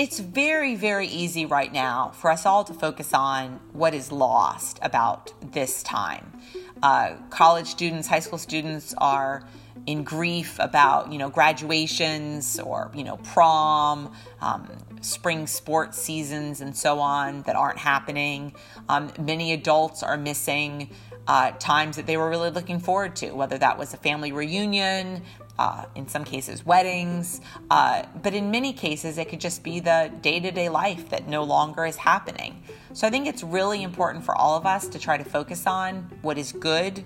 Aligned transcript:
it's 0.00 0.18
very, 0.18 0.76
very 0.76 1.06
easy 1.08 1.44
right 1.44 1.70
now 1.70 2.08
for 2.14 2.30
us 2.30 2.46
all 2.46 2.64
to 2.64 2.72
focus 2.72 3.12
on 3.12 3.60
what 3.74 3.92
is 3.92 4.10
lost 4.10 4.78
about 4.80 5.30
this 5.52 5.82
time. 5.82 6.40
Uh, 6.82 7.16
college 7.28 7.66
students, 7.66 8.08
high 8.08 8.20
school 8.20 8.38
students 8.38 8.94
are 8.96 9.46
in 9.84 10.02
grief 10.02 10.56
about 10.58 11.12
you 11.12 11.18
know 11.18 11.28
graduations 11.28 12.58
or 12.60 12.90
you 12.94 13.04
know 13.04 13.18
prom, 13.18 14.10
um, 14.40 14.70
spring 15.02 15.46
sports 15.46 15.98
seasons, 15.98 16.62
and 16.62 16.74
so 16.74 16.98
on 16.98 17.42
that 17.42 17.54
aren't 17.54 17.78
happening. 17.78 18.54
Um, 18.88 19.12
many 19.18 19.52
adults 19.52 20.02
are 20.02 20.16
missing 20.16 20.88
uh, 21.26 21.50
times 21.58 21.96
that 21.96 22.06
they 22.06 22.16
were 22.16 22.30
really 22.30 22.50
looking 22.50 22.80
forward 22.80 23.16
to, 23.16 23.32
whether 23.32 23.58
that 23.58 23.76
was 23.76 23.92
a 23.92 23.98
family 23.98 24.32
reunion, 24.32 25.22
uh, 25.60 25.84
in 25.94 26.08
some 26.08 26.24
cases, 26.24 26.64
weddings, 26.64 27.42
uh, 27.70 28.02
but 28.22 28.32
in 28.32 28.50
many 28.50 28.72
cases, 28.72 29.18
it 29.18 29.28
could 29.28 29.40
just 29.40 29.62
be 29.62 29.78
the 29.78 30.10
day 30.22 30.40
to 30.40 30.50
day 30.50 30.70
life 30.70 31.10
that 31.10 31.28
no 31.28 31.44
longer 31.44 31.84
is 31.84 31.96
happening. 31.96 32.62
So 32.94 33.06
I 33.06 33.10
think 33.10 33.26
it's 33.26 33.42
really 33.42 33.82
important 33.82 34.24
for 34.24 34.34
all 34.34 34.56
of 34.56 34.64
us 34.64 34.88
to 34.88 34.98
try 34.98 35.18
to 35.18 35.24
focus 35.24 35.66
on 35.66 36.10
what 36.22 36.38
is 36.38 36.52
good, 36.52 37.04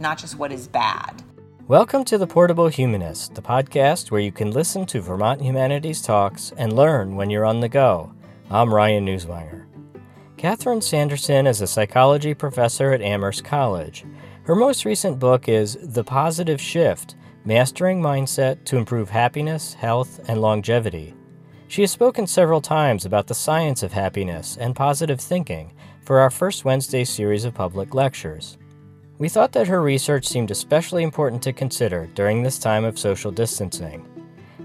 not 0.00 0.18
just 0.18 0.36
what 0.36 0.50
is 0.50 0.66
bad. 0.66 1.22
Welcome 1.68 2.04
to 2.06 2.18
The 2.18 2.26
Portable 2.26 2.66
Humanist, 2.66 3.36
the 3.36 3.42
podcast 3.42 4.10
where 4.10 4.20
you 4.20 4.32
can 4.32 4.50
listen 4.50 4.84
to 4.86 5.00
Vermont 5.00 5.40
Humanities 5.40 6.02
Talks 6.02 6.52
and 6.56 6.72
learn 6.72 7.14
when 7.14 7.30
you're 7.30 7.46
on 7.46 7.60
the 7.60 7.68
go. 7.68 8.12
I'm 8.50 8.74
Ryan 8.74 9.06
Newswanger. 9.06 9.64
Catherine 10.36 10.82
Sanderson 10.82 11.46
is 11.46 11.60
a 11.60 11.68
psychology 11.68 12.34
professor 12.34 12.90
at 12.90 13.00
Amherst 13.00 13.44
College. 13.44 14.04
Her 14.42 14.56
most 14.56 14.84
recent 14.84 15.20
book 15.20 15.48
is 15.48 15.78
The 15.80 16.02
Positive 16.02 16.60
Shift 16.60 17.14
Mastering 17.46 18.02
Mindset 18.02 18.64
to 18.64 18.76
Improve 18.76 19.08
Happiness, 19.08 19.72
Health, 19.72 20.18
and 20.28 20.40
Longevity. 20.40 21.14
She 21.68 21.82
has 21.82 21.92
spoken 21.92 22.26
several 22.26 22.60
times 22.60 23.04
about 23.04 23.28
the 23.28 23.36
science 23.36 23.84
of 23.84 23.92
happiness 23.92 24.56
and 24.56 24.74
positive 24.74 25.20
thinking 25.20 25.72
for 26.00 26.18
our 26.18 26.28
first 26.28 26.64
Wednesday 26.64 27.04
series 27.04 27.44
of 27.44 27.54
public 27.54 27.94
lectures. 27.94 28.58
We 29.18 29.28
thought 29.28 29.52
that 29.52 29.68
her 29.68 29.80
research 29.80 30.26
seemed 30.26 30.50
especially 30.50 31.04
important 31.04 31.40
to 31.44 31.52
consider 31.52 32.08
during 32.16 32.42
this 32.42 32.58
time 32.58 32.84
of 32.84 32.98
social 32.98 33.30
distancing. 33.30 34.04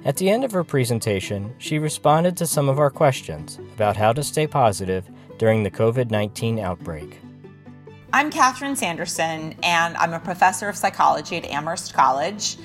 At 0.03 0.17
the 0.17 0.31
end 0.31 0.43
of 0.43 0.51
her 0.51 0.63
presentation, 0.63 1.53
she 1.59 1.77
responded 1.77 2.35
to 2.37 2.47
some 2.47 2.67
of 2.67 2.79
our 2.79 2.89
questions 2.89 3.59
about 3.75 3.95
how 3.95 4.11
to 4.11 4.23
stay 4.23 4.47
positive 4.47 5.07
during 5.37 5.61
the 5.61 5.69
COVID 5.69 6.09
19 6.09 6.57
outbreak. 6.57 7.21
I'm 8.13 8.29
Catherine 8.29 8.75
Sanderson, 8.75 9.55
and 9.63 9.95
I'm 9.95 10.11
a 10.11 10.19
professor 10.19 10.67
of 10.67 10.75
psychology 10.75 11.37
at 11.37 11.45
Amherst 11.45 11.93
College. 11.93 12.57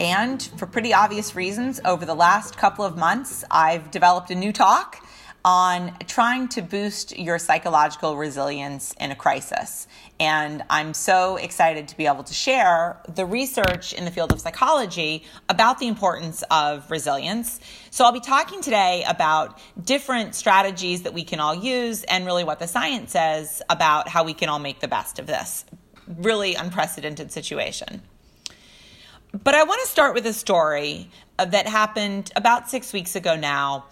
And 0.00 0.40
for 0.56 0.66
pretty 0.66 0.94
obvious 0.94 1.34
reasons, 1.34 1.80
over 1.84 2.04
the 2.04 2.14
last 2.14 2.56
couple 2.56 2.84
of 2.84 2.96
months, 2.96 3.44
I've 3.50 3.90
developed 3.90 4.30
a 4.30 4.34
new 4.34 4.52
talk 4.52 5.04
on 5.44 5.96
trying 6.06 6.48
to 6.48 6.62
boost 6.62 7.16
your 7.18 7.38
psychological 7.38 8.16
resilience 8.16 8.94
in 9.00 9.10
a 9.10 9.16
crisis. 9.16 9.86
And 10.20 10.62
I'm 10.68 10.94
so 10.94 11.36
excited 11.36 11.88
to 11.88 11.96
be 11.96 12.06
able 12.06 12.24
to 12.24 12.34
share 12.34 13.00
the 13.08 13.24
research 13.24 13.92
in 13.92 14.04
the 14.04 14.10
field 14.10 14.32
of 14.32 14.40
psychology 14.40 15.24
about 15.48 15.78
the 15.78 15.86
importance 15.86 16.44
of 16.50 16.90
resilience. 16.90 17.60
So 17.90 18.04
I'll 18.04 18.12
be 18.12 18.20
talking 18.20 18.60
today 18.60 19.04
about 19.08 19.58
different 19.82 20.34
strategies 20.34 21.02
that 21.02 21.14
we 21.14 21.24
can 21.24 21.40
all 21.40 21.54
use 21.54 22.04
and 22.04 22.26
really 22.26 22.44
what 22.44 22.58
the 22.58 22.68
science 22.68 23.12
says 23.12 23.62
about 23.70 24.08
how 24.08 24.24
we 24.24 24.34
can 24.34 24.48
all 24.48 24.58
make 24.58 24.80
the 24.80 24.88
best 24.88 25.18
of 25.18 25.26
this 25.26 25.64
really 26.06 26.54
unprecedented 26.54 27.30
situation. 27.30 28.02
But 29.32 29.54
I 29.54 29.64
want 29.64 29.80
to 29.82 29.88
start 29.88 30.14
with 30.14 30.26
a 30.26 30.32
story 30.32 31.10
that 31.36 31.66
happened 31.66 32.32
about 32.34 32.70
six 32.70 32.92
weeks 32.92 33.14
ago 33.14 33.36
now 33.36 33.86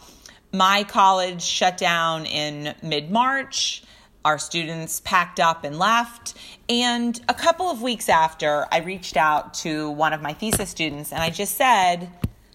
my 0.52 0.84
college 0.84 1.42
shut 1.42 1.76
down 1.76 2.24
in 2.24 2.74
mid 2.82 3.10
March. 3.10 3.82
Our 4.24 4.38
students 4.38 5.00
packed 5.00 5.38
up 5.38 5.64
and 5.64 5.78
left. 5.78 6.34
And 6.68 7.20
a 7.28 7.34
couple 7.34 7.70
of 7.70 7.82
weeks 7.82 8.08
after, 8.08 8.66
I 8.72 8.78
reached 8.78 9.16
out 9.16 9.54
to 9.54 9.90
one 9.90 10.12
of 10.12 10.22
my 10.22 10.32
thesis 10.32 10.70
students 10.70 11.12
and 11.12 11.22
I 11.22 11.30
just 11.30 11.56
said, 11.56 12.10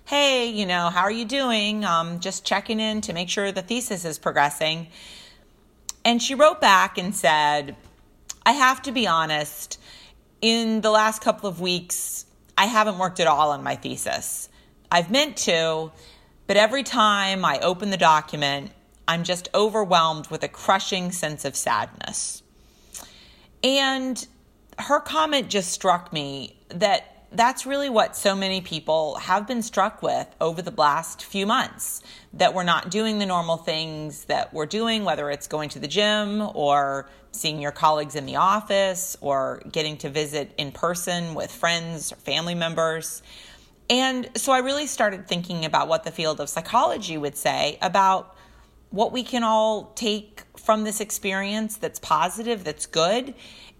Hey, 0.06 0.48
you 0.48 0.66
know, 0.66 0.90
how 0.90 1.02
are 1.02 1.12
you 1.12 1.26
doing? 1.26 1.86
Um, 1.86 2.20
just 2.20 2.44
checking 2.44 2.80
in 2.80 3.02
to 3.02 3.14
make 3.14 3.30
sure 3.30 3.52
the 3.52 3.62
thesis 3.62 4.04
is 4.04 4.18
progressing. 4.18 4.88
And 6.04 6.22
she 6.22 6.36
wrote 6.36 6.60
back 6.60 6.98
and 6.98 7.16
said, 7.16 7.76
I 8.46 8.54
have 8.54 8.82
to 8.84 8.92
be 8.92 9.08
honest, 9.08 9.80
in 10.42 10.82
the 10.82 10.90
last 10.90 11.22
couple 11.22 11.48
of 11.48 11.62
weeks, 11.62 12.26
I 12.62 12.66
haven't 12.66 13.00
worked 13.00 13.20
at 13.20 13.26
all 13.26 13.50
on 13.50 13.64
my 13.64 13.76
thesis. 13.76 14.48
I've 14.92 15.10
meant 15.10 15.36
to, 15.38 15.92
but 16.46 16.58
every 16.58 16.84
time 16.84 17.44
I 17.44 17.58
open 17.58 17.90
the 17.90 17.98
document, 17.98 18.70
I'm 19.08 19.24
just 19.24 19.50
overwhelmed 19.56 20.28
with 20.28 20.44
a 20.44 20.48
crushing 20.48 21.12
sense 21.12 21.44
of 21.44 21.56
sadness. 21.56 22.44
And 23.64 24.28
her 24.78 25.00
comment 25.00 25.50
just 25.50 25.72
struck 25.72 26.14
me 26.14 26.56
that 26.70 27.26
that's 27.32 27.66
really 27.66 27.90
what 27.90 28.16
so 28.16 28.36
many 28.36 28.62
people 28.62 29.16
have 29.16 29.48
been 29.48 29.64
struck 29.64 30.04
with 30.04 30.28
over 30.40 30.62
the 30.62 30.70
last 30.70 31.24
few 31.24 31.48
months 31.48 32.04
that 32.34 32.54
we're 32.54 32.64
not 32.64 32.90
doing 32.90 33.20
the 33.20 33.26
normal 33.26 33.58
things 33.58 34.26
that 34.26 34.54
we're 34.54 34.66
doing, 34.66 35.04
whether 35.04 35.30
it's 35.30 35.48
going 35.48 35.70
to 35.70 35.80
the 35.80 35.88
gym 35.88 36.42
or 36.54 37.10
seeing 37.32 37.62
your 37.62 37.72
colleagues 37.72 38.16
in 38.16 38.26
the 38.26 38.38
office 38.38 39.18
or 39.22 39.62
getting 39.72 39.98
to 39.98 40.10
visit 40.10 40.54
in 40.58 40.72
person 40.72 41.34
with 41.34 41.52
friends 41.52 42.12
or 42.12 42.16
family 42.16 42.56
members. 42.56 43.22
And 43.90 44.30
so 44.38 44.54
I 44.54 44.60
really 44.60 44.88
started 44.88 45.28
thinking 45.28 45.66
about 45.66 45.90
what 45.90 46.04
the 46.06 46.12
field 46.12 46.40
of 46.40 46.48
psychology 46.48 47.18
would 47.18 47.36
say 47.36 47.78
about 47.82 48.36
what 48.90 49.12
we 49.12 49.24
can 49.24 49.44
all 49.44 49.92
take 49.96 50.44
from 50.58 50.84
this 50.84 51.02
experience 51.02 51.78
that's 51.78 52.00
positive, 52.00 52.64
that's 52.64 52.86
good. 52.86 53.34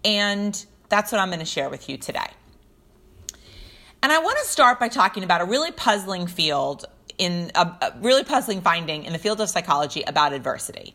And 0.04 0.64
that's 0.88 1.12
what 1.12 1.20
I'm 1.20 1.28
going 1.28 1.38
to 1.38 1.46
share 1.46 1.70
with 1.70 1.88
you 1.88 1.96
today. 1.96 2.28
And 4.02 4.10
I 4.10 4.18
want 4.18 4.38
to 4.38 4.44
start 4.44 4.80
by 4.80 4.88
talking 4.88 5.22
about 5.22 5.40
a 5.40 5.44
really 5.44 5.70
puzzling 5.70 6.26
field 6.26 6.84
in 7.18 7.50
a, 7.54 7.60
a 7.60 7.94
really 8.00 8.24
puzzling 8.24 8.60
finding 8.60 9.04
in 9.04 9.12
the 9.12 9.18
field 9.18 9.40
of 9.40 9.48
psychology 9.48 10.02
about 10.06 10.32
adversity. 10.32 10.94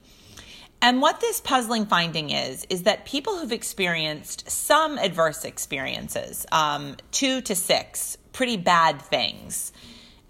And 0.82 1.02
what 1.02 1.20
this 1.20 1.42
puzzling 1.42 1.88
finding 1.88 2.30
is, 2.30 2.66
is 2.70 2.84
that 2.84 3.06
people 3.06 3.40
who've 3.40 3.52
experienced 3.52 4.50
some 4.50 4.98
adverse 4.98 5.44
experiences, 5.44 6.46
um, 6.52 6.98
two 7.12 7.42
to 7.42 7.56
six 7.56 8.18
pretty 8.32 8.58
bad 8.58 9.02
things 9.02 9.72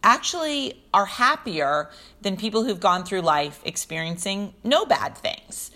actually 0.03 0.81
are 0.93 1.05
happier 1.05 1.89
than 2.21 2.37
people 2.37 2.63
who've 2.63 2.79
gone 2.79 3.03
through 3.03 3.21
life 3.21 3.59
experiencing 3.65 4.53
no 4.63 4.85
bad 4.85 5.17
things. 5.17 5.71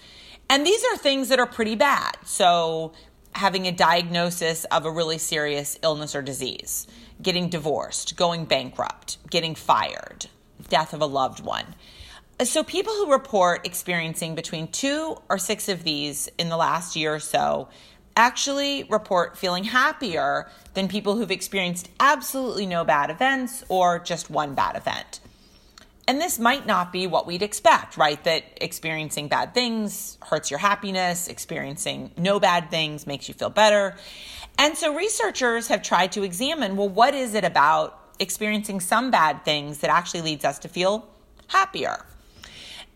And 0.50 0.66
these 0.66 0.84
are 0.86 0.98
things 0.98 1.30
that 1.30 1.40
are 1.40 1.46
pretty 1.46 1.76
bad. 1.76 2.16
So, 2.26 2.94
having 3.34 3.68
a 3.68 3.72
diagnosis 3.72 4.66
of 4.66 4.86
a 4.86 4.92
really 4.92 5.18
serious 5.18 5.80
illness 5.84 6.16
or 6.16 6.22
disease, 6.22 6.88
getting 7.22 7.50
divorced, 7.50 8.16
going 8.16 8.46
bankrupt, 8.46 9.18
getting 9.30 9.56
fired, 9.56 10.28
death 10.70 10.94
of 10.94 11.02
a 11.02 11.06
loved 11.06 11.44
one. 11.44 11.76
So, 12.44 12.64
people 12.64 12.94
who 12.94 13.12
report 13.12 13.68
experiencing 13.68 14.34
between 14.34 14.68
two 14.70 15.18
or 15.30 15.38
six 15.38 15.70
of 15.70 15.84
these 15.84 16.28
in 16.40 16.50
the 16.50 16.58
last 16.58 16.96
year 16.96 17.14
or 17.14 17.20
so 17.20 17.70
actually 18.16 18.84
report 18.84 19.38
feeling 19.38 19.64
happier 19.64 20.50
than 20.74 20.88
people 20.88 21.16
who've 21.16 21.32
experienced 21.32 21.90
absolutely 22.00 22.66
no 22.66 22.84
bad 22.84 23.10
events 23.10 23.64
or 23.70 24.00
just 24.00 24.30
one 24.30 24.56
bad 24.56 24.76
event. 24.76 25.20
And 26.08 26.20
this 26.20 26.40
might 26.40 26.66
not 26.66 26.92
be 26.92 27.08
what 27.08 27.28
we'd 27.28 27.44
expect, 27.44 27.96
right? 27.96 28.22
That 28.24 28.44
experiencing 28.60 29.28
bad 29.28 29.54
things 29.54 30.18
hurts 30.24 30.50
your 30.50 30.60
happiness, 30.60 31.28
experiencing 31.28 32.12
no 32.18 32.40
bad 32.40 32.70
things 32.72 33.06
makes 33.06 33.28
you 33.28 33.34
feel 33.34 33.50
better. 33.50 33.96
And 34.58 34.78
so 34.78 34.96
researchers 34.96 35.68
have 35.68 35.82
tried 35.82 36.12
to 36.14 36.24
examine 36.24 36.76
well, 36.76 36.90
what 36.90 37.16
is 37.16 37.34
it 37.34 37.44
about 37.44 37.98
experiencing 38.20 38.80
some 38.80 39.12
bad 39.12 39.44
things 39.44 39.80
that 39.80 39.90
actually 39.90 40.22
leads 40.22 40.46
us 40.46 40.60
to 40.60 40.68
feel 40.68 41.08
happier? 41.48 42.06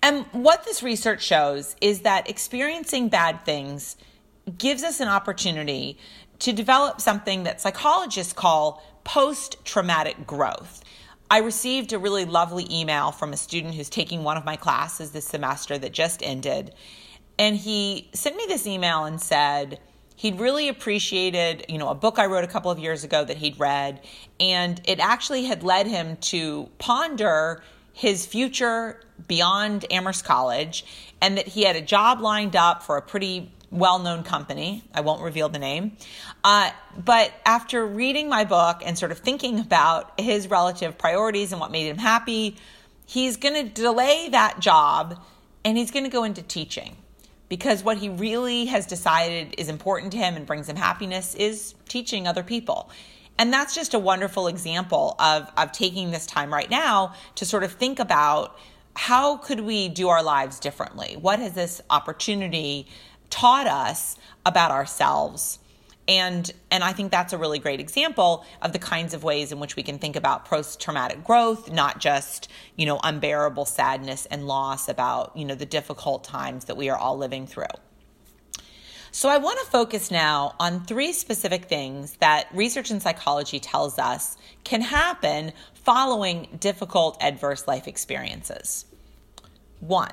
And 0.03 0.25
what 0.31 0.65
this 0.65 0.83
research 0.83 1.23
shows 1.23 1.75
is 1.81 2.01
that 2.01 2.29
experiencing 2.29 3.09
bad 3.09 3.43
things 3.43 3.97
gives 4.57 4.83
us 4.83 4.99
an 4.99 5.07
opportunity 5.07 5.97
to 6.39 6.53
develop 6.53 7.01
something 7.01 7.43
that 7.43 7.61
psychologists 7.61 8.33
call 8.33 8.83
post 9.03 9.63
traumatic 9.65 10.27
growth. 10.27 10.83
I 11.31 11.39
received 11.39 11.91
a 11.91 11.97
really 11.97 12.25
lovely 12.25 12.67
email 12.69 13.11
from 13.11 13.33
a 13.33 13.37
student 13.37 13.73
who's 13.73 13.89
taking 13.89 14.23
one 14.23 14.37
of 14.37 14.45
my 14.45 14.55
classes 14.55 15.11
this 15.11 15.25
semester 15.25 15.77
that 15.77 15.91
just 15.91 16.21
ended. 16.21 16.73
And 17.39 17.55
he 17.55 18.09
sent 18.13 18.35
me 18.35 18.45
this 18.47 18.67
email 18.67 19.05
and 19.05 19.19
said 19.19 19.79
he'd 20.15 20.39
really 20.39 20.69
appreciated, 20.69 21.65
you 21.69 21.77
know, 21.77 21.89
a 21.89 21.95
book 21.95 22.19
I 22.19 22.25
wrote 22.25 22.43
a 22.43 22.47
couple 22.47 22.71
of 22.71 22.79
years 22.79 23.03
ago 23.03 23.23
that 23.23 23.37
he'd 23.37 23.59
read, 23.59 24.01
and 24.39 24.81
it 24.85 24.99
actually 24.99 25.45
had 25.45 25.63
led 25.63 25.87
him 25.87 26.17
to 26.17 26.69
ponder 26.77 27.63
his 27.93 28.25
future 28.25 28.99
beyond 29.27 29.85
Amherst 29.89 30.25
College 30.25 30.85
and 31.21 31.37
that 31.37 31.47
he 31.47 31.63
had 31.63 31.75
a 31.75 31.81
job 31.81 32.19
lined 32.19 32.55
up 32.55 32.83
for 32.83 32.97
a 32.97 33.01
pretty 33.01 33.51
well 33.71 33.99
known 33.99 34.23
company. 34.23 34.83
I 34.93 35.01
won't 35.01 35.21
reveal 35.21 35.49
the 35.49 35.59
name. 35.59 35.97
Uh, 36.43 36.71
but 37.03 37.31
after 37.45 37.85
reading 37.85 38.29
my 38.29 38.43
book 38.43 38.81
and 38.85 38.97
sort 38.97 39.11
of 39.11 39.19
thinking 39.19 39.59
about 39.59 40.19
his 40.19 40.49
relative 40.49 40.97
priorities 40.97 41.51
and 41.51 41.59
what 41.59 41.71
made 41.71 41.87
him 41.87 41.97
happy, 41.97 42.57
he's 43.05 43.37
going 43.37 43.55
to 43.55 43.63
delay 43.63 44.29
that 44.29 44.59
job 44.59 45.19
and 45.63 45.77
he's 45.77 45.91
going 45.91 46.03
to 46.03 46.11
go 46.11 46.23
into 46.23 46.41
teaching 46.41 46.95
because 47.49 47.83
what 47.83 47.97
he 47.97 48.09
really 48.09 48.65
has 48.65 48.85
decided 48.85 49.55
is 49.57 49.69
important 49.69 50.11
to 50.13 50.17
him 50.17 50.35
and 50.35 50.45
brings 50.45 50.67
him 50.67 50.75
happiness 50.75 51.35
is 51.35 51.75
teaching 51.87 52.27
other 52.27 52.43
people. 52.43 52.89
And 53.37 53.51
that's 53.51 53.75
just 53.75 53.93
a 53.93 53.99
wonderful 53.99 54.47
example 54.47 55.15
of, 55.19 55.51
of 55.57 55.71
taking 55.71 56.11
this 56.11 56.25
time 56.25 56.53
right 56.53 56.69
now 56.69 57.13
to 57.35 57.45
sort 57.45 57.63
of 57.63 57.73
think 57.73 57.99
about 57.99 58.57
how 58.95 59.37
could 59.37 59.59
we 59.59 59.89
do 59.89 60.07
our 60.07 60.23
lives 60.23 60.59
differently? 60.59 61.17
What 61.19 61.39
has 61.39 61.53
this 61.53 61.81
opportunity 61.89 62.87
taught 63.29 63.67
us 63.67 64.15
about 64.45 64.71
ourselves? 64.71 65.59
And, 66.07 66.51
and 66.69 66.83
I 66.83 66.93
think 66.93 67.11
that's 67.11 67.33
a 67.33 67.37
really 67.37 67.57
great 67.57 67.79
example 67.79 68.45
of 68.61 68.73
the 68.73 68.79
kinds 68.79 69.15
of 69.15 69.23
ways 69.23 69.51
in 69.51 69.59
which 69.59 69.75
we 69.75 69.81
can 69.81 69.97
think 69.97 70.15
about 70.15 70.45
post-traumatic 70.45 71.23
growth, 71.23 71.71
not 71.71 71.99
just, 71.99 72.47
you 72.75 72.85
know, 72.85 72.99
unbearable 73.03 73.65
sadness 73.65 74.27
and 74.27 74.45
loss 74.45 74.87
about, 74.87 75.35
you 75.35 75.45
know, 75.45 75.55
the 75.55 75.65
difficult 75.65 76.23
times 76.23 76.65
that 76.65 76.77
we 76.77 76.89
are 76.89 76.97
all 76.97 77.17
living 77.17 77.47
through. 77.47 77.65
So 79.11 79.29
I 79.29 79.37
want 79.37 79.57
to 79.61 79.65
focus 79.67 80.11
now 80.11 80.55
on 80.59 80.83
three 80.83 81.13
specific 81.13 81.65
things 81.65 82.17
that 82.17 82.49
research 82.53 82.91
in 82.91 82.99
psychology 82.99 83.59
tells 83.59 83.97
us 83.97 84.35
can 84.65 84.81
happen 84.81 85.53
following 85.73 86.49
difficult 86.59 87.17
adverse 87.21 87.65
life 87.65 87.87
experiences. 87.87 88.85
One, 89.79 90.11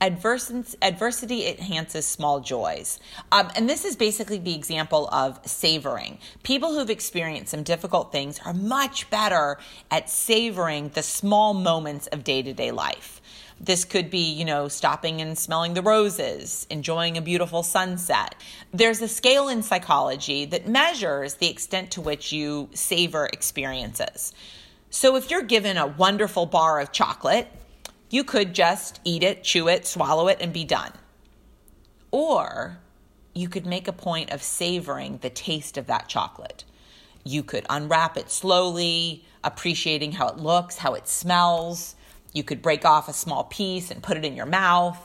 adversity 0.00 1.46
enhances 1.46 2.06
small 2.06 2.40
joys. 2.40 3.00
Um, 3.32 3.50
and 3.56 3.68
this 3.68 3.84
is 3.84 3.96
basically 3.96 4.38
the 4.38 4.54
example 4.54 5.08
of 5.10 5.40
savoring. 5.46 6.18
People 6.42 6.74
who've 6.74 6.90
experienced 6.90 7.50
some 7.50 7.62
difficult 7.62 8.12
things 8.12 8.38
are 8.44 8.52
much 8.52 9.08
better 9.10 9.58
at 9.90 10.10
savoring 10.10 10.90
the 10.90 11.02
small 11.02 11.54
moments 11.54 12.06
of 12.08 12.24
day 12.24 12.42
to 12.42 12.52
day 12.52 12.70
life. 12.70 13.20
This 13.58 13.86
could 13.86 14.10
be, 14.10 14.32
you 14.32 14.44
know, 14.44 14.68
stopping 14.68 15.22
and 15.22 15.36
smelling 15.36 15.72
the 15.72 15.80
roses, 15.80 16.66
enjoying 16.68 17.16
a 17.16 17.22
beautiful 17.22 17.62
sunset. 17.62 18.34
There's 18.72 19.00
a 19.00 19.08
scale 19.08 19.48
in 19.48 19.62
psychology 19.62 20.44
that 20.46 20.68
measures 20.68 21.34
the 21.34 21.48
extent 21.48 21.92
to 21.92 22.02
which 22.02 22.32
you 22.32 22.68
savor 22.74 23.26
experiences. 23.32 24.34
So 24.90 25.16
if 25.16 25.30
you're 25.30 25.42
given 25.42 25.78
a 25.78 25.86
wonderful 25.86 26.44
bar 26.44 26.80
of 26.80 26.92
chocolate, 26.92 27.48
you 28.10 28.24
could 28.24 28.54
just 28.54 29.00
eat 29.04 29.22
it, 29.22 29.42
chew 29.42 29.68
it, 29.68 29.86
swallow 29.86 30.28
it, 30.28 30.38
and 30.40 30.52
be 30.52 30.64
done. 30.64 30.92
Or 32.10 32.78
you 33.34 33.48
could 33.48 33.66
make 33.66 33.88
a 33.88 33.92
point 33.92 34.30
of 34.30 34.42
savoring 34.42 35.18
the 35.18 35.30
taste 35.30 35.76
of 35.76 35.86
that 35.86 36.08
chocolate. 36.08 36.64
You 37.24 37.42
could 37.42 37.66
unwrap 37.68 38.16
it 38.16 38.30
slowly, 38.30 39.24
appreciating 39.42 40.12
how 40.12 40.28
it 40.28 40.38
looks, 40.38 40.78
how 40.78 40.94
it 40.94 41.08
smells. 41.08 41.96
You 42.32 42.44
could 42.44 42.62
break 42.62 42.84
off 42.84 43.08
a 43.08 43.12
small 43.12 43.44
piece 43.44 43.90
and 43.90 44.02
put 44.02 44.16
it 44.16 44.24
in 44.24 44.36
your 44.36 44.46
mouth. 44.46 44.98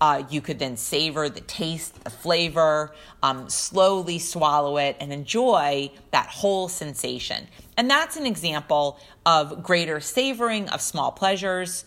Uh, 0.00 0.24
you 0.30 0.40
could 0.40 0.58
then 0.58 0.76
savor 0.76 1.28
the 1.28 1.40
taste, 1.40 2.04
the 2.04 2.10
flavor, 2.10 2.94
um, 3.22 3.48
slowly 3.48 4.18
swallow 4.18 4.76
it, 4.76 4.96
and 5.00 5.12
enjoy 5.12 5.90
that 6.10 6.26
whole 6.26 6.68
sensation. 6.68 7.46
And 7.76 7.88
that's 7.90 8.16
an 8.16 8.26
example 8.26 8.98
of 9.24 9.62
greater 9.62 10.00
savoring 10.00 10.68
of 10.68 10.80
small 10.80 11.12
pleasures 11.12 11.84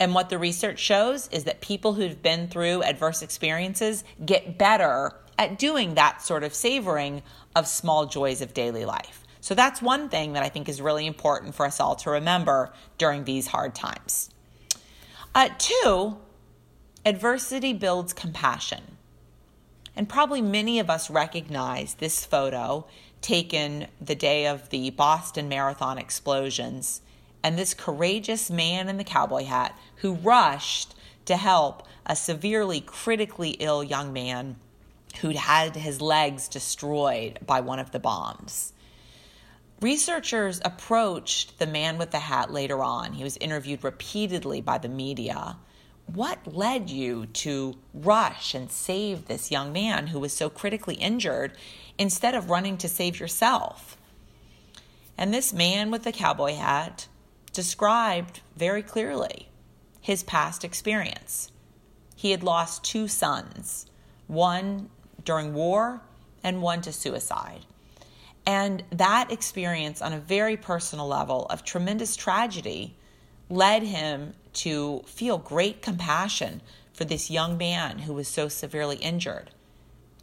and 0.00 0.14
what 0.14 0.28
the 0.28 0.38
research 0.38 0.78
shows 0.78 1.28
is 1.28 1.44
that 1.44 1.60
people 1.60 1.94
who've 1.94 2.22
been 2.22 2.48
through 2.48 2.82
adverse 2.82 3.22
experiences 3.22 4.04
get 4.24 4.58
better 4.58 5.12
at 5.38 5.58
doing 5.58 5.94
that 5.94 6.22
sort 6.22 6.44
of 6.44 6.54
savoring 6.54 7.22
of 7.54 7.66
small 7.66 8.06
joys 8.06 8.40
of 8.40 8.54
daily 8.54 8.84
life. 8.84 9.24
So 9.40 9.54
that's 9.54 9.80
one 9.80 10.08
thing 10.08 10.32
that 10.34 10.42
I 10.42 10.48
think 10.48 10.68
is 10.68 10.80
really 10.80 11.06
important 11.06 11.54
for 11.54 11.64
us 11.64 11.80
all 11.80 11.94
to 11.96 12.10
remember 12.10 12.72
during 12.96 13.24
these 13.24 13.46
hard 13.46 13.74
times. 13.74 14.30
Uh, 15.34 15.48
two, 15.58 16.18
adversity 17.04 17.72
builds 17.72 18.12
compassion. 18.12 18.96
And 19.96 20.08
probably 20.08 20.42
many 20.42 20.78
of 20.78 20.90
us 20.90 21.10
recognize 21.10 21.94
this 21.94 22.24
photo 22.24 22.86
taken 23.20 23.88
the 24.00 24.14
day 24.14 24.46
of 24.46 24.70
the 24.70 24.90
Boston 24.90 25.48
Marathon 25.48 25.98
explosions 25.98 27.00
and 27.42 27.58
this 27.58 27.74
courageous 27.74 28.50
man 28.50 28.88
in 28.88 28.96
the 28.96 29.04
cowboy 29.04 29.44
hat 29.44 29.78
who 29.96 30.14
rushed 30.14 30.94
to 31.24 31.36
help 31.36 31.86
a 32.06 32.16
severely 32.16 32.80
critically 32.80 33.50
ill 33.60 33.84
young 33.84 34.12
man 34.12 34.56
who'd 35.20 35.36
had 35.36 35.76
his 35.76 36.00
legs 36.00 36.48
destroyed 36.48 37.38
by 37.44 37.60
one 37.60 37.78
of 37.78 37.90
the 37.90 37.98
bombs. 37.98 38.72
Researchers 39.80 40.60
approached 40.64 41.58
the 41.58 41.66
man 41.66 41.98
with 41.98 42.10
the 42.10 42.18
hat 42.18 42.52
later 42.52 42.82
on. 42.82 43.12
He 43.12 43.22
was 43.22 43.36
interviewed 43.36 43.84
repeatedly 43.84 44.60
by 44.60 44.78
the 44.78 44.88
media. 44.88 45.56
What 46.06 46.52
led 46.52 46.90
you 46.90 47.26
to 47.26 47.76
rush 47.94 48.54
and 48.54 48.70
save 48.70 49.26
this 49.26 49.50
young 49.50 49.72
man 49.72 50.08
who 50.08 50.18
was 50.18 50.32
so 50.32 50.50
critically 50.50 50.96
injured 50.96 51.52
instead 51.98 52.34
of 52.34 52.50
running 52.50 52.78
to 52.78 52.88
save 52.88 53.20
yourself? 53.20 53.96
And 55.16 55.32
this 55.32 55.52
man 55.52 55.90
with 55.90 56.04
the 56.04 56.12
cowboy 56.12 56.54
hat 56.54 57.06
described 57.58 58.40
very 58.56 58.84
clearly 58.84 59.48
his 60.00 60.22
past 60.22 60.62
experience. 60.62 61.50
He 62.14 62.30
had 62.30 62.44
lost 62.44 62.84
two 62.84 63.08
sons, 63.08 63.86
one 64.28 64.90
during 65.24 65.54
war 65.54 66.00
and 66.44 66.62
one 66.62 66.82
to 66.82 66.92
suicide. 66.92 67.66
And 68.46 68.84
that 68.92 69.32
experience, 69.32 70.00
on 70.00 70.12
a 70.12 70.20
very 70.20 70.56
personal 70.56 71.08
level 71.08 71.46
of 71.46 71.64
tremendous 71.64 72.14
tragedy, 72.14 72.94
led 73.50 73.82
him 73.82 74.34
to 74.52 75.02
feel 75.06 75.36
great 75.36 75.82
compassion 75.82 76.62
for 76.92 77.04
this 77.04 77.28
young 77.28 77.58
man 77.58 77.98
who 77.98 78.12
was 78.12 78.28
so 78.28 78.46
severely 78.46 78.98
injured. 78.98 79.50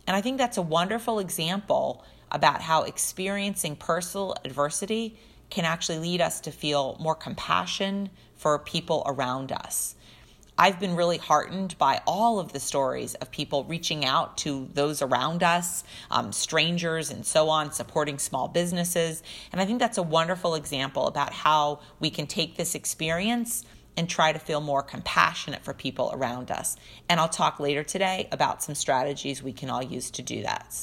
And 0.08 0.16
I 0.16 0.22
think 0.22 0.38
that's 0.38 0.56
a 0.56 0.62
wonderful 0.62 1.20
example 1.20 2.02
about 2.32 2.62
how 2.62 2.84
experiencing 2.84 3.76
personal 3.76 4.38
adversity 4.46 5.18
can 5.50 5.65
actually 5.65 6.00
lead 6.00 6.21
us 6.21 6.39
to 6.42 6.51
feel 6.51 6.97
more 7.00 7.15
compassion 7.15 8.09
for 8.36 8.57
people 8.59 9.03
around 9.06 9.51
us. 9.51 9.95
I've 10.57 10.80
been 10.80 10.95
really 10.95 11.18
heartened 11.18 11.77
by 11.77 12.01
all 12.07 12.39
of 12.39 12.53
the 12.53 12.62
stories 12.62 13.13
of 13.15 13.30
people 13.30 13.65
reaching 13.65 14.06
out 14.06 14.38
to 14.39 14.69
those 14.74 15.01
around 15.01 15.44
us, 15.44 15.83
um, 16.09 16.31
strangers, 16.31 17.12
and 17.12 17.25
so 17.25 17.50
on, 17.50 17.74
supporting 17.74 18.18
small 18.18 18.47
businesses. 18.47 19.21
And 19.51 19.59
I 19.59 19.65
think 19.65 19.80
that's 19.80 19.97
a 19.97 20.03
wonderful 20.03 20.56
example 20.56 21.07
about 21.07 21.33
how 21.33 21.81
we 22.00 22.09
can 22.09 22.25
take 22.25 22.56
this 22.56 22.74
experience 22.74 23.65
and 23.98 24.09
try 24.09 24.31
to 24.31 24.39
feel 24.39 24.62
more 24.62 24.81
compassionate 24.81 25.63
for 25.63 25.74
people 25.74 26.10
around 26.13 26.51
us. 26.51 26.77
And 27.10 27.20
I'll 27.20 27.29
talk 27.29 27.60
later 27.60 27.84
today 27.84 28.29
about 28.31 28.63
some 28.63 28.75
strategies 28.75 29.43
we 29.43 29.53
can 29.53 29.70
all 29.70 29.84
use 29.84 30.10
to 30.12 30.22
do 30.22 30.41
that. 30.43 30.74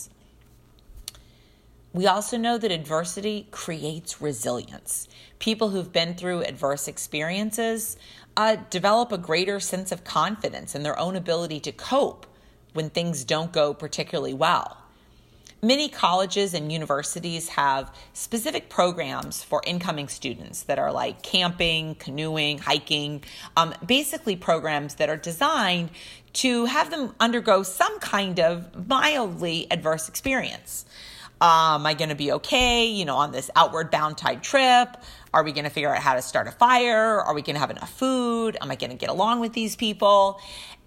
We 1.92 2.06
also 2.06 2.38
know 2.38 2.56
that 2.56 2.72
adversity 2.72 3.48
creates 3.50 4.22
resilience. 4.22 5.08
People 5.38 5.70
who've 5.70 5.92
been 5.92 6.14
through 6.14 6.42
adverse 6.42 6.88
experiences 6.88 7.98
uh, 8.34 8.56
develop 8.70 9.12
a 9.12 9.18
greater 9.18 9.60
sense 9.60 9.92
of 9.92 10.02
confidence 10.02 10.74
in 10.74 10.84
their 10.84 10.98
own 10.98 11.16
ability 11.16 11.60
to 11.60 11.72
cope 11.72 12.26
when 12.72 12.88
things 12.88 13.24
don't 13.24 13.52
go 13.52 13.74
particularly 13.74 14.32
well. 14.32 14.78
Many 15.64 15.88
colleges 15.88 16.54
and 16.54 16.72
universities 16.72 17.50
have 17.50 17.94
specific 18.14 18.68
programs 18.68 19.44
for 19.44 19.62
incoming 19.64 20.08
students 20.08 20.62
that 20.62 20.78
are 20.78 20.90
like 20.90 21.22
camping, 21.22 21.94
canoeing, 21.96 22.58
hiking, 22.58 23.22
um, 23.56 23.74
basically 23.86 24.34
programs 24.34 24.94
that 24.94 25.08
are 25.08 25.16
designed 25.16 25.90
to 26.32 26.64
have 26.64 26.90
them 26.90 27.14
undergo 27.20 27.62
some 27.62 28.00
kind 28.00 28.40
of 28.40 28.88
mildly 28.88 29.68
adverse 29.70 30.08
experience. 30.08 30.86
Um, 31.42 31.80
am 31.80 31.86
I 31.86 31.94
going 31.94 32.10
to 32.10 32.14
be 32.14 32.30
okay, 32.30 32.86
you 32.86 33.04
know, 33.04 33.16
on 33.16 33.32
this 33.32 33.50
outward 33.56 33.90
bound 33.90 34.16
type 34.16 34.44
trip? 34.44 34.96
Are 35.34 35.42
we 35.42 35.50
going 35.50 35.64
to 35.64 35.70
figure 35.70 35.92
out 35.92 36.00
how 36.00 36.14
to 36.14 36.22
start 36.22 36.46
a 36.46 36.52
fire? 36.52 37.20
Are 37.20 37.34
we 37.34 37.42
going 37.42 37.54
to 37.54 37.60
have 37.60 37.70
enough 37.70 37.92
food? 37.92 38.56
Am 38.60 38.70
I 38.70 38.76
going 38.76 38.90
to 38.90 38.96
get 38.96 39.10
along 39.10 39.40
with 39.40 39.52
these 39.52 39.74
people? 39.74 40.40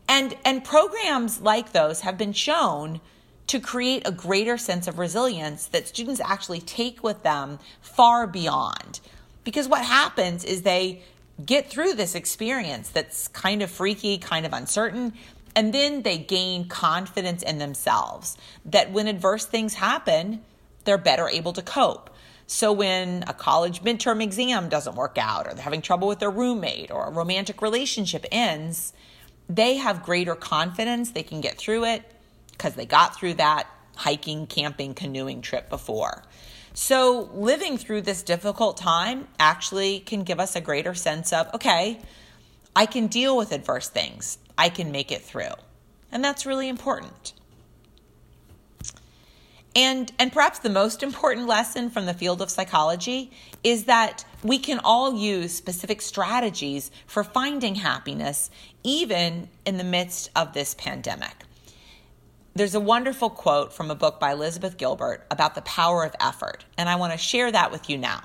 And 0.08 0.34
and 0.46 0.64
programs 0.64 1.42
like 1.42 1.74
those 1.74 2.02
have 2.02 2.18
been 2.18 2.32
shown 2.32 3.02
to 3.48 3.60
create 3.60 4.08
a 4.08 4.14
greater 4.14 4.58
sense 4.58 4.88
of 4.88 4.98
resilience 4.98 5.68
that 5.68 5.90
students 5.90 6.22
actually 6.22 6.62
take 6.62 7.04
with 7.04 7.22
them 7.24 7.60
far 7.82 8.26
beyond. 8.26 9.02
Because 9.44 9.68
what 9.68 9.84
happens 9.84 10.46
is 10.46 10.62
they 10.62 11.02
get 11.46 11.70
through 11.70 11.96
this 11.96 12.16
experience 12.16 12.88
that's 12.88 13.28
kind 13.28 13.62
of 13.62 13.70
freaky, 13.70 14.18
kind 14.18 14.46
of 14.46 14.54
uncertain, 14.54 15.14
and 15.56 15.74
then 15.74 16.04
they 16.04 16.18
gain 16.18 16.68
confidence 16.68 17.42
in 17.42 17.58
themselves 17.58 18.38
that 18.66 18.92
when 18.92 19.08
adverse 19.08 19.46
things 19.46 19.76
happen, 19.76 20.44
they're 20.84 20.98
better 20.98 21.30
able 21.30 21.54
to 21.54 21.62
cope. 21.62 22.10
So 22.48 22.72
when 22.72 23.24
a 23.28 23.34
college 23.34 23.82
midterm 23.82 24.22
exam 24.22 24.70
doesn't 24.70 24.96
work 24.96 25.18
out, 25.18 25.48
or 25.48 25.54
they're 25.54 25.64
having 25.64 25.82
trouble 25.82 26.08
with 26.08 26.20
their 26.20 26.30
roommate, 26.30 26.92
or 26.92 27.08
a 27.08 27.12
romantic 27.12 27.62
relationship 27.62 28.26
ends, 28.32 28.94
they 29.50 29.78
have 29.78 30.04
greater 30.04 30.36
confidence 30.36 31.12
they 31.12 31.24
can 31.24 31.42
get 31.42 31.58
through 31.58 31.86
it 31.86 32.04
because 32.52 32.76
they 32.76 32.86
got 32.86 33.16
through 33.16 33.36
that 33.36 33.68
hiking, 33.96 34.46
camping, 34.46 34.94
canoeing 34.94 35.42
trip 35.42 35.70
before. 35.70 36.24
So, 36.74 37.30
living 37.34 37.78
through 37.78 38.02
this 38.02 38.22
difficult 38.22 38.76
time 38.76 39.30
actually 39.40 40.02
can 40.02 40.24
give 40.24 40.42
us 40.42 40.58
a 40.58 40.62
greater 40.62 40.94
sense 40.94 41.32
of 41.32 41.52
okay, 41.54 42.02
I 42.76 42.86
can 42.86 43.08
deal 43.08 43.38
with 43.38 43.54
adverse 43.54 43.88
things, 43.88 44.38
I 44.58 44.70
can 44.70 44.92
make 44.92 45.12
it 45.12 45.22
through. 45.22 45.54
And 46.12 46.24
that's 46.24 46.46
really 46.46 46.70
important. 46.70 47.34
And, 49.76 50.12
and 50.18 50.32
perhaps 50.32 50.60
the 50.60 50.70
most 50.70 51.04
important 51.04 51.48
lesson 51.48 51.90
from 51.90 52.06
the 52.06 52.14
field 52.14 52.42
of 52.42 52.50
psychology 52.50 53.32
is 53.64 53.86
that 53.86 54.24
we 54.42 54.58
can 54.58 54.80
all 54.84 55.16
use 55.18 55.54
specific 55.54 56.02
strategies 56.02 56.92
for 57.06 57.26
finding 57.26 57.76
happiness, 57.76 58.50
even 58.84 59.50
in 59.66 59.78
the 59.78 59.84
midst 59.84 60.30
of 60.34 60.54
this 60.54 60.76
pandemic. 60.76 61.44
There's 62.54 62.76
a 62.76 62.80
wonderful 62.80 63.30
quote 63.30 63.74
from 63.74 63.92
a 63.92 63.96
book 63.96 64.18
by 64.18 64.32
Elizabeth 64.32 64.78
Gilbert 64.78 65.26
about 65.30 65.56
the 65.56 65.62
power 65.64 66.06
of 66.06 66.16
effort, 66.22 66.64
and 66.78 66.88
I 66.88 66.96
want 66.96 67.12
to 67.12 67.18
share 67.18 67.52
that 67.52 67.70
with 67.70 67.90
you 67.90 67.98
now. 67.98 68.24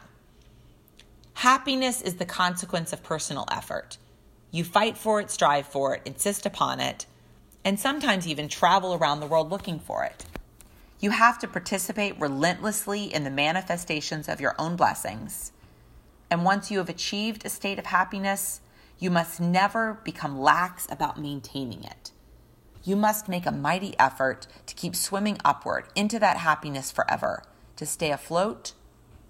Happiness 1.35 2.01
is 2.01 2.15
the 2.15 2.27
consequence 2.27 2.93
of 2.93 3.03
personal 3.03 3.45
effort. 3.51 3.99
You 4.51 4.65
fight 4.65 4.99
for 4.99 5.21
it, 5.21 5.31
strive 5.31 5.67
for 5.67 5.95
it, 5.95 6.03
insist 6.05 6.45
upon 6.45 6.81
it, 6.81 7.07
and 7.65 7.79
sometimes 7.79 8.27
even 8.27 8.49
travel 8.49 8.95
around 8.95 9.21
the 9.21 9.27
world 9.27 9.51
looking 9.51 9.79
for 9.79 10.05
it. 10.05 10.25
You 10.99 11.11
have 11.11 11.39
to 11.39 11.49
participate 11.49 12.21
relentlessly 12.21 13.05
in 13.05 13.25
the 13.25 13.31
manifestations 13.31 14.29
of 14.29 14.41
your 14.41 14.55
own 14.59 14.77
blessings. 14.77 15.53
And 16.31 16.45
once 16.45 16.71
you 16.71 16.79
have 16.79 16.89
achieved 16.89 17.45
a 17.45 17.51
state 17.51 17.79
of 17.79 17.87
happiness, 17.87 18.61
you 18.99 19.11
must 19.11 19.41
never 19.41 20.01
become 20.05 20.39
lax 20.39 20.87
about 20.91 21.19
maintaining 21.19 21.85
it. 21.85 22.13
You 22.85 22.97
must 22.97 23.29
make 23.29 23.47
a 23.47 23.53
mighty 23.53 23.95
effort 23.99 24.47
to 24.67 24.75
keep 24.75 24.97
swimming 24.97 25.39
upward 25.45 25.87
into 25.95 26.19
that 26.19 26.39
happiness 26.39 26.91
forever, 26.91 27.45
to 27.77 27.87
stay 27.87 28.11
afloat 28.11 28.73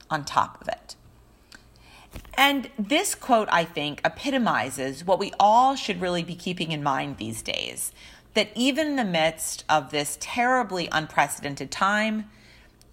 on 0.08 0.24
top 0.24 0.60
of 0.60 0.68
it. 0.68 0.96
And 2.34 2.70
this 2.78 3.14
quote, 3.14 3.48
I 3.52 3.64
think, 3.64 4.00
epitomizes 4.04 5.04
what 5.04 5.18
we 5.18 5.32
all 5.38 5.76
should 5.76 6.00
really 6.00 6.22
be 6.22 6.34
keeping 6.34 6.72
in 6.72 6.82
mind 6.82 7.18
these 7.18 7.42
days 7.42 7.92
that 8.34 8.50
even 8.54 8.86
in 8.86 8.96
the 8.96 9.04
midst 9.04 9.64
of 9.68 9.90
this 9.90 10.16
terribly 10.20 10.88
unprecedented 10.92 11.70
time, 11.70 12.30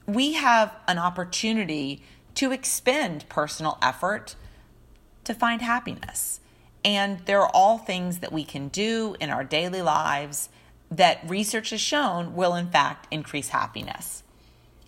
we 0.06 0.34
have 0.34 0.76
an 0.88 0.98
opportunity 0.98 2.02
to 2.36 2.52
expend 2.52 3.28
personal 3.30 3.78
effort 3.82 4.36
to 5.24 5.34
find 5.34 5.62
happiness. 5.62 6.40
And 6.84 7.20
there 7.26 7.42
are 7.42 7.52
all 7.54 7.78
things 7.78 8.20
that 8.20 8.32
we 8.32 8.44
can 8.44 8.70
do 8.70 9.16
in 9.20 9.30
our 9.30 9.44
daily 9.44 9.82
lives 9.82 10.50
that 10.90 11.20
research 11.28 11.72
has 11.72 11.82
shown 11.82 12.34
will, 12.36 12.56
in 12.56 12.68
fact, 12.68 13.08
increase 13.12 13.50
happiness. 13.50 14.24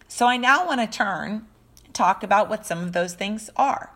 So 0.08 0.26
I 0.26 0.38
now 0.38 0.66
want 0.66 0.80
to 0.80 0.98
turn 0.98 1.46
talk 1.92 2.24
about 2.24 2.50
what 2.50 2.66
some 2.66 2.80
of 2.80 2.94
those 2.94 3.14
things 3.14 3.50
are. 3.56 3.92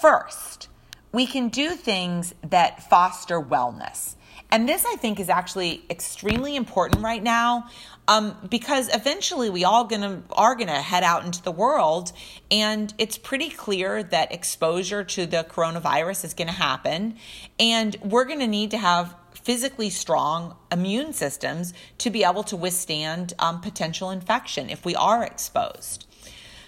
First, 0.00 0.68
we 1.12 1.26
can 1.26 1.48
do 1.48 1.70
things 1.70 2.34
that 2.42 2.88
foster 2.88 3.40
wellness. 3.40 4.16
And 4.50 4.68
this, 4.68 4.84
I 4.84 4.96
think, 4.96 5.20
is 5.20 5.28
actually 5.28 5.84
extremely 5.88 6.56
important 6.56 7.02
right 7.02 7.22
now 7.22 7.68
um, 8.08 8.36
because 8.50 8.92
eventually 8.92 9.48
we 9.48 9.64
all 9.64 9.84
gonna 9.84 10.22
are 10.32 10.54
gonna 10.54 10.82
head 10.82 11.04
out 11.04 11.24
into 11.24 11.42
the 11.42 11.52
world, 11.52 12.12
and 12.50 12.92
it's 12.98 13.16
pretty 13.16 13.48
clear 13.48 14.02
that 14.02 14.32
exposure 14.32 15.04
to 15.04 15.24
the 15.26 15.46
coronavirus 15.48 16.24
is 16.24 16.34
gonna 16.34 16.52
happen, 16.52 17.16
and 17.60 17.96
we're 18.02 18.24
gonna 18.24 18.48
need 18.48 18.72
to 18.72 18.78
have 18.78 19.14
physically 19.34 19.90
strong 19.90 20.56
immune 20.70 21.12
systems 21.12 21.72
to 21.98 22.10
be 22.10 22.24
able 22.24 22.42
to 22.44 22.56
withstand 22.56 23.34
um, 23.38 23.60
potential 23.60 24.10
infection 24.10 24.68
if 24.68 24.84
we 24.84 24.94
are 24.96 25.22
exposed. 25.24 26.06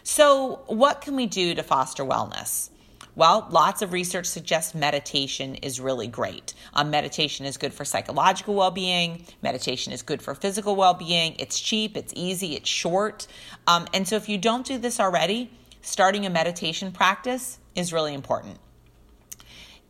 So, 0.02 0.62
what 0.66 1.00
can 1.00 1.16
we 1.16 1.26
do 1.26 1.54
to 1.54 1.62
foster 1.62 2.04
wellness? 2.04 2.70
Well, 3.16 3.46
lots 3.50 3.80
of 3.80 3.92
research 3.92 4.26
suggests 4.26 4.74
meditation 4.74 5.54
is 5.56 5.80
really 5.80 6.08
great. 6.08 6.52
Um, 6.72 6.90
meditation 6.90 7.46
is 7.46 7.56
good 7.56 7.72
for 7.72 7.84
psychological 7.84 8.54
well 8.54 8.72
being, 8.72 9.24
meditation 9.40 9.92
is 9.92 10.02
good 10.02 10.20
for 10.20 10.34
physical 10.34 10.74
well 10.74 10.94
being. 10.94 11.36
It's 11.38 11.60
cheap, 11.60 11.96
it's 11.96 12.12
easy, 12.16 12.54
it's 12.56 12.68
short. 12.68 13.26
Um, 13.66 13.86
and 13.94 14.08
so, 14.08 14.16
if 14.16 14.28
you 14.28 14.36
don't 14.36 14.66
do 14.66 14.78
this 14.78 14.98
already, 14.98 15.50
starting 15.80 16.26
a 16.26 16.30
meditation 16.30 16.90
practice 16.90 17.58
is 17.76 17.92
really 17.92 18.14
important 18.14 18.58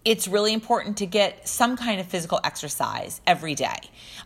it's 0.05 0.29
really 0.29 0.53
important 0.53 0.99
to 0.99 1.07
get 1.07 1.49
some 1.49 1.77
kind 1.77 2.01
of 2.01 2.07
physical 2.07 2.39
exercise 2.45 3.21
every 3.27 3.55
day. 3.55 3.79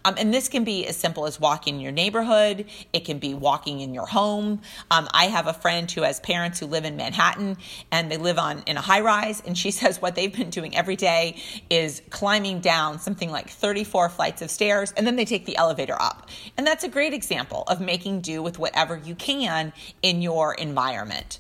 Um, 0.04 0.14
and 0.18 0.35
this 0.35 0.49
can 0.49 0.64
be 0.64 0.87
as 0.87 0.97
simple 0.97 1.26
as 1.26 1.38
walking 1.38 1.76
in 1.76 1.80
your 1.80 1.92
neighborhood, 1.92 2.66
it 2.92 3.04
can 3.04 3.18
be 3.18 3.35
walking 3.35 3.80
in 3.80 3.94
your 3.94 4.06
home. 4.06 4.61
Um, 4.90 5.08
I 5.12 5.26
have 5.26 5.47
a 5.47 5.52
friend 5.52 5.90
who 5.90 6.02
has 6.02 6.20
parents 6.20 6.58
who 6.58 6.66
live 6.66 6.85
in 6.85 6.97
Manhattan 6.97 7.56
and 7.92 8.11
they 8.11 8.16
live 8.16 8.38
on 8.38 8.62
in 8.66 8.76
a 8.76 8.80
high 8.80 9.00
rise, 9.00 9.42
and 9.47 9.56
she 9.56 9.70
says 9.78 10.02
what 10.02 10.14
they've 10.14 10.35
been 10.35 10.50
doing 10.50 10.76
every 10.76 10.97
day 10.97 11.40
is 11.70 12.02
climbing 12.11 12.61
down 12.61 12.99
something 12.99 13.30
like 13.30 13.49
34 13.49 14.08
flights 14.08 14.42
of 14.42 14.50
stairs, 14.50 14.92
and 14.97 15.06
then 15.06 15.16
they 15.16 15.25
take 15.25 15.47
the 15.47 15.56
elevator 15.56 16.00
up. 16.00 16.28
And 16.56 16.66
that's 16.66 16.85
a 16.85 16.88
great 16.88 17.14
example 17.14 17.64
of 17.68 17.80
making 17.80 18.20
do 18.20 18.42
with 18.42 18.58
whatever 18.58 18.97
you 18.97 19.14
can 19.14 19.73
in 20.02 20.23
your 20.23 20.54
environment 20.54 21.38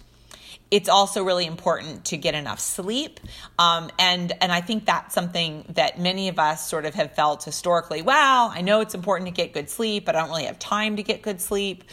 it's 0.70 0.88
also 0.88 1.24
really 1.24 1.46
important 1.46 2.04
to 2.06 2.16
get 2.16 2.34
enough 2.34 2.60
sleep 2.60 3.20
um, 3.58 3.90
and 3.98 4.32
and 4.40 4.52
i 4.52 4.60
think 4.60 4.86
that's 4.86 5.14
something 5.14 5.64
that 5.68 5.98
many 5.98 6.28
of 6.28 6.38
us 6.38 6.68
sort 6.68 6.84
of 6.84 6.94
have 6.94 7.14
felt 7.14 7.44
historically 7.44 8.02
well 8.02 8.50
i 8.54 8.60
know 8.60 8.80
it's 8.80 8.94
important 8.94 9.28
to 9.28 9.34
get 9.34 9.52
good 9.52 9.68
sleep 9.70 10.04
but 10.04 10.14
i 10.16 10.20
don't 10.20 10.30
really 10.30 10.44
have 10.44 10.58
time 10.58 10.96
to 10.96 11.02
get 11.02 11.22
good 11.22 11.40
sleep 11.40 11.84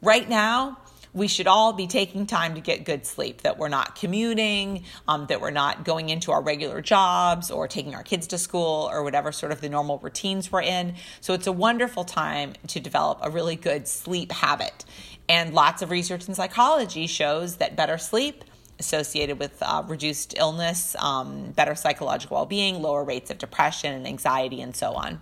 right 0.00 0.28
now 0.28 0.76
we 1.14 1.28
should 1.28 1.46
all 1.46 1.72
be 1.72 1.86
taking 1.86 2.26
time 2.26 2.54
to 2.54 2.60
get 2.60 2.84
good 2.84 3.04
sleep, 3.04 3.42
that 3.42 3.58
we're 3.58 3.68
not 3.68 3.96
commuting, 3.96 4.84
um, 5.06 5.26
that 5.26 5.40
we're 5.40 5.50
not 5.50 5.84
going 5.84 6.08
into 6.08 6.32
our 6.32 6.42
regular 6.42 6.80
jobs 6.80 7.50
or 7.50 7.68
taking 7.68 7.94
our 7.94 8.02
kids 8.02 8.28
to 8.28 8.38
school 8.38 8.88
or 8.90 9.02
whatever 9.02 9.30
sort 9.30 9.52
of 9.52 9.60
the 9.60 9.68
normal 9.68 9.98
routines 9.98 10.50
we're 10.50 10.62
in. 10.62 10.94
So 11.20 11.34
it's 11.34 11.46
a 11.46 11.52
wonderful 11.52 12.04
time 12.04 12.54
to 12.68 12.80
develop 12.80 13.18
a 13.22 13.30
really 13.30 13.56
good 13.56 13.86
sleep 13.86 14.32
habit. 14.32 14.84
And 15.28 15.54
lots 15.54 15.82
of 15.82 15.90
research 15.90 16.28
in 16.28 16.34
psychology 16.34 17.06
shows 17.06 17.56
that 17.56 17.76
better 17.76 17.98
sleep 17.98 18.44
associated 18.78 19.38
with 19.38 19.56
uh, 19.62 19.82
reduced 19.86 20.34
illness, 20.36 20.96
um, 20.98 21.52
better 21.52 21.74
psychological 21.74 22.36
well 22.36 22.46
being, 22.46 22.82
lower 22.82 23.04
rates 23.04 23.30
of 23.30 23.38
depression 23.38 23.94
and 23.94 24.06
anxiety, 24.06 24.60
and 24.60 24.74
so 24.74 24.92
on. 24.92 25.20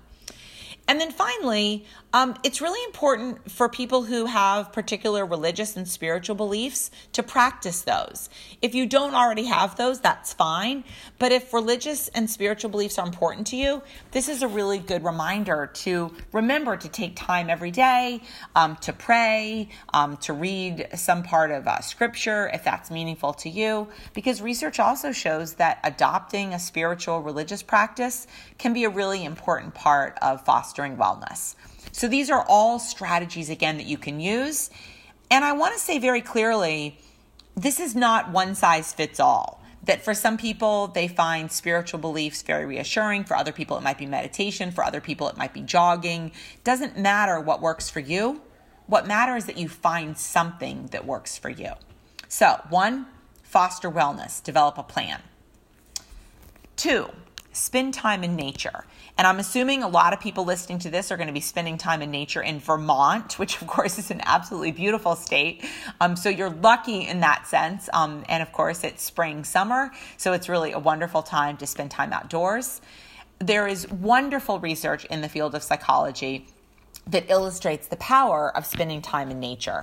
And 0.90 1.00
then 1.00 1.12
finally, 1.12 1.84
um, 2.12 2.36
it's 2.42 2.60
really 2.60 2.82
important 2.86 3.48
for 3.48 3.68
people 3.68 4.02
who 4.02 4.26
have 4.26 4.72
particular 4.72 5.24
religious 5.24 5.76
and 5.76 5.86
spiritual 5.86 6.34
beliefs 6.34 6.90
to 7.12 7.22
practice 7.22 7.82
those. 7.82 8.28
If 8.60 8.74
you 8.74 8.86
don't 8.86 9.14
already 9.14 9.44
have 9.44 9.76
those, 9.76 10.00
that's 10.00 10.32
fine. 10.32 10.82
But 11.20 11.30
if 11.30 11.54
religious 11.54 12.08
and 12.08 12.28
spiritual 12.28 12.70
beliefs 12.70 12.98
are 12.98 13.06
important 13.06 13.46
to 13.48 13.56
you, 13.56 13.82
this 14.10 14.28
is 14.28 14.42
a 14.42 14.48
really 14.48 14.80
good 14.80 15.04
reminder 15.04 15.70
to 15.74 16.12
remember 16.32 16.76
to 16.76 16.88
take 16.88 17.14
time 17.14 17.48
every 17.48 17.70
day 17.70 18.22
um, 18.56 18.74
to 18.78 18.92
pray, 18.92 19.68
um, 19.94 20.16
to 20.16 20.32
read 20.32 20.88
some 20.96 21.22
part 21.22 21.52
of 21.52 21.68
uh, 21.68 21.80
scripture 21.82 22.50
if 22.52 22.64
that's 22.64 22.90
meaningful 22.90 23.32
to 23.34 23.48
you. 23.48 23.86
Because 24.12 24.42
research 24.42 24.80
also 24.80 25.12
shows 25.12 25.54
that 25.54 25.78
adopting 25.84 26.52
a 26.52 26.58
spiritual 26.58 27.22
religious 27.22 27.62
practice 27.62 28.26
can 28.58 28.72
be 28.72 28.82
a 28.82 28.90
really 28.90 29.24
important 29.24 29.74
part 29.74 30.18
of 30.20 30.44
fostering 30.44 30.79
wellness. 30.96 31.54
So 31.92 32.08
these 32.08 32.30
are 32.30 32.44
all 32.48 32.78
strategies, 32.78 33.50
again, 33.50 33.76
that 33.78 33.86
you 33.86 33.98
can 33.98 34.20
use. 34.20 34.70
And 35.30 35.44
I 35.44 35.52
want 35.52 35.74
to 35.74 35.80
say 35.80 35.98
very 35.98 36.20
clearly 36.20 36.98
this 37.56 37.80
is 37.80 37.94
not 37.94 38.30
one 38.30 38.54
size 38.54 38.92
fits 38.92 39.20
all. 39.20 39.62
That 39.84 40.04
for 40.04 40.14
some 40.14 40.36
people, 40.36 40.88
they 40.88 41.08
find 41.08 41.50
spiritual 41.50 42.00
beliefs 42.00 42.42
very 42.42 42.66
reassuring. 42.66 43.24
For 43.24 43.34
other 43.34 43.52
people, 43.52 43.76
it 43.78 43.82
might 43.82 43.98
be 43.98 44.06
meditation. 44.06 44.70
For 44.70 44.84
other 44.84 45.00
people, 45.00 45.28
it 45.28 45.36
might 45.36 45.54
be 45.54 45.62
jogging. 45.62 46.32
Doesn't 46.64 46.98
matter 46.98 47.40
what 47.40 47.62
works 47.62 47.88
for 47.88 48.00
you. 48.00 48.42
What 48.86 49.06
matters 49.06 49.44
is 49.44 49.46
that 49.46 49.56
you 49.56 49.68
find 49.68 50.18
something 50.18 50.88
that 50.88 51.06
works 51.06 51.38
for 51.38 51.48
you. 51.48 51.72
So, 52.28 52.60
one, 52.68 53.06
foster 53.42 53.90
wellness, 53.90 54.42
develop 54.42 54.78
a 54.78 54.82
plan. 54.82 55.22
Two, 56.76 57.10
spend 57.52 57.94
time 57.94 58.22
in 58.22 58.36
nature. 58.36 58.84
And 59.18 59.26
I'm 59.26 59.38
assuming 59.38 59.82
a 59.82 59.88
lot 59.88 60.12
of 60.12 60.20
people 60.20 60.44
listening 60.44 60.78
to 60.80 60.90
this 60.90 61.10
are 61.10 61.16
going 61.16 61.26
to 61.26 61.32
be 61.32 61.40
spending 61.40 61.78
time 61.78 62.00
in 62.02 62.10
nature 62.10 62.42
in 62.42 62.60
Vermont, 62.60 63.38
which 63.38 63.60
of 63.60 63.66
course 63.66 63.98
is 63.98 64.10
an 64.10 64.20
absolutely 64.24 64.72
beautiful 64.72 65.16
state. 65.16 65.64
Um, 66.00 66.16
so 66.16 66.28
you're 66.28 66.50
lucky 66.50 67.06
in 67.06 67.20
that 67.20 67.46
sense. 67.46 67.88
Um, 67.92 68.24
and 68.28 68.42
of 68.42 68.52
course, 68.52 68.84
it's 68.84 69.02
spring, 69.02 69.44
summer. 69.44 69.90
So 70.16 70.32
it's 70.32 70.48
really 70.48 70.72
a 70.72 70.78
wonderful 70.78 71.22
time 71.22 71.56
to 71.58 71.66
spend 71.66 71.90
time 71.90 72.12
outdoors. 72.12 72.80
There 73.38 73.66
is 73.66 73.90
wonderful 73.90 74.60
research 74.60 75.04
in 75.06 75.22
the 75.22 75.28
field 75.28 75.54
of 75.54 75.62
psychology 75.62 76.46
that 77.06 77.30
illustrates 77.30 77.88
the 77.88 77.96
power 77.96 78.54
of 78.56 78.66
spending 78.66 79.02
time 79.02 79.30
in 79.30 79.40
nature 79.40 79.80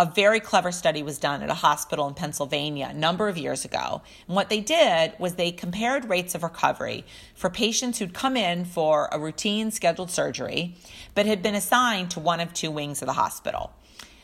a 0.00 0.06
very 0.06 0.40
clever 0.40 0.72
study 0.72 1.02
was 1.02 1.18
done 1.18 1.42
at 1.42 1.50
a 1.50 1.54
hospital 1.54 2.08
in 2.08 2.14
Pennsylvania 2.14 2.88
a 2.90 2.94
number 2.94 3.28
of 3.28 3.36
years 3.36 3.66
ago. 3.66 4.00
And 4.26 4.34
what 4.34 4.48
they 4.48 4.60
did 4.60 5.12
was 5.18 5.34
they 5.34 5.52
compared 5.52 6.08
rates 6.08 6.34
of 6.34 6.42
recovery 6.42 7.04
for 7.34 7.50
patients 7.50 7.98
who'd 7.98 8.14
come 8.14 8.34
in 8.34 8.64
for 8.64 9.10
a 9.12 9.18
routine 9.18 9.70
scheduled 9.70 10.10
surgery 10.10 10.74
but 11.14 11.26
had 11.26 11.42
been 11.42 11.54
assigned 11.54 12.10
to 12.12 12.20
one 12.20 12.40
of 12.40 12.54
two 12.54 12.70
wings 12.70 13.02
of 13.02 13.06
the 13.06 13.12
hospital. 13.12 13.74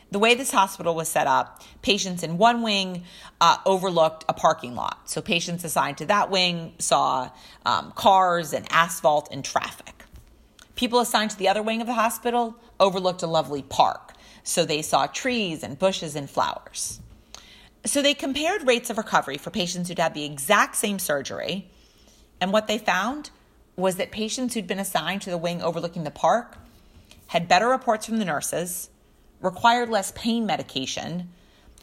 The 0.09 0.17
way 0.17 0.33
this 0.33 0.49
hospital 0.49 0.95
was 0.95 1.09
set 1.09 1.27
up, 1.27 1.61
patients 1.83 2.23
in 2.23 2.39
one 2.39 2.63
wing 2.63 3.03
uh, 3.39 3.57
overlooked 3.63 4.25
a 4.27 4.33
parking 4.33 4.73
lot. 4.73 5.07
So 5.07 5.21
patients 5.21 5.63
assigned 5.63 5.99
to 5.99 6.07
that 6.07 6.31
wing 6.31 6.73
saw 6.79 7.29
um, 7.67 7.91
cars 7.91 8.51
and 8.51 8.65
asphalt 8.71 9.29
and 9.31 9.45
traffic. 9.45 10.05
People 10.75 11.01
assigned 11.01 11.29
to 11.31 11.37
the 11.37 11.49
other 11.49 11.61
wing 11.61 11.81
of 11.81 11.87
the 11.87 11.93
hospital 11.93 12.55
overlooked 12.79 13.21
a 13.21 13.27
lovely 13.27 13.61
park. 13.61 14.13
So 14.47 14.63
they 14.63 14.81
saw 14.81 15.07
trees 15.07 15.61
and 15.61 15.77
bushes 15.77 16.15
and 16.15 16.29
flowers. 16.29 17.01
So 17.83 18.01
they 18.01 18.13
compared 18.13 18.65
rates 18.65 18.89
of 18.89 18.97
recovery 18.97 19.37
for 19.37 19.51
patients 19.51 19.89
who'd 19.89 19.99
had 19.99 20.13
the 20.13 20.23
exact 20.23 20.77
same 20.77 20.99
surgery. 20.99 21.69
And 22.39 22.53
what 22.53 22.67
they 22.67 22.77
found 22.77 23.29
was 23.75 23.97
that 23.97 24.09
patients 24.09 24.53
who'd 24.53 24.65
been 24.65 24.79
assigned 24.79 25.21
to 25.23 25.29
the 25.29 25.37
wing 25.37 25.61
overlooking 25.61 26.05
the 26.05 26.11
park 26.11 26.57
had 27.27 27.49
better 27.49 27.67
reports 27.67 28.05
from 28.05 28.19
the 28.19 28.25
nurses 28.25 28.89
required 29.41 29.89
less 29.89 30.13
pain 30.15 30.45
medication, 30.45 31.29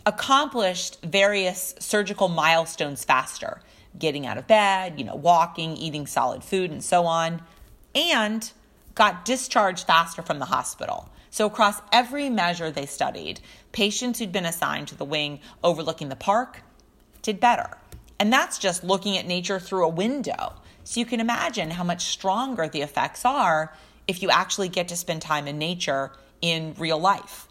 accomplished 0.07 1.03
various 1.03 1.75
surgical 1.79 2.29
milestones 2.29 3.05
faster, 3.05 3.61
getting 3.99 4.27
out 4.27 4.39
of 4.39 4.47
bed, 4.47 4.99
you 4.99 5.05
know, 5.05 5.15
walking, 5.15 5.77
eating 5.77 6.07
solid 6.07 6.43
food, 6.43 6.71
and 6.71 6.83
so 6.83 7.05
on, 7.05 7.43
and 7.95 8.53
got 8.95 9.27
discharged 9.27 9.87
faster 9.87 10.23
from 10.23 10.39
the 10.39 10.47
hospital. 10.47 11.11
So, 11.35 11.47
across 11.47 11.83
every 11.91 12.31
measure 12.31 12.71
they 12.71 12.87
studied, 12.87 13.41
patients 13.73 14.21
who'd 14.21 14.31
been 14.31 14.47
assigned 14.47 14.87
to 14.87 14.95
the 14.95 15.05
wing 15.05 15.41
overlooking 15.65 16.09
the 16.09 16.15
park 16.15 16.63
did 17.23 17.41
better. 17.41 17.77
And 18.21 18.33
that's 18.33 18.57
just 18.57 18.85
looking 18.85 19.19
at 19.19 19.27
nature 19.27 19.59
through 19.59 19.85
a 19.85 19.89
window. 19.89 20.53
So, 20.85 21.01
you 21.01 21.07
can 21.07 21.19
imagine 21.19 21.73
how 21.73 21.83
much 21.83 22.05
stronger 22.05 22.69
the 22.69 22.83
effects 22.83 23.25
are 23.25 23.75
if 24.07 24.23
you 24.23 24.31
actually 24.31 24.69
get 24.69 24.87
to 24.87 24.97
spend 24.97 25.23
time 25.23 25.49
in 25.49 25.59
nature 25.59 26.13
in 26.41 26.73
real 26.79 27.01
life. 27.01 27.49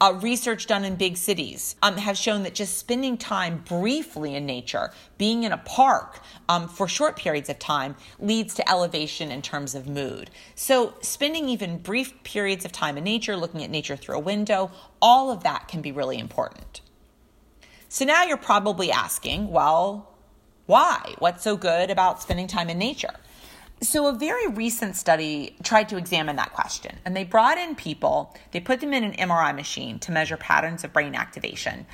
Uh, 0.00 0.18
research 0.22 0.66
done 0.66 0.82
in 0.82 0.96
big 0.96 1.14
cities 1.14 1.76
um, 1.82 1.98
have 1.98 2.16
shown 2.16 2.42
that 2.42 2.54
just 2.54 2.78
spending 2.78 3.18
time 3.18 3.62
briefly 3.66 4.34
in 4.34 4.46
nature, 4.46 4.90
being 5.18 5.42
in 5.42 5.52
a 5.52 5.58
park 5.58 6.20
um, 6.48 6.66
for 6.66 6.88
short 6.88 7.16
periods 7.16 7.50
of 7.50 7.58
time, 7.58 7.94
leads 8.18 8.54
to 8.54 8.66
elevation 8.70 9.30
in 9.30 9.42
terms 9.42 9.74
of 9.74 9.86
mood. 9.86 10.30
So, 10.54 10.94
spending 11.02 11.50
even 11.50 11.76
brief 11.76 12.22
periods 12.22 12.64
of 12.64 12.72
time 12.72 12.96
in 12.96 13.04
nature, 13.04 13.36
looking 13.36 13.62
at 13.62 13.68
nature 13.68 13.94
through 13.94 14.16
a 14.16 14.20
window, 14.20 14.70
all 15.02 15.30
of 15.30 15.42
that 15.42 15.68
can 15.68 15.82
be 15.82 15.92
really 15.92 16.18
important. 16.18 16.80
So, 17.90 18.06
now 18.06 18.24
you're 18.24 18.38
probably 18.38 18.90
asking, 18.90 19.50
well, 19.50 20.14
why? 20.64 21.14
What's 21.18 21.44
so 21.44 21.58
good 21.58 21.90
about 21.90 22.22
spending 22.22 22.46
time 22.46 22.70
in 22.70 22.78
nature? 22.78 23.19
So, 23.82 24.06
a 24.08 24.12
very 24.12 24.46
recent 24.46 24.94
study 24.94 25.56
tried 25.62 25.88
to 25.88 25.96
examine 25.96 26.36
that 26.36 26.52
question, 26.52 26.98
and 27.06 27.16
they 27.16 27.24
brought 27.24 27.56
in 27.56 27.74
people, 27.74 28.36
they 28.50 28.60
put 28.60 28.80
them 28.80 28.92
in 28.92 29.04
an 29.04 29.14
MRI 29.14 29.56
machine 29.56 29.98
to 30.00 30.12
measure 30.12 30.36
patterns 30.36 30.84
of 30.84 30.92
brain 30.92 31.14
activation, 31.14 31.86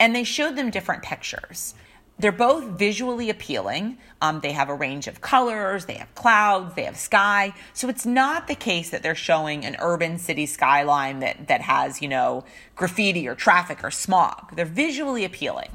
and 0.00 0.16
they 0.16 0.24
showed 0.24 0.56
them 0.56 0.70
different 0.70 1.02
pictures. 1.02 1.74
They're 2.18 2.32
both 2.32 2.64
visually 2.78 3.28
appealing. 3.28 3.98
Um, 4.22 4.40
they 4.40 4.52
have 4.52 4.70
a 4.70 4.74
range 4.74 5.08
of 5.08 5.20
colors, 5.20 5.84
they 5.84 5.94
have 5.94 6.14
clouds, 6.14 6.74
they 6.74 6.84
have 6.84 6.96
sky. 6.96 7.52
So, 7.74 7.90
it's 7.90 8.06
not 8.06 8.48
the 8.48 8.54
case 8.54 8.88
that 8.88 9.02
they're 9.02 9.14
showing 9.14 9.66
an 9.66 9.76
urban 9.78 10.16
city 10.16 10.46
skyline 10.46 11.18
that, 11.18 11.48
that 11.48 11.60
has, 11.60 12.00
you 12.00 12.08
know, 12.08 12.46
graffiti 12.76 13.28
or 13.28 13.34
traffic 13.34 13.84
or 13.84 13.90
smog. 13.90 14.56
They're 14.56 14.64
visually 14.64 15.26
appealing. 15.26 15.68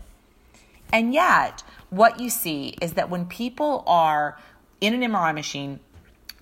And 0.91 1.13
yet, 1.13 1.63
what 1.91 2.19
you 2.19 2.29
see 2.29 2.75
is 2.81 2.93
that 2.93 3.09
when 3.09 3.25
people 3.25 3.83
are 3.85 4.39
in 4.81 4.95
an 4.95 5.11
MRI 5.11 5.33
machine 5.33 5.79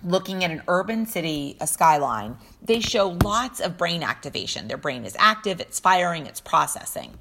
looking 0.03 0.43
at 0.45 0.51
an 0.51 0.63
urban 0.67 1.05
city, 1.05 1.57
a 1.59 1.67
skyline, 1.67 2.37
they 2.61 2.79
show 2.79 3.17
lots 3.23 3.59
of 3.59 3.77
brain 3.77 4.01
activation. 4.01 4.67
Their 4.67 4.77
brain 4.77 5.03
is 5.03 5.15
active, 5.19 5.59
it's 5.59 5.79
firing, 5.79 6.25
it's 6.25 6.39
processing. 6.39 7.17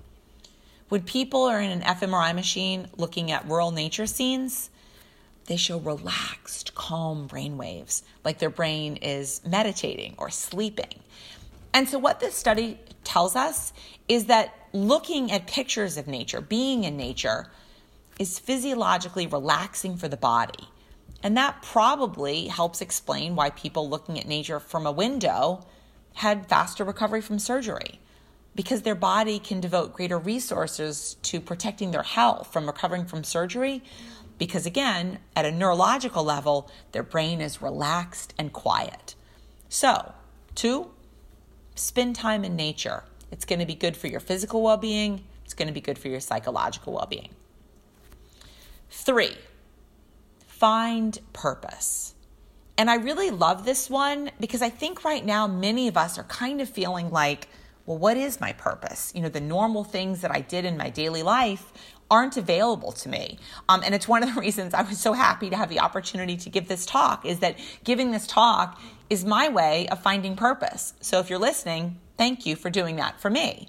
When 0.89 1.03
people 1.03 1.43
are 1.43 1.61
in 1.61 1.71
an 1.71 1.81
fMRI 1.83 2.35
machine 2.35 2.89
looking 2.97 3.31
at 3.31 3.47
rural 3.47 3.73
nature 3.73 4.07
scenes, 4.07 4.71
they 5.47 5.57
show 5.57 5.79
relaxed, 5.79 6.75
calm 6.75 7.27
brain 7.27 7.59
waves, 7.59 8.05
like 8.25 8.39
their 8.39 8.51
brain 8.51 8.97
is 8.97 9.41
meditating 9.47 10.15
or 10.19 10.31
sleeping. 10.31 11.01
And 11.75 11.89
so, 11.89 11.99
what 11.99 12.21
this 12.21 12.35
study 12.35 12.79
tells 13.05 13.37
us 13.37 13.73
is 14.09 14.27
that 14.27 14.55
looking 14.73 15.31
at 15.31 15.47
pictures 15.47 15.97
of 15.97 16.07
nature, 16.07 16.41
being 16.41 16.85
in 16.85 16.97
nature, 16.97 17.51
is 18.19 18.39
physiologically 18.39 19.27
relaxing 19.27 19.97
for 19.97 20.09
the 20.09 20.17
body. 20.17 20.69
And 21.23 21.37
that 21.37 21.63
probably 21.63 22.47
helps 22.47 22.81
explain 22.81 23.35
why 23.35 23.51
people 23.51 23.89
looking 23.89 24.19
at 24.19 24.27
nature 24.27 24.61
from 24.61 24.87
a 24.87 24.93
window 24.93 25.65
had 26.15 26.49
faster 26.49 26.85
recovery 26.85 27.21
from 27.21 27.39
surgery 27.39 28.01
because 28.59 28.83
their 28.83 28.97
body 28.97 29.39
can 29.39 29.61
devote 29.61 29.95
greater 29.95 30.19
resources 30.19 31.17
to 31.23 31.41
protecting 31.41 31.93
their 31.93 32.03
health 32.03 32.53
from 32.53 32.67
recovering 32.67 33.05
from 33.05 33.23
surgery. 33.23 33.85
Because 34.37 34.67
again, 34.67 35.21
at 35.37 35.45
a 35.45 35.53
neurological 35.53 36.25
level, 36.25 36.69
their 36.91 37.05
brain 37.05 37.41
is 37.41 37.63
relaxed 37.63 38.35
and 38.37 38.53
quiet. 38.53 39.15
So, 39.69 40.13
two, 40.57 40.91
spend 41.77 42.17
time 42.17 42.45
in 42.45 42.57
nature. 42.57 43.05
It's 43.31 43.45
going 43.45 43.61
to 43.61 43.67
be 43.67 43.77
good 43.77 43.97
for 43.97 44.09
your 44.09 44.19
physical 44.19 44.61
well 44.61 44.77
being, 44.77 45.25
it's 45.45 45.55
going 45.55 45.69
to 45.69 45.75
be 45.75 45.81
good 45.81 45.97
for 45.97 46.09
your 46.09 46.19
psychological 46.19 46.93
well 46.95 47.07
being. 47.07 47.31
Three, 48.91 49.37
find 50.59 51.19
purpose. 51.33 52.15
And 52.77 52.91
I 52.91 52.97
really 52.97 53.31
love 53.31 53.65
this 53.65 53.91
one 53.91 54.31
because 54.39 54.63
I 54.63 54.71
think 54.71 55.05
right 55.05 55.25
now 55.25 55.47
many 55.47 55.89
of 55.89 55.97
us 55.97 56.19
are 56.19 56.25
kind 56.25 56.61
of 56.61 56.69
feeling 56.69 57.11
like, 57.11 57.49
well, 57.87 57.99
what 57.99 58.17
is 58.17 58.41
my 58.41 58.53
purpose? 58.53 59.13
You 59.15 59.23
know, 59.23 59.29
the 59.29 59.41
normal 59.41 59.83
things 59.83 60.21
that 60.21 60.31
I 60.31 60.41
did 60.41 60.65
in 60.65 60.77
my 60.77 60.91
daily 60.91 61.23
life 61.23 61.73
aren't 62.11 62.37
available 62.37 62.93
to 62.93 63.09
me. 63.09 63.39
Um, 63.69 63.83
and 63.85 63.95
it's 63.95 64.07
one 64.09 64.23
of 64.23 64.35
the 64.35 64.41
reasons 64.41 64.75
I 64.75 64.83
was 64.83 64.99
so 64.99 65.13
happy 65.13 65.51
to 65.51 65.57
have 65.57 65.69
the 65.69 65.81
opportunity 65.81 66.37
to 66.37 66.51
give 66.51 66.69
this 66.69 66.87
talk 66.87 67.25
is 67.25 67.41
that 67.41 67.59
giving 67.85 68.11
this 68.11 68.27
talk 68.27 68.81
is 69.11 69.25
my 69.25 69.49
way 69.49 69.89
of 69.89 70.01
finding 70.01 70.37
purpose. 70.37 70.95
So 71.01 71.19
if 71.19 71.31
you're 71.31 71.39
listening, 71.39 71.99
thank 72.17 72.47
you 72.47 72.57
for 72.57 72.71
doing 72.71 72.97
that 72.97 73.21
for 73.21 73.31
me. 73.31 73.69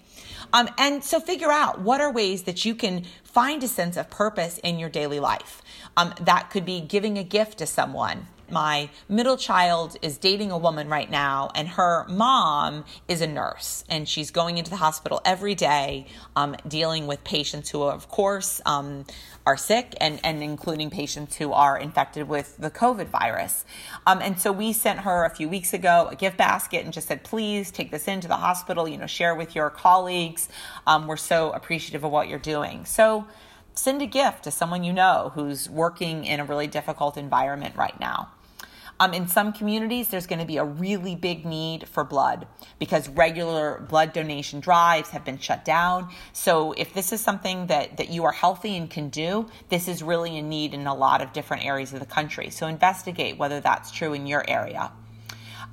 Um, 0.54 0.70
and 0.78 1.04
so 1.04 1.20
figure 1.20 1.52
out 1.52 1.82
what 1.82 2.02
are 2.02 2.12
ways 2.12 2.44
that 2.44 2.66
you 2.66 2.76
can 2.76 3.06
find 3.24 3.64
a 3.64 3.68
sense 3.68 3.98
of 3.98 4.10
purpose 4.10 4.58
in 4.60 4.80
your 4.80 4.90
daily 4.90 5.20
life. 5.20 5.62
Um, 5.96 6.14
that 6.22 6.50
could 6.50 6.66
be 6.66 6.82
giving 6.82 7.18
a 7.18 7.24
gift 7.24 7.60
to 7.60 7.66
someone. 7.66 8.28
My 8.52 8.90
middle 9.08 9.38
child 9.38 9.98
is 10.02 10.18
dating 10.18 10.52
a 10.52 10.58
woman 10.58 10.90
right 10.90 11.10
now, 11.10 11.52
and 11.54 11.68
her 11.68 12.06
mom 12.08 12.84
is 13.08 13.22
a 13.22 13.28
nurse, 13.28 13.84
and 13.90 14.10
she's 14.10 14.32
going 14.32 14.58
into 14.58 14.72
the 14.72 14.78
hospital 14.78 15.22
every 15.24 15.54
day, 15.54 16.08
um, 16.36 16.56
dealing 16.68 17.06
with 17.06 17.24
patients 17.24 17.70
who, 17.70 17.84
are, 17.84 17.94
of 17.94 18.10
course, 18.10 18.60
um, 18.66 19.06
are 19.50 19.58
sick, 19.58 19.96
and, 20.00 20.20
and 20.24 20.44
including 20.44 20.92
patients 20.92 21.38
who 21.38 21.52
are 21.52 21.76
infected 21.76 22.30
with 22.30 22.56
the 22.58 22.70
COVID 22.70 23.08
virus. 23.08 23.66
Um, 24.06 24.20
and 24.22 24.40
so 24.40 24.52
we 24.52 24.74
sent 24.74 25.00
her 25.00 25.26
a 25.26 25.32
few 25.32 25.50
weeks 25.50 25.74
ago 25.74 26.08
a 26.12 26.16
gift 26.16 26.38
basket 26.38 26.86
and 26.86 26.94
just 26.94 27.08
said, 27.08 27.24
please 27.24 27.72
take 27.72 27.90
this 27.90 28.08
into 28.08 28.28
the 28.28 28.36
hospital, 28.36 28.88
you 28.88 28.96
know, 28.96 29.08
share 29.08 29.34
with 29.34 29.56
your 29.56 29.72
colleagues. 29.72 30.50
Um, 30.86 31.08
we're 31.08 31.18
so 31.18 31.52
appreciative 31.52 32.04
of 32.04 32.12
what 32.12 32.28
you're 32.28 32.38
doing. 32.38 32.86
So 32.86 33.26
send 33.74 34.04
a 34.04 34.06
gift 34.06 34.44
to 34.44 34.52
someone 34.52 34.84
you 34.84 34.94
know 34.94 35.32
who's 35.34 35.68
working 35.68 36.26
in 36.26 36.40
a 36.40 36.46
really 36.46 36.68
difficult 36.68 37.18
environment 37.18 37.76
right 37.76 38.00
now. 38.00 38.30
Um, 39.02 39.14
in 39.14 39.28
some 39.28 39.54
communities, 39.54 40.10
there's 40.10 40.28
going 40.28 40.40
to 40.40 40.46
be 40.46 40.58
a 40.58 40.66
really 40.66 41.16
big 41.16 41.46
need 41.46 41.88
for 41.88 42.04
blood 42.04 42.48
because 42.80 43.08
regular 43.08 43.86
blood 43.88 44.12
donation 44.12 44.60
drives 44.60 45.10
have 45.10 45.24
been 45.24 45.38
shut 45.38 45.64
down. 45.64 46.10
So, 46.34 46.74
if 46.74 46.94
this 46.94 47.14
is 47.14 47.22
something 47.22 47.68
that, 47.68 47.98
that 47.98 48.10
you 48.10 48.26
are 48.26 48.34
healthy 48.34 48.76
and 48.76 48.90
can 48.90 49.10
do, 49.10 49.48
this 49.70 49.88
is 49.88 50.04
really 50.04 50.38
a 50.38 50.42
need 50.42 50.74
in 50.74 50.86
a 50.86 50.94
lot 50.94 51.22
of 51.22 51.32
different 51.32 51.66
areas 51.66 51.94
of 51.94 52.02
the 52.02 52.06
country. 52.06 52.50
So, 52.50 52.68
investigate 52.68 53.38
whether 53.38 53.62
that's 53.62 53.90
true 53.90 54.14
in 54.14 54.28
your 54.28 54.44
area. 54.50 54.92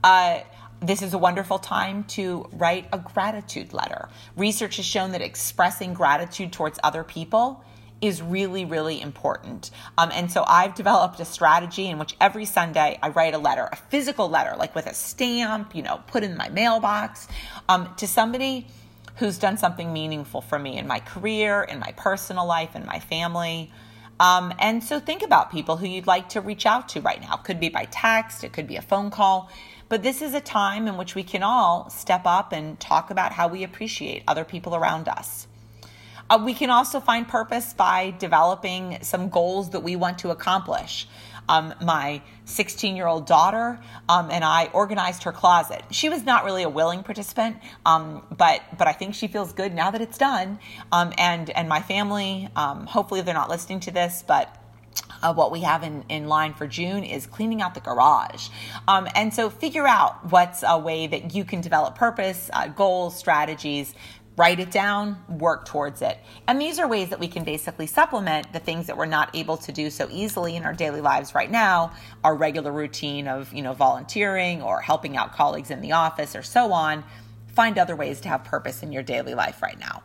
Uh, 0.05 0.41
this 0.81 1.03
is 1.03 1.15
a 1.15 1.19
wonderful 1.19 1.59
time 1.59 2.05
to 2.05 2.49
write 2.53 2.87
a 2.93 2.99
gratitude 2.99 3.73
letter. 3.73 4.09
Research 4.37 4.77
has 4.77 4.85
shown 4.85 5.13
that 5.13 5.23
expressing 5.23 5.95
gratitude 5.95 6.53
towards 6.53 6.79
other 6.85 7.03
people 7.03 7.65
is 8.07 8.23
really, 8.23 8.65
really 8.65 9.01
important. 9.01 9.71
Um, 9.99 10.11
and 10.13 10.31
so 10.31 10.45
I've 10.47 10.75
developed 10.75 11.21
a 11.21 11.25
strategy 11.25 11.87
in 11.87 11.99
which 11.99 12.17
every 12.21 12.45
Sunday 12.45 12.99
I 13.03 13.09
write 13.11 13.35
a 13.35 13.39
letter, 13.39 13.69
a 13.71 13.77
physical 13.77 14.29
letter, 14.29 14.57
like 14.57 14.75
with 14.75 14.87
a 14.87 14.95
stamp, 14.95 15.75
you 15.75 15.83
know, 15.83 16.03
put 16.07 16.23
in 16.23 16.37
my 16.37 16.49
mailbox, 16.49 17.29
um, 17.69 17.95
to 17.97 18.07
somebody 18.07 18.67
who's 19.17 19.39
done 19.39 19.57
something 19.57 19.93
meaningful 19.93 20.41
for 20.41 20.59
me 20.59 20.77
in 20.79 20.87
my 20.87 21.01
career, 21.01 21.63
in 21.63 21.79
my 21.79 21.93
personal 21.97 22.47
life, 22.47 22.77
in 22.77 22.85
my 22.85 23.01
family. 23.01 23.73
Um, 24.19 24.53
and 24.59 24.83
so 24.83 25.01
think 25.01 25.23
about 25.23 25.51
people 25.51 25.77
who 25.77 25.87
you'd 25.87 26.07
like 26.07 26.31
to 26.31 26.41
reach 26.41 26.67
out 26.67 26.89
to 26.91 27.01
right 27.01 27.21
now. 27.21 27.35
It 27.35 27.45
could 27.45 27.61
be 27.61 27.69
by 27.69 27.87
text, 27.91 28.45
it 28.45 28.53
could 28.53 28.67
be 28.67 28.77
a 28.77 28.83
phone 28.83 29.11
call. 29.11 29.51
But 29.89 30.03
this 30.03 30.21
is 30.21 30.35
a 30.35 30.41
time 30.41 30.89
in 30.89 30.97
which 30.97 31.15
we 31.15 31.23
can 31.23 31.43
all 31.43 31.91
step 31.91 32.23
up 32.25 32.53
and 32.53 32.79
talk 32.81 33.11
about 33.11 33.33
how 33.33 33.49
we 33.49 33.63
appreciate 33.63 34.25
other 34.27 34.45
people 34.45 34.75
around 34.75 35.09
us. 35.09 35.47
Uh, 36.29 36.43
we 36.45 36.55
can 36.55 36.71
also 36.71 37.01
find 37.01 37.29
purpose 37.29 37.73
by 37.73 38.15
developing 38.19 38.99
some 39.03 39.29
goals 39.29 39.71
that 39.71 39.81
we 39.81 39.97
want 39.97 40.19
to 40.19 40.31
accomplish. 40.31 41.07
Um, 41.49 41.75
my 41.81 42.23
16 42.45 42.97
year 42.97 43.07
old 43.07 43.25
daughter 43.27 43.79
um, 44.09 44.31
and 44.33 44.45
I 44.45 44.69
organized 44.73 45.23
her 45.23 45.33
closet. 45.33 45.85
She 45.93 46.09
was 46.09 46.25
not 46.25 46.45
really 46.45 46.65
a 46.65 46.69
willing 46.69 47.05
participant, 47.05 47.59
um, 47.85 48.23
but 48.37 48.63
but 48.77 48.89
I 48.89 48.93
think 48.93 49.15
she 49.15 49.29
feels 49.29 49.53
good 49.53 49.73
now 49.73 49.93
that 49.93 50.01
it's 50.01 50.19
done. 50.19 50.59
Um, 50.91 51.13
and 51.19 51.51
and 51.51 51.69
my 51.69 51.81
family, 51.81 52.49
um, 52.57 52.87
hopefully 52.87 53.21
they're 53.21 53.35
not 53.35 53.49
listening 53.49 53.81
to 53.81 53.91
this, 53.91 54.25
but. 54.27 54.57
Uh, 55.23 55.33
what 55.33 55.51
we 55.51 55.61
have 55.61 55.83
in, 55.83 56.05
in 56.09 56.27
line 56.27 56.53
for 56.53 56.67
June 56.67 57.03
is 57.03 57.27
cleaning 57.27 57.63
out 57.63 57.75
the 57.75 57.81
garage. 57.81 58.49
Um, 58.87 59.09
and 59.15 59.33
so 59.33 59.49
figure 59.49 59.87
out 59.87 60.31
what's 60.31 60.63
a 60.67 60.79
way 60.79 61.07
that 61.07 61.35
you 61.35 61.45
can 61.45 61.61
develop 61.61 61.95
purpose, 61.95 62.51
uh, 62.53 62.69
goals, 62.69 63.17
strategies 63.17 63.95
write 64.37 64.61
it 64.61 64.71
down, 64.71 65.17
work 65.29 65.65
towards 65.65 66.03
it. 66.03 66.19
And 66.47 66.61
these 66.61 66.79
are 66.79 66.87
ways 66.87 67.09
that 67.09 67.19
we 67.19 67.29
can 67.29 67.45
basically 67.45 67.87
supplement 67.87 68.53
the 68.53 68.59
things 68.59 68.87
that 68.87 68.97
we're 68.97 69.07
not 69.07 69.35
able 69.35 69.57
to 69.59 69.73
do 69.73 69.89
so 69.91 70.09
easily 70.11 70.57
in 70.57 70.65
our 70.65 70.75
daily 70.75 71.01
lives 71.01 71.35
right 71.35 71.51
now, 71.51 71.93
our 72.23 72.35
regular 72.35 72.71
routine 72.71 73.29
of, 73.29 73.53
you 73.53 73.63
know, 73.63 73.73
volunteering 73.73 74.63
or 74.63 74.81
helping 74.81 75.17
out 75.17 75.33
colleagues 75.33 75.71
in 75.71 75.81
the 75.81 75.93
office 75.93 76.37
or 76.37 76.43
so 76.43 76.73
on. 76.73 77.03
Find 77.49 77.79
other 77.79 77.97
ways 77.97 78.21
to 78.21 78.29
have 78.29 78.45
purpose 78.45 78.83
in 78.83 78.93
your 78.93 79.03
daily 79.03 79.35
life 79.35 79.63
right 79.63 79.79
now. 79.79 80.03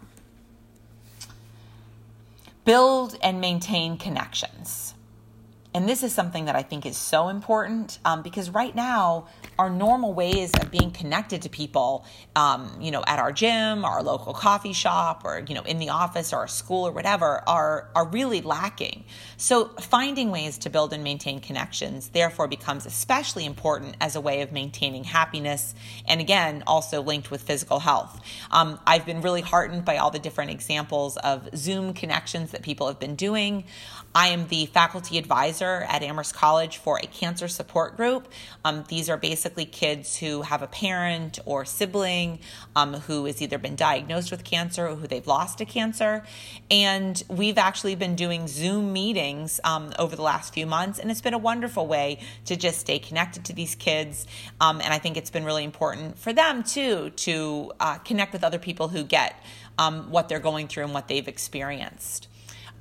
Build 2.63 3.17
and 3.22 3.41
maintain 3.41 3.98
connections. 3.98 4.94
And 5.74 5.88
this 5.88 6.04
is 6.04 6.14
something 6.14 6.46
that 6.46 6.56
I 6.56 6.64
think 6.64 6.86
is 6.86 6.98
so 6.98 7.30
important 7.30 8.00
um, 8.04 8.24
because 8.24 8.50
right 8.50 8.76
now, 8.76 9.28
our 9.58 9.70
normal 9.70 10.14
ways 10.14 10.52
of 10.60 10.70
being 10.70 10.92
connected 10.92 11.44
to 11.44 11.50
people, 11.50 12.06
um, 12.36 12.78
you 12.82 12.92
know, 12.92 13.04
at 13.08 13.20
our 13.20 13.32
gym, 13.32 13.86
our 13.86 14.04
local 14.04 14.34
coffee 14.34 14.74
shop, 14.74 15.22
or 15.24 15.44
you 15.48 15.56
know, 15.56 15.62
in 15.62 15.80
the 15.80 15.90
office 15.90 16.34
or 16.34 16.38
our 16.38 16.48
school 16.48 16.86
or 16.88 16.92
whatever, 16.92 17.48
are 17.48 17.90
are 17.96 18.06
really 18.08 18.42
lacking. 18.42 19.06
So 19.38 19.70
finding 19.80 20.30
ways 20.30 20.58
to 20.60 20.70
build 20.70 20.92
and 20.92 21.04
maintain 21.06 21.40
connections 21.40 22.10
therefore 22.10 22.50
becomes 22.50 22.86
especially 22.86 23.46
important 23.46 23.96
as 24.02 24.18
a 24.18 24.22
way 24.22 24.42
of 24.42 24.52
maintaining 24.52 25.06
happiness, 25.06 25.74
and 26.06 26.20
again, 26.20 26.64
also 26.68 27.02
linked 27.02 27.32
with 27.32 27.44
physical 27.44 27.80
health. 27.80 28.20
Um, 28.52 28.78
I've 28.86 29.06
been 29.06 29.22
really 29.22 29.42
heartened 29.42 29.86
by 29.86 29.98
all 29.98 30.12
the 30.12 30.20
different 30.20 30.52
examples 30.52 31.16
of 31.18 31.48
Zoom 31.56 31.94
connections 31.94 32.52
that 32.52 32.62
people 32.62 32.88
have 32.88 33.00
been 33.00 33.16
doing. 33.16 33.64
I 34.13 34.28
am 34.28 34.47
the 34.47 34.65
faculty 34.65 35.17
advisor 35.17 35.86
at 35.88 36.04
Amherst 36.04 36.36
College 36.36 36.78
for 36.78 36.97
a 36.97 37.08
cancer 37.08 37.47
support 37.47 37.95
group. 37.95 38.28
Um, 38.65 38.84
these 38.89 39.10
are 39.10 39.15
basically 39.15 39.65
kids 39.65 40.17
who 40.17 40.41
have 40.41 40.62
a 40.62 40.67
parent 40.67 41.39
or 41.45 41.63
sibling 41.63 42.39
um, 42.76 42.93
who 42.93 43.24
has 43.26 43.41
either 43.41 43.58
been 43.58 43.78
diagnosed 43.78 44.30
with 44.30 44.43
cancer 44.43 44.88
or 44.88 44.95
who 44.95 45.08
they've 45.08 45.26
lost 45.28 45.60
to 45.60 45.65
cancer. 45.65 46.24
And 46.69 47.24
we've 47.30 47.58
actually 47.58 47.95
been 47.95 48.15
doing 48.15 48.50
Zoom 48.50 48.91
meetings 48.91 49.62
um, 49.63 49.93
over 49.97 50.15
the 50.15 50.24
last 50.24 50.54
few 50.54 50.65
months, 50.65 51.00
and 51.00 51.10
it's 51.10 51.21
been 51.21 51.34
a 51.34 51.38
wonderful 51.38 51.88
way 51.88 52.19
to 52.45 52.58
just 52.58 52.80
stay 52.80 53.00
connected 53.00 53.45
to 53.45 53.54
these 53.54 53.76
kids. 53.76 54.28
Um, 54.60 54.82
and 54.82 54.93
I 54.93 54.97
think 54.97 55.15
it's 55.15 55.30
been 55.30 55.45
really 55.45 55.63
important 55.63 56.17
for 56.17 56.34
them 56.34 56.63
too 56.63 57.12
to 57.12 57.71
uh, 57.80 57.97
connect 58.00 58.34
with 58.34 58.43
other 58.43 58.60
people 58.60 58.89
who 58.89 59.04
get 59.04 59.41
um, 59.78 60.12
what 60.12 60.28
they're 60.28 60.39
going 60.39 60.67
through 60.67 60.84
and 60.84 60.93
what 60.93 61.08
they've 61.08 61.28
experienced. 61.28 62.28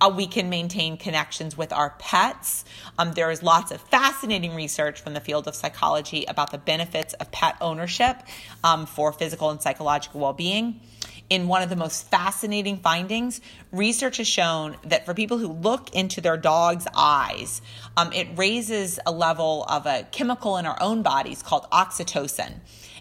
Uh, 0.00 0.10
we 0.14 0.26
can 0.26 0.48
maintain 0.48 0.96
connections 0.96 1.56
with 1.56 1.72
our 1.72 1.90
pets. 1.98 2.64
Um, 2.98 3.12
there 3.12 3.30
is 3.30 3.42
lots 3.42 3.70
of 3.70 3.80
fascinating 3.82 4.54
research 4.54 5.00
from 5.00 5.14
the 5.14 5.20
field 5.20 5.46
of 5.46 5.54
psychology 5.54 6.24
about 6.26 6.50
the 6.50 6.58
benefits 6.58 7.12
of 7.14 7.30
pet 7.30 7.56
ownership 7.60 8.16
um, 8.64 8.86
for 8.86 9.12
physical 9.12 9.50
and 9.50 9.60
psychological 9.60 10.20
well 10.20 10.32
being. 10.32 10.80
In 11.28 11.46
one 11.46 11.62
of 11.62 11.68
the 11.68 11.76
most 11.76 12.10
fascinating 12.10 12.78
findings, 12.78 13.40
research 13.70 14.16
has 14.16 14.26
shown 14.26 14.76
that 14.84 15.06
for 15.06 15.14
people 15.14 15.38
who 15.38 15.46
look 15.46 15.94
into 15.94 16.20
their 16.20 16.36
dog's 16.36 16.88
eyes, 16.92 17.62
um, 17.96 18.12
it 18.12 18.26
raises 18.36 18.98
a 19.06 19.12
level 19.12 19.64
of 19.68 19.86
a 19.86 20.08
chemical 20.10 20.56
in 20.56 20.66
our 20.66 20.76
own 20.82 21.02
bodies 21.02 21.40
called 21.40 21.70
oxytocin. 21.70 22.54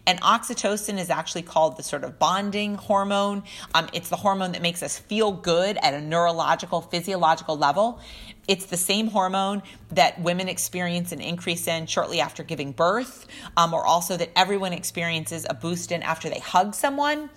And 0.06 0.20
oxytocin 0.22 0.98
is 0.98 1.10
actually 1.10 1.44
called 1.44 1.78
the 1.78 1.84
sort 1.84 2.04
of 2.04 2.20
bonding 2.20 2.76
hormone. 2.76 3.44
Um, 3.74 3.90
it's 3.94 4.10
the 4.10 4.16
hormone 4.16 4.54
that 4.54 4.62
makes 4.62 4.82
us 4.82 4.98
feel 4.98 5.32
good 5.32 5.78
at 5.82 5.94
a 5.94 6.02
neurological, 6.02 6.82
physiological 6.82 7.58
level. 7.58 8.00
It's 8.48 8.66
the 8.66 8.78
same 8.78 9.08
hormone 9.08 9.62
that 9.92 10.20
women 10.22 10.50
experience 10.50 11.12
an 11.12 11.22
increase 11.22 11.68
in 11.68 11.86
shortly 11.86 12.20
after 12.20 12.44
giving 12.44 12.72
birth, 12.72 13.28
um, 13.56 13.74
or 13.74 13.86
also 13.86 14.18
that 14.18 14.32
everyone 14.36 14.74
experiences 14.74 15.46
a 15.50 15.54
boost 15.54 15.92
in 15.92 16.02
after 16.02 16.30
they 16.30 16.40
hug 16.40 16.74
someone 16.74 17.30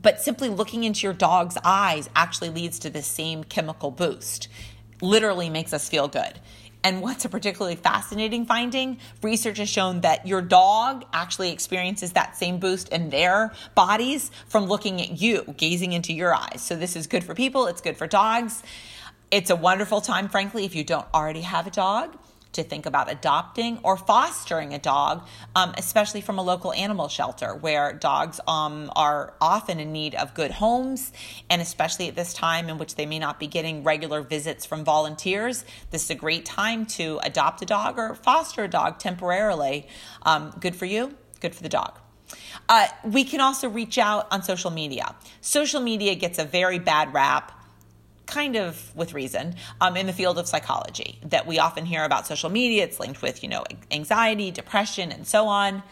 but 0.00 0.20
simply 0.20 0.48
looking 0.48 0.84
into 0.84 1.06
your 1.06 1.12
dog's 1.12 1.58
eyes 1.64 2.08
actually 2.14 2.50
leads 2.50 2.78
to 2.80 2.90
the 2.90 3.02
same 3.02 3.44
chemical 3.44 3.90
boost. 3.90 4.48
Literally 5.00 5.50
makes 5.50 5.72
us 5.72 5.88
feel 5.88 6.08
good. 6.08 6.38
And 6.88 7.02
what's 7.02 7.26
a 7.26 7.28
particularly 7.28 7.76
fascinating 7.76 8.46
finding? 8.46 8.96
Research 9.20 9.58
has 9.58 9.68
shown 9.68 10.00
that 10.00 10.26
your 10.26 10.40
dog 10.40 11.04
actually 11.12 11.52
experiences 11.52 12.12
that 12.12 12.34
same 12.34 12.58
boost 12.60 12.88
in 12.88 13.10
their 13.10 13.52
bodies 13.74 14.30
from 14.46 14.64
looking 14.64 14.98
at 15.02 15.20
you, 15.20 15.54
gazing 15.58 15.92
into 15.92 16.14
your 16.14 16.34
eyes. 16.34 16.62
So, 16.62 16.76
this 16.76 16.96
is 16.96 17.06
good 17.06 17.24
for 17.24 17.34
people, 17.34 17.66
it's 17.66 17.82
good 17.82 17.98
for 17.98 18.06
dogs. 18.06 18.62
It's 19.30 19.50
a 19.50 19.56
wonderful 19.56 20.00
time, 20.00 20.30
frankly, 20.30 20.64
if 20.64 20.74
you 20.74 20.82
don't 20.82 21.04
already 21.12 21.42
have 21.42 21.66
a 21.66 21.70
dog 21.70 22.16
to 22.52 22.62
think 22.62 22.86
about 22.86 23.10
adopting 23.10 23.78
or 23.82 23.96
fostering 23.96 24.74
a 24.74 24.78
dog, 24.78 25.26
um, 25.54 25.74
especially 25.76 26.20
from 26.20 26.38
a 26.38 26.42
local 26.42 26.72
animal 26.72 27.08
shelter 27.08 27.54
where 27.54 27.92
dogs 27.92 28.40
um, 28.46 28.90
are 28.96 29.34
often 29.40 29.80
in 29.80 29.92
need 29.92 30.14
of 30.14 30.34
good 30.34 30.50
homes, 30.50 31.12
and 31.50 31.60
especially 31.60 32.08
at 32.08 32.16
this 32.16 32.32
time 32.32 32.68
in 32.68 32.78
which 32.78 32.94
they 32.94 33.06
may 33.06 33.18
not 33.18 33.38
be 33.38 33.46
getting 33.46 33.84
regular 33.84 34.22
visits 34.22 34.64
from 34.64 34.84
volunteers. 34.84 35.64
This 35.90 36.04
is 36.04 36.10
a 36.10 36.14
great 36.14 36.44
time 36.44 36.86
to 36.86 37.20
adopt 37.22 37.62
a 37.62 37.66
dog 37.66 37.98
or 37.98 38.14
foster 38.14 38.64
a 38.64 38.68
dog 38.68 38.98
temporarily. 38.98 39.86
Um, 40.22 40.54
good 40.58 40.74
for 40.74 40.86
you, 40.86 41.14
good 41.40 41.54
for 41.54 41.62
the 41.62 41.68
dog. 41.68 41.98
Uh, 42.68 42.86
we 43.04 43.24
can 43.24 43.40
also 43.40 43.68
reach 43.68 43.98
out 43.98 44.26
on 44.30 44.42
social 44.42 44.70
media. 44.70 45.14
Social 45.40 45.80
media 45.80 46.14
gets 46.14 46.38
a 46.38 46.44
very 46.44 46.78
bad 46.78 47.14
rap 47.14 47.57
kind 48.28 48.54
of 48.54 48.94
with 48.94 49.14
reason 49.14 49.56
um, 49.80 49.96
in 49.96 50.06
the 50.06 50.12
field 50.12 50.38
of 50.38 50.46
psychology 50.46 51.18
that 51.24 51.46
we 51.46 51.58
often 51.58 51.84
hear 51.84 52.04
about 52.04 52.26
social 52.26 52.50
media. 52.50 52.84
It's 52.84 53.00
linked 53.00 53.22
with 53.22 53.42
you 53.42 53.48
know 53.48 53.64
anxiety 53.90 54.52
depression 54.52 55.10
and 55.10 55.26
so 55.26 55.48
on. 55.48 55.82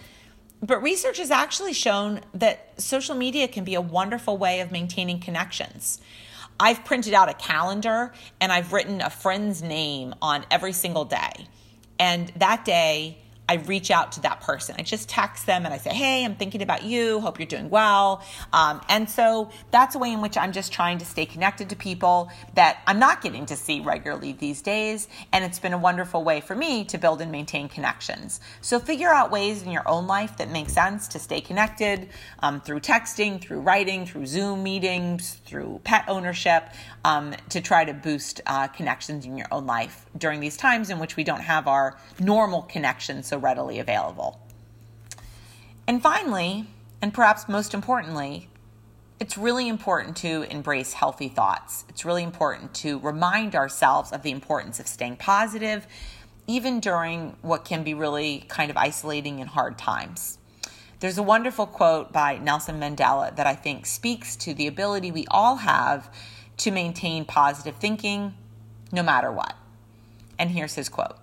But 0.62 0.82
research 0.82 1.18
has 1.18 1.30
actually 1.30 1.72
shown 1.72 2.20
that 2.34 2.80
social 2.80 3.14
media 3.14 3.48
can 3.48 3.64
be 3.64 3.74
a 3.74 3.80
wonderful 3.80 4.38
way 4.38 4.60
of 4.60 4.70
maintaining 4.70 5.20
connections. 5.20 6.00
I've 6.58 6.84
printed 6.84 7.12
out 7.12 7.28
a 7.28 7.34
calendar 7.34 8.14
and 8.40 8.50
i've 8.50 8.72
written 8.72 9.02
a 9.02 9.10
friend's 9.10 9.62
name 9.62 10.14
on 10.22 10.46
every 10.50 10.72
single 10.72 11.04
day. 11.04 11.48
And 11.98 12.28
that 12.36 12.64
day 12.64 13.18
I 13.48 13.54
reach 13.54 13.90
out 13.90 14.12
to 14.12 14.20
that 14.22 14.40
person. 14.40 14.76
I 14.78 14.82
just 14.82 15.08
text 15.08 15.46
them 15.46 15.64
and 15.64 15.72
I 15.72 15.78
say, 15.78 15.90
Hey, 15.90 16.24
I'm 16.24 16.34
thinking 16.34 16.62
about 16.62 16.82
you. 16.82 17.20
Hope 17.20 17.38
you're 17.38 17.46
doing 17.46 17.70
well. 17.70 18.24
Um, 18.52 18.80
and 18.88 19.08
so 19.08 19.50
that's 19.70 19.94
a 19.94 19.98
way 19.98 20.12
in 20.12 20.20
which 20.20 20.36
I'm 20.36 20.52
just 20.52 20.72
trying 20.72 20.98
to 20.98 21.04
stay 21.04 21.26
connected 21.26 21.70
to 21.70 21.76
people 21.76 22.30
that 22.54 22.82
I'm 22.86 22.98
not 22.98 23.22
getting 23.22 23.46
to 23.46 23.56
see 23.56 23.80
regularly 23.80 24.32
these 24.32 24.62
days. 24.62 25.08
And 25.32 25.44
it's 25.44 25.58
been 25.58 25.72
a 25.72 25.78
wonderful 25.78 26.24
way 26.24 26.40
for 26.40 26.54
me 26.54 26.84
to 26.86 26.98
build 26.98 27.20
and 27.20 27.30
maintain 27.30 27.68
connections. 27.68 28.40
So 28.60 28.80
figure 28.80 29.10
out 29.10 29.30
ways 29.30 29.62
in 29.62 29.70
your 29.70 29.88
own 29.88 30.06
life 30.06 30.38
that 30.38 30.50
make 30.50 30.68
sense 30.68 31.08
to 31.08 31.18
stay 31.18 31.40
connected 31.40 32.08
um, 32.40 32.60
through 32.60 32.80
texting, 32.80 33.40
through 33.40 33.60
writing, 33.60 34.06
through 34.06 34.26
Zoom 34.26 34.62
meetings, 34.62 35.34
through 35.44 35.80
pet 35.84 36.04
ownership 36.08 36.68
um, 37.04 37.34
to 37.50 37.60
try 37.60 37.84
to 37.84 37.94
boost 37.94 38.40
uh, 38.46 38.66
connections 38.68 39.24
in 39.24 39.36
your 39.36 39.46
own 39.52 39.66
life 39.66 40.06
during 40.18 40.40
these 40.40 40.56
times 40.56 40.90
in 40.90 40.98
which 40.98 41.16
we 41.16 41.24
don't 41.24 41.40
have 41.40 41.68
our 41.68 41.96
normal 42.18 42.62
connections. 42.62 43.26
So 43.26 43.35
readily 43.38 43.78
available. 43.78 44.40
And 45.86 46.02
finally, 46.02 46.66
and 47.00 47.14
perhaps 47.14 47.48
most 47.48 47.74
importantly, 47.74 48.48
it's 49.18 49.38
really 49.38 49.68
important 49.68 50.16
to 50.18 50.42
embrace 50.50 50.92
healthy 50.92 51.28
thoughts. 51.28 51.84
It's 51.88 52.04
really 52.04 52.22
important 52.22 52.74
to 52.74 52.98
remind 52.98 53.54
ourselves 53.54 54.12
of 54.12 54.22
the 54.22 54.30
importance 54.30 54.78
of 54.78 54.86
staying 54.86 55.16
positive, 55.16 55.86
even 56.46 56.80
during 56.80 57.36
what 57.42 57.64
can 57.64 57.82
be 57.82 57.94
really 57.94 58.44
kind 58.48 58.70
of 58.70 58.76
isolating 58.76 59.40
and 59.40 59.48
hard 59.48 59.78
times. 59.78 60.38
There's 61.00 61.18
a 61.18 61.22
wonderful 61.22 61.66
quote 61.66 62.12
by 62.12 62.38
Nelson 62.38 62.80
Mandela 62.80 63.34
that 63.36 63.46
I 63.46 63.54
think 63.54 63.86
speaks 63.86 64.36
to 64.36 64.54
the 64.54 64.66
ability 64.66 65.10
we 65.10 65.26
all 65.30 65.56
have 65.56 66.10
to 66.58 66.70
maintain 66.70 67.24
positive 67.24 67.76
thinking 67.76 68.34
no 68.92 69.02
matter 69.02 69.30
what. 69.30 69.54
And 70.38 70.50
here's 70.50 70.74
his 70.74 70.88
quote 70.88 71.16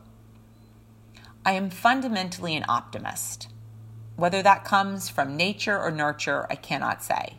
I 1.45 1.53
am 1.53 1.69
fundamentally 1.69 2.55
an 2.55 2.65
optimist. 2.69 3.49
Whether 4.15 4.41
that 4.43 4.63
comes 4.63 5.09
from 5.09 5.35
nature 5.35 5.77
or 5.77 5.91
nurture, 5.91 6.47
I 6.49 6.55
cannot 6.55 7.03
say. 7.03 7.37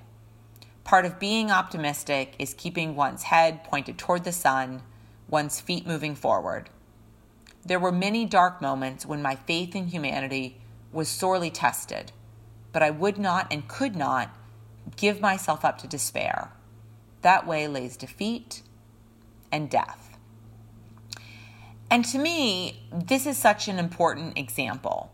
Part 0.84 1.06
of 1.06 1.18
being 1.18 1.50
optimistic 1.50 2.34
is 2.38 2.52
keeping 2.52 2.94
one's 2.96 3.24
head 3.24 3.64
pointed 3.64 3.96
toward 3.96 4.24
the 4.24 4.32
sun, 4.32 4.82
one's 5.28 5.60
feet 5.60 5.86
moving 5.86 6.14
forward. 6.14 6.68
There 7.64 7.80
were 7.80 7.92
many 7.92 8.26
dark 8.26 8.60
moments 8.60 9.06
when 9.06 9.22
my 9.22 9.36
faith 9.36 9.74
in 9.74 9.86
humanity 9.86 10.60
was 10.92 11.08
sorely 11.08 11.50
tested, 11.50 12.12
but 12.72 12.82
I 12.82 12.90
would 12.90 13.16
not 13.16 13.50
and 13.50 13.66
could 13.66 13.96
not 13.96 14.36
give 14.96 15.20
myself 15.20 15.64
up 15.64 15.78
to 15.78 15.86
despair. 15.86 16.52
that 17.22 17.46
way 17.46 17.66
lays 17.66 17.96
defeat 17.96 18.60
and 19.50 19.70
death. 19.70 20.13
And 21.90 22.04
to 22.06 22.18
me, 22.18 22.82
this 22.92 23.26
is 23.26 23.36
such 23.36 23.68
an 23.68 23.78
important 23.78 24.38
example 24.38 25.12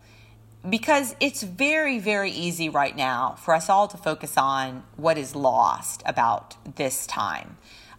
because 0.68 1.16
it's 1.20 1.42
very, 1.42 1.98
very 1.98 2.30
easy 2.30 2.68
right 2.68 2.94
now 2.94 3.34
for 3.38 3.54
us 3.54 3.68
all 3.68 3.88
to 3.88 3.96
focus 3.96 4.36
on 4.36 4.82
what 4.96 5.16
is 5.16 5.34
lost 5.34 6.02
about 6.04 6.56
this 6.76 7.06
time. 7.06 7.56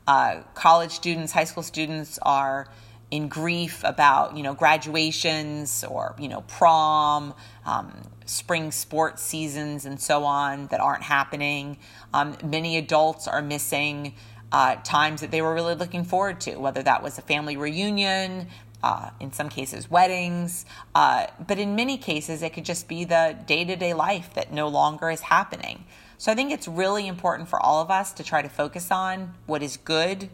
Uh, 0.08 0.42
college 0.54 0.92
students, 0.92 1.32
high 1.32 1.44
school 1.44 1.64
students 1.64 2.20
are 2.22 2.68
in 3.12 3.28
grief 3.28 3.82
about 3.84 4.38
you 4.38 4.42
know 4.42 4.54
graduations 4.54 5.84
or 5.84 6.16
you 6.18 6.30
know 6.30 6.42
prom, 6.48 7.34
um, 7.66 7.92
spring 8.26 8.72
sports 8.72 9.22
seasons, 9.22 9.86
and 9.86 10.00
so 10.00 10.24
on 10.24 10.68
that 10.68 10.80
aren't 10.80 11.04
happening. 11.04 11.78
Um, 12.14 12.38
many 12.44 12.78
adults 12.78 13.28
are 13.28 13.42
missing 13.42 14.16
uh, 14.52 14.76
times 14.84 15.22
that 15.22 15.32
they 15.32 15.42
were 15.42 15.54
really 15.54 15.76
looking 15.76 16.04
forward 16.04 16.42
to, 16.42 16.58
whether 16.58 16.84
that 16.84 17.02
was 17.02 17.18
a 17.18 17.22
family 17.22 17.56
reunion, 17.58 18.48
uh, 18.84 19.12
in 19.20 19.32
some 19.32 19.50
cases, 19.50 19.90
weddings, 19.90 20.66
uh, 20.96 21.28
but 21.48 21.60
in 21.60 21.76
many 21.76 21.98
cases, 21.98 22.42
it 22.42 22.54
could 22.54 22.66
just 22.66 22.88
be 22.88 23.04
the 23.04 23.38
day 23.46 23.64
to 23.64 23.76
day 23.76 23.94
life 23.94 24.34
that 24.34 24.52
no 24.52 24.68
longer 24.68 25.10
is 25.10 25.22
happening. 25.22 25.86
So 26.18 26.32
I 26.32 26.36
think 26.36 26.52
it's 26.52 26.68
really 26.68 27.08
important 27.08 27.50
for 27.50 27.60
all 27.60 27.82
of 27.82 27.90
us 27.90 28.12
to 28.14 28.24
try 28.24 28.42
to 28.42 28.50
focus 28.50 28.92
on 28.92 29.34
what 29.46 29.64
is 29.64 29.78
good, 29.78 30.30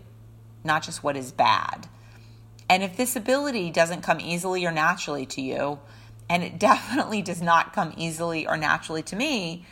not 0.64 0.84
just 0.84 1.04
what 1.04 1.16
is 1.16 1.32
bad. 1.32 1.88
And 2.70 2.84
if 2.84 2.98
this 2.98 3.16
ability 3.16 3.72
doesn't 3.72 4.02
come 4.02 4.20
easily 4.20 4.66
or 4.66 4.72
naturally 4.72 5.26
to 5.28 5.42
you, 5.42 5.80
and 6.30 6.44
it 6.44 6.60
definitely 6.60 7.22
does 7.22 7.42
not 7.42 7.74
come 7.74 7.94
easily 7.98 8.48
or 8.48 8.58
naturally 8.58 9.04
to 9.04 9.16
me, 9.16 9.66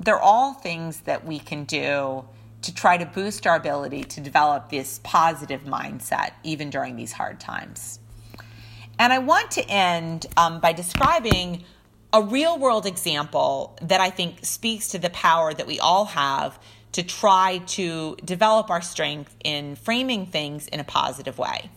they're 0.00 0.20
all 0.20 0.54
things 0.54 1.02
that 1.02 1.24
we 1.24 1.38
can 1.38 1.64
do 1.64 2.24
to 2.62 2.74
try 2.74 2.96
to 2.96 3.04
boost 3.04 3.46
our 3.46 3.56
ability 3.56 4.04
to 4.04 4.20
develop 4.20 4.70
this 4.70 5.00
positive 5.02 5.62
mindset 5.62 6.32
even 6.42 6.70
during 6.70 6.96
these 6.96 7.12
hard 7.12 7.40
times. 7.40 7.98
And 8.98 9.12
I 9.12 9.18
want 9.18 9.52
to 9.52 9.68
end 9.68 10.26
um, 10.36 10.60
by 10.60 10.72
describing 10.72 11.64
a 12.12 12.22
real 12.22 12.58
world 12.58 12.86
example 12.86 13.76
that 13.82 14.00
I 14.00 14.10
think 14.10 14.44
speaks 14.44 14.88
to 14.90 14.98
the 14.98 15.10
power 15.10 15.52
that 15.52 15.66
we 15.66 15.80
all 15.80 16.04
have 16.06 16.58
to 16.92 17.02
try 17.02 17.58
to 17.66 18.16
develop 18.24 18.70
our 18.70 18.82
strength 18.82 19.34
in 19.42 19.76
framing 19.76 20.26
things 20.26 20.68
in 20.68 20.78
a 20.78 20.84
positive 20.84 21.38
way. 21.38 21.70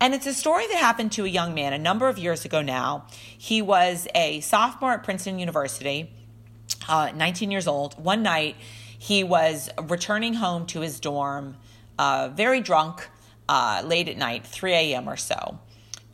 And 0.00 0.12
it's 0.12 0.26
a 0.26 0.34
story 0.34 0.66
that 0.66 0.76
happened 0.76 1.12
to 1.12 1.24
a 1.24 1.28
young 1.28 1.54
man 1.54 1.72
a 1.72 1.78
number 1.78 2.08
of 2.08 2.18
years 2.18 2.44
ago 2.44 2.62
now. 2.62 3.06
He 3.38 3.62
was 3.62 4.08
a 4.14 4.40
sophomore 4.40 4.92
at 4.92 5.04
Princeton 5.04 5.38
University, 5.38 6.10
uh, 6.88 7.12
19 7.14 7.52
years 7.52 7.68
old. 7.68 7.94
One 8.02 8.24
night, 8.24 8.56
he 9.04 9.22
was 9.22 9.68
returning 9.82 10.32
home 10.32 10.64
to 10.64 10.80
his 10.80 10.98
dorm, 10.98 11.58
uh, 11.98 12.30
very 12.32 12.62
drunk, 12.62 13.06
uh, 13.50 13.82
late 13.84 14.08
at 14.08 14.16
night, 14.16 14.46
3 14.46 14.72
a.m. 14.72 15.10
or 15.10 15.16
so, 15.18 15.58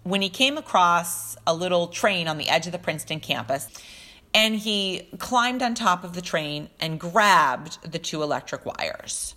when 0.02 0.22
he 0.22 0.28
came 0.28 0.58
across 0.58 1.36
a 1.46 1.54
little 1.54 1.86
train 1.86 2.26
on 2.26 2.36
the 2.36 2.48
edge 2.48 2.66
of 2.66 2.72
the 2.72 2.80
Princeton 2.80 3.20
campus. 3.20 3.68
And 4.34 4.56
he 4.56 5.08
climbed 5.18 5.62
on 5.62 5.76
top 5.76 6.02
of 6.02 6.14
the 6.14 6.20
train 6.20 6.68
and 6.80 6.98
grabbed 6.98 7.78
the 7.88 8.00
two 8.00 8.24
electric 8.24 8.66
wires. 8.66 9.36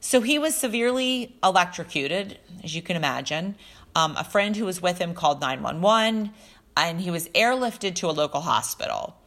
So 0.00 0.22
he 0.22 0.38
was 0.38 0.54
severely 0.54 1.36
electrocuted, 1.44 2.38
as 2.62 2.74
you 2.74 2.80
can 2.80 2.96
imagine. 2.96 3.56
Um, 3.94 4.16
a 4.16 4.24
friend 4.24 4.56
who 4.56 4.64
was 4.64 4.80
with 4.80 4.96
him 4.96 5.12
called 5.12 5.38
911, 5.42 6.30
and 6.78 7.00
he 7.02 7.10
was 7.10 7.28
airlifted 7.28 7.94
to 7.96 8.08
a 8.08 8.12
local 8.12 8.40
hospital 8.40 9.18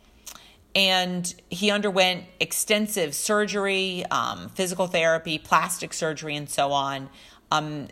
and 0.78 1.34
he 1.50 1.72
underwent 1.72 2.26
extensive 2.40 3.16
surgery, 3.16 4.06
um, 4.12 4.48
physical 4.50 4.86
therapy, 4.86 5.40
plastic 5.40 5.92
surgery, 5.92 6.36
and 6.36 6.48
so 6.48 6.72
on. 6.72 7.10
Um, 7.52 7.88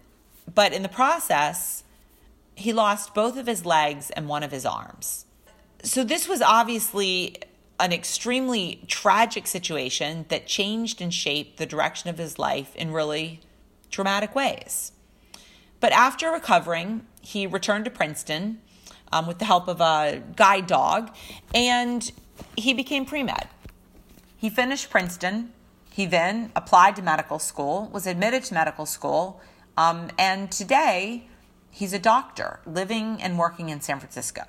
but 0.53 0.71
in 0.71 0.83
the 0.83 0.89
process, 0.89 1.83
he 2.53 2.71
lost 2.71 3.15
both 3.15 3.37
of 3.37 3.47
his 3.47 3.65
legs 3.65 4.11
and 4.11 4.29
one 4.29 4.43
of 4.43 4.51
his 4.51 4.67
arms. 4.67 5.25
So 5.81 6.03
this 6.03 6.27
was 6.27 6.43
obviously 6.43 7.37
an 7.79 7.91
extremely 7.91 8.83
tragic 8.87 9.47
situation 9.47 10.25
that 10.29 10.45
changed 10.45 11.01
and 11.01 11.11
shaped 11.11 11.57
the 11.57 11.65
direction 11.65 12.11
of 12.11 12.19
his 12.19 12.37
life 12.37 12.75
in 12.75 12.91
really 12.91 13.41
dramatic 13.89 14.35
ways. 14.35 14.91
But 15.79 15.91
after 15.91 16.29
recovering, 16.29 17.07
he 17.21 17.47
returned 17.47 17.85
to 17.85 17.91
Princeton 17.91 18.61
um, 19.11 19.25
with 19.25 19.39
the 19.39 19.45
help 19.45 19.67
of 19.67 19.81
a 19.81 20.21
guide 20.35 20.67
dog, 20.67 21.15
and 21.53 22.11
he 22.55 22.73
became 22.73 23.05
pre 23.05 23.23
med. 23.23 23.47
He 24.37 24.49
finished 24.49 24.89
Princeton. 24.89 25.53
He 25.91 26.05
then 26.05 26.51
applied 26.55 26.95
to 26.97 27.01
medical 27.01 27.39
school, 27.39 27.89
was 27.93 28.05
admitted 28.05 28.43
to 28.45 28.53
medical 28.53 28.85
school, 28.85 29.41
um, 29.77 30.09
and 30.19 30.51
today 30.51 31.27
he's 31.71 31.93
a 31.93 31.99
doctor 31.99 32.59
living 32.65 33.21
and 33.21 33.39
working 33.39 33.69
in 33.69 33.79
San 33.79 33.99
Francisco. 33.99 34.43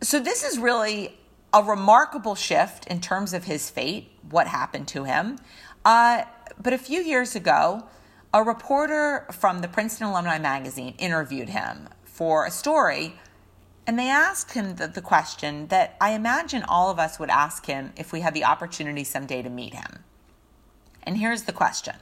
So, 0.00 0.18
this 0.18 0.42
is 0.42 0.58
really 0.58 1.18
a 1.52 1.62
remarkable 1.62 2.34
shift 2.34 2.86
in 2.86 3.00
terms 3.00 3.32
of 3.32 3.44
his 3.44 3.70
fate, 3.70 4.10
what 4.30 4.46
happened 4.46 4.88
to 4.88 5.04
him. 5.04 5.38
Uh, 5.84 6.24
but 6.60 6.72
a 6.72 6.78
few 6.78 7.02
years 7.02 7.34
ago, 7.34 7.84
a 8.34 8.42
reporter 8.42 9.26
from 9.32 9.60
the 9.60 9.68
Princeton 9.68 10.08
Alumni 10.08 10.38
Magazine 10.38 10.94
interviewed 10.98 11.48
him 11.48 11.88
for 12.04 12.44
a 12.44 12.50
story 12.50 13.14
and 13.86 13.98
they 13.98 14.08
asked 14.08 14.52
him 14.52 14.76
the, 14.76 14.88
the, 14.88 15.00
question 15.00 15.68
that 15.68 15.96
I 16.00 16.10
imagine 16.10 16.64
all 16.64 16.90
of 16.90 16.98
us 16.98 17.20
would 17.20 17.30
ask 17.30 17.66
him 17.66 17.92
if 17.96 18.12
we 18.12 18.20
had 18.20 18.34
the 18.34 18.44
opportunity 18.44 19.04
someday 19.04 19.42
to 19.42 19.48
meet 19.48 19.74
him. 19.74 20.02
And 21.04 21.18
here's 21.18 21.44
the 21.44 21.52
question 21.52 21.94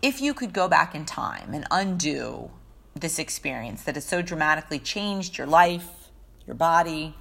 If 0.00 0.20
you 0.20 0.34
could 0.34 0.52
go 0.52 0.68
back 0.68 0.94
in 0.94 1.04
time 1.04 1.52
and 1.52 1.66
undo 1.70 2.50
this 2.94 3.18
experience 3.18 3.82
that 3.82 3.96
has 3.96 4.04
so 4.04 4.22
dramatically 4.22 4.78
changed 4.78 5.36
your 5.36 5.46
life, 5.48 6.10
your 6.46 6.54
body, 6.54 7.14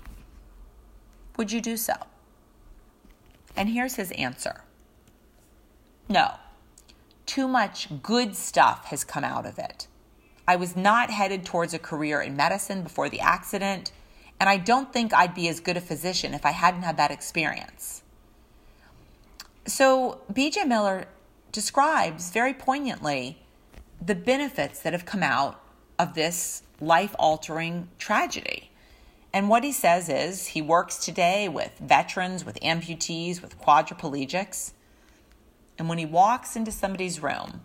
would 1.35 1.51
you 1.51 1.61
do 1.61 1.77
so? 1.77 1.93
And 3.55 3.69
here's 3.69 3.95
his 3.95 4.11
answer 4.11 4.61
No. 6.07 6.35
Too 7.25 7.47
much 7.47 8.01
good 8.01 8.35
stuff 8.35 8.85
has 8.85 9.03
come 9.03 9.25
out 9.25 9.45
of 9.45 9.59
it. 9.59 9.87
I 10.47 10.55
was 10.55 10.75
not 10.75 11.09
headed 11.09 11.45
towards 11.45 11.73
a 11.73 11.79
career 11.79 12.21
in 12.21 12.35
medicine 12.35 12.81
before 12.81 13.09
the 13.09 13.19
accident, 13.19 13.91
and 14.39 14.49
I 14.49 14.57
don't 14.57 14.93
think 14.93 15.13
I'd 15.13 15.35
be 15.35 15.49
as 15.49 15.59
good 15.59 15.75
a 15.77 15.81
physician 15.81 16.33
if 16.33 16.45
I 16.45 16.51
hadn't 16.51 16.83
had 16.83 16.97
that 16.97 17.11
experience. 17.11 18.03
So, 19.65 20.21
BJ 20.31 20.65
Miller 20.65 21.07
describes 21.51 22.29
very 22.29 22.53
poignantly 22.53 23.39
the 24.01 24.15
benefits 24.15 24.79
that 24.81 24.93
have 24.93 25.05
come 25.05 25.23
out 25.23 25.59
of 25.99 26.13
this 26.13 26.63
life 26.79 27.15
altering 27.19 27.89
tragedy. 27.97 28.69
And 29.33 29.49
what 29.49 29.63
he 29.63 29.71
says 29.71 30.07
is 30.07 30.47
he 30.47 30.61
works 30.61 30.97
today 30.97 31.49
with 31.49 31.71
veterans, 31.79 32.45
with 32.45 32.57
amputees, 32.61 33.41
with 33.41 33.59
quadriplegics. 33.59 34.71
And 35.77 35.89
when 35.89 35.97
he 35.97 36.05
walks 36.05 36.55
into 36.55 36.71
somebody's 36.71 37.21
room, 37.21 37.61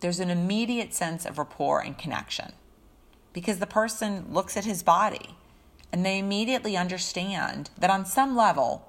there's 0.00 0.20
an 0.20 0.30
immediate 0.30 0.94
sense 0.94 1.24
of 1.24 1.38
rapport 1.38 1.80
and 1.80 1.98
connection 1.98 2.52
because 3.32 3.58
the 3.58 3.66
person 3.66 4.26
looks 4.30 4.56
at 4.56 4.64
his 4.64 4.82
body 4.82 5.36
and 5.92 6.04
they 6.04 6.18
immediately 6.18 6.76
understand 6.76 7.70
that 7.78 7.90
on 7.90 8.04
some 8.04 8.36
level, 8.36 8.88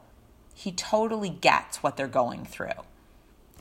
he 0.53 0.71
totally 0.71 1.29
gets 1.29 1.81
what 1.81 1.95
they're 1.95 2.07
going 2.07 2.45
through. 2.45 2.83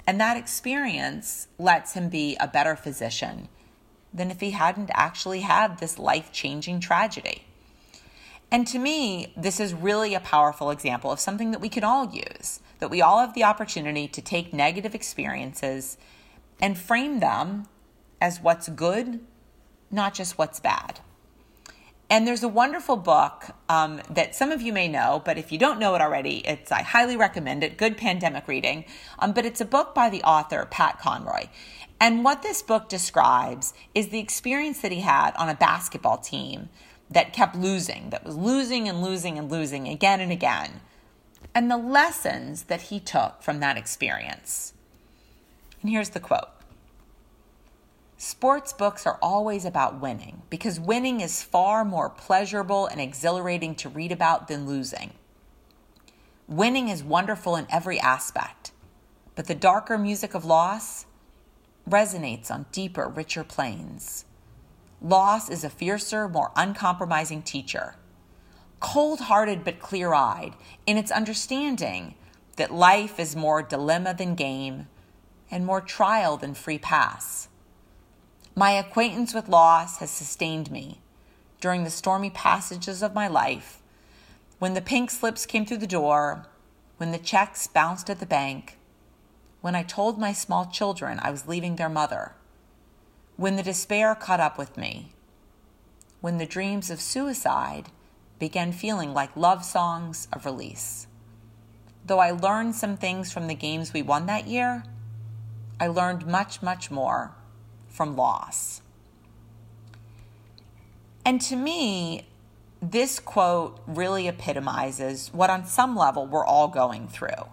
And 0.07 0.21
that 0.21 0.37
experience 0.37 1.49
lets 1.59 1.93
him 1.93 2.09
be 2.09 2.37
a 2.41 2.49
better 2.49 2.75
physician 2.75 3.49
than 4.13 4.31
if 4.31 4.41
he 4.41 4.53
hadn't 4.53 4.91
actually 4.95 5.41
had 5.41 5.79
this 5.79 5.99
life 5.99 6.33
changing 6.33 6.81
tragedy. 6.81 7.45
And 8.51 8.67
to 8.69 8.79
me, 8.79 9.35
this 9.37 9.61
is 9.61 9.75
really 9.75 10.15
a 10.15 10.21
powerful 10.21 10.71
example 10.71 11.13
of 11.13 11.21
something 11.21 11.51
that 11.51 11.61
we 11.61 11.69
can 11.69 11.85
all 11.85 12.11
use, 12.11 12.61
that 12.79 12.89
we 12.89 13.03
all 13.03 13.21
have 13.21 13.35
the 13.35 13.45
opportunity 13.45 14.09
to 14.09 14.23
take 14.23 14.55
negative 14.55 14.95
experiences 14.95 15.99
and 16.61 16.79
frame 16.79 17.21
them 17.21 17.66
as 18.21 18.40
what's 18.40 18.68
good, 18.68 19.21
not 19.90 20.14
just 20.14 20.38
what's 20.38 20.61
bad. 20.61 21.01
And 22.11 22.27
there's 22.27 22.42
a 22.42 22.49
wonderful 22.49 22.97
book 22.97 23.51
um, 23.68 24.01
that 24.09 24.35
some 24.35 24.51
of 24.51 24.62
you 24.62 24.73
may 24.73 24.88
know, 24.88 25.21
but 25.25 25.37
if 25.37 25.53
you 25.53 25.59
don't 25.59 25.79
know 25.79 25.94
it 25.94 26.01
already, 26.01 26.38
it's 26.47 26.73
I 26.73 26.81
highly 26.83 27.18
recommend 27.18 27.62
it. 27.62 27.77
Good 27.77 27.99
pandemic 27.99 28.49
reading. 28.49 28.87
Um, 29.18 29.33
but 29.33 29.44
it's 29.44 29.61
a 29.61 29.66
book 29.66 29.94
by 29.94 30.09
the 30.09 30.23
author 30.23 30.66
Pat 30.71 30.99
Conroy, 30.99 31.49
and 32.01 32.25
what 32.25 32.42
this 32.42 32.62
book 32.62 32.88
describes 32.88 33.75
is 33.94 34.09
the 34.09 34.21
experience 34.21 34.81
that 34.81 34.92
he 34.92 35.01
had 35.01 35.35
on 35.37 35.49
a 35.49 35.55
basketball 35.55 36.18
team 36.18 36.68
that 37.11 37.33
kept 37.33 37.57
losing, 37.57 38.11
that 38.11 38.25
was 38.25 38.37
losing 38.37 38.88
and 38.88 39.03
losing 39.03 39.38
and 39.38 39.51
losing 39.51 39.88
again 39.88 40.21
and 40.21 40.31
again, 40.31 40.81
and 41.55 41.71
the 41.71 41.77
lessons 41.77 42.64
that 42.64 42.83
he 42.83 43.01
took 43.01 43.42
from 43.42 43.61
that 43.61 43.77
experience. 43.77 44.75
And 45.83 45.91
here's 45.91 46.11
the 46.11 46.21
quote 46.21 46.49
Sports 48.17 48.73
books 48.73 49.07
are 49.07 49.19
always 49.23 49.64
about 49.64 50.01
winning 50.01 50.43
because 50.51 50.81
winning 50.81 51.21
is 51.21 51.43
far 51.43 51.85
more 51.85 52.11
pleasurable 52.11 52.87
and 52.87 53.01
exhilarating 53.01 53.77
to 53.77 53.88
read 53.88 54.11
about 54.11 54.49
than 54.49 54.67
losing. 54.67 55.12
Winning 56.49 56.88
is 56.88 57.05
wonderful 57.05 57.55
in 57.55 57.67
every 57.71 58.01
aspect, 58.01 58.73
but 59.37 59.47
the 59.47 59.55
darker 59.55 59.97
music 59.97 60.35
of 60.35 60.45
loss 60.45 61.07
resonates 61.88 62.51
on 62.51 62.67
deeper, 62.73 63.09
richer 63.09 63.45
planes. 63.45 64.25
Loss 65.01 65.49
is 65.49 65.62
a 65.62 65.71
fiercer, 65.71 66.29
more 66.29 66.51
uncompromising 66.57 67.43
teacher. 67.43 67.95
Cold 68.81 69.21
hearted 69.21 69.62
but 69.62 69.79
clear 69.79 70.12
eyed 70.12 70.55
in 70.87 70.97
its 70.97 71.12
understanding 71.12 72.14
that 72.57 72.75
life 72.75 73.21
is 73.21 73.37
more 73.37 73.62
dilemma 73.62 74.12
than 74.12 74.35
game 74.35 74.88
and 75.51 75.65
more 75.65 75.81
trial 75.81 76.37
than 76.37 76.55
free 76.55 76.79
pass. 76.79 77.49
My 78.55 78.73
acquaintance 78.73 79.35
with 79.35 79.49
loss 79.49 79.99
has 79.99 80.11
sustained 80.11 80.71
me 80.71 81.01
during 81.61 81.85
the 81.85 81.91
stormy 81.91 82.31
passages 82.31 83.03
of 83.03 83.15
my 83.15 83.29
life, 83.29 83.81
when 84.59 84.75
the 84.75 84.81
pink 84.81 85.11
slips 85.11 85.47
came 85.47 85.65
through 85.65 85.79
the 85.79 85.87
door, 85.87 86.47
when 86.97 87.13
the 87.13 87.19
checks 87.19 87.67
bounced 87.67 88.11
at 88.11 88.21
the 88.21 88.27
bank, 88.27 88.79
when 89.61 89.75
I 89.75 89.83
told 89.83 90.19
my 90.19 90.33
small 90.33 90.67
children 90.67 91.19
I 91.21 91.31
was 91.31 91.49
leaving 91.49 91.77
their 91.77 91.89
mother, 91.89 92.33
when 93.37 93.57
the 93.57 93.63
despair 93.63 94.15
caught 94.15 94.41
up 94.41 94.59
with 94.59 94.77
me, 94.77 95.13
when 96.21 96.39
the 96.39 96.47
dreams 96.47 96.91
of 96.91 97.01
suicide 97.01 97.91
began 98.39 98.73
feeling 98.73 99.15
like 99.15 99.37
love 99.37 99.65
songs 99.65 100.29
of 100.33 100.45
release. 100.45 101.07
Though 102.07 102.19
I 102.21 102.31
learned 102.31 102.75
some 102.75 102.97
things 102.97 103.33
from 103.33 103.47
the 103.47 103.55
games 103.55 103.93
we 103.93 104.03
won 104.03 104.27
that 104.27 104.47
year, 104.47 104.85
I 105.81 105.87
learned 105.87 106.27
much, 106.27 106.62
much 106.62 106.91
more 106.91 107.35
from 107.88 108.17
loss. 108.17 108.83
And 111.25 111.41
to 111.43 111.57
me, 111.57 112.27
this 112.81 113.21
quote 113.21 113.81
really 113.87 114.29
epitomizes 114.29 115.31
what, 115.33 115.51
on 115.51 115.67
some 115.67 115.97
level, 115.97 116.27
we're 116.27 116.45
all 116.45 116.69
going 116.69 117.09
through. 117.09 117.49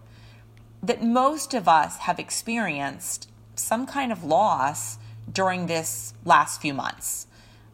That 0.81 1.03
most 1.03 1.53
of 1.53 1.67
us 1.67 1.97
have 1.99 2.19
experienced 2.19 3.29
some 3.55 3.85
kind 3.85 4.11
of 4.11 4.23
loss 4.23 4.97
during 5.31 5.65
this 5.65 6.13
last 6.23 6.61
few 6.61 6.73
months. 6.73 7.27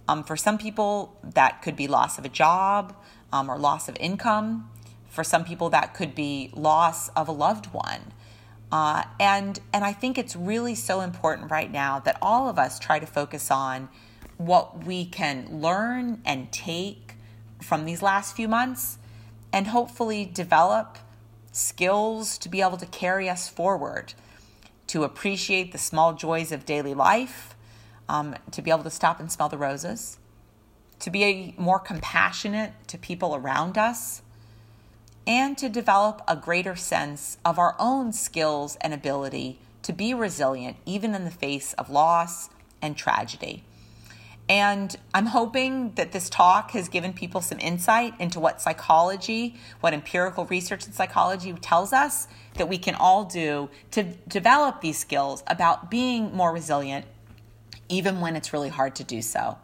Um, 0.08 0.24
for 0.24 0.36
some 0.36 0.58
people, 0.58 1.16
that 1.24 1.62
could 1.62 1.76
be 1.76 1.88
loss 1.88 2.18
of 2.18 2.26
a 2.26 2.30
job 2.30 2.96
um, 3.32 3.50
or 3.50 3.58
loss 3.58 3.88
of 3.88 3.98
income. 4.00 4.70
For 5.10 5.24
some 5.24 5.44
people, 5.44 5.70
that 5.70 5.94
could 5.94 6.16
be 6.16 6.50
loss 6.54 7.10
of 7.10 7.28
a 7.28 7.32
loved 7.32 7.68
one. 7.68 8.14
Uh, 8.72 9.04
and 9.20 9.60
and 9.74 9.84
I 9.84 9.92
think 9.92 10.18
it's 10.18 10.36
really 10.36 10.76
so 10.76 11.02
important 11.02 11.52
right 11.52 11.72
now 11.72 12.00
that 12.00 12.18
all 12.22 12.48
of 12.48 12.58
us 12.58 12.80
try 12.80 13.00
to 13.00 13.06
focus 13.06 13.52
on 13.52 13.90
what 14.38 14.86
we 14.86 15.06
can 15.06 15.62
learn 15.62 16.22
and 16.26 16.52
take 16.52 17.16
from 17.62 17.86
these 17.86 18.02
last 18.02 18.36
few 18.36 18.48
months, 18.48 18.98
and 19.54 19.68
hopefully 19.68 20.26
develop 20.26 20.98
skills 21.52 22.38
to 22.40 22.50
be 22.50 22.62
able 22.62 22.78
to 22.78 22.86
carry 22.88 23.30
us 23.30 23.48
forward, 23.50 24.14
to 24.88 25.04
appreciate 25.04 25.72
the 25.72 25.78
small 25.78 26.14
joys 26.14 26.52
of 26.52 26.66
daily 26.66 26.94
life, 26.94 27.56
um, 28.10 28.36
to 28.52 28.62
be 28.62 28.72
able 28.72 28.84
to 28.84 28.90
stop 28.90 29.20
and 29.20 29.32
smell 29.32 29.50
the 29.50 29.58
roses, 29.58 30.18
to 31.00 31.12
be 31.12 31.54
more 31.58 31.80
compassionate 31.80 32.72
to 32.88 32.98
people 32.98 33.36
around 33.36 33.78
us 33.78 34.22
and 35.28 35.58
to 35.58 35.70
develop 35.70 36.22
a 36.28 36.36
greater 36.36 36.76
sense 36.76 37.38
of 37.46 37.60
our 37.60 37.76
own 37.80 38.12
skills 38.12 38.78
and 38.82 38.94
ability 38.94 39.60
to 39.84 39.94
be 39.94 40.14
resilient 40.14 40.78
even 40.86 41.14
in 41.16 41.26
the 41.26 41.32
face 41.32 41.74
of 41.74 41.90
loss 41.90 42.50
and 42.82 42.98
tragedy. 42.98 43.64
And 44.50 44.94
I'm 45.14 45.28
hoping 45.28 45.94
that 45.94 46.12
this 46.12 46.30
talk 46.30 46.72
has 46.72 46.90
given 46.90 47.14
people 47.14 47.40
some 47.40 47.60
insight 47.60 48.14
into 48.20 48.40
what 48.40 48.62
psychology, 48.62 49.56
what 49.80 49.94
empirical 49.94 50.46
research 50.46 50.86
in 50.86 50.92
psychology 50.92 51.54
tells 51.54 51.94
us 51.94 52.28
that 52.56 52.68
we 52.68 52.78
can 52.78 52.96
all 52.96 53.24
do 53.24 53.70
to 53.92 54.04
develop 54.28 54.82
these 54.82 54.98
skills 54.98 55.42
about 55.48 55.90
being 55.90 56.36
more 56.36 56.52
resilient, 56.52 57.06
even 57.88 58.20
when 58.20 58.36
it's 58.36 58.52
really 58.52 58.70
hard 58.70 58.96
to 58.96 59.04
do 59.04 59.22
so. 59.22 59.58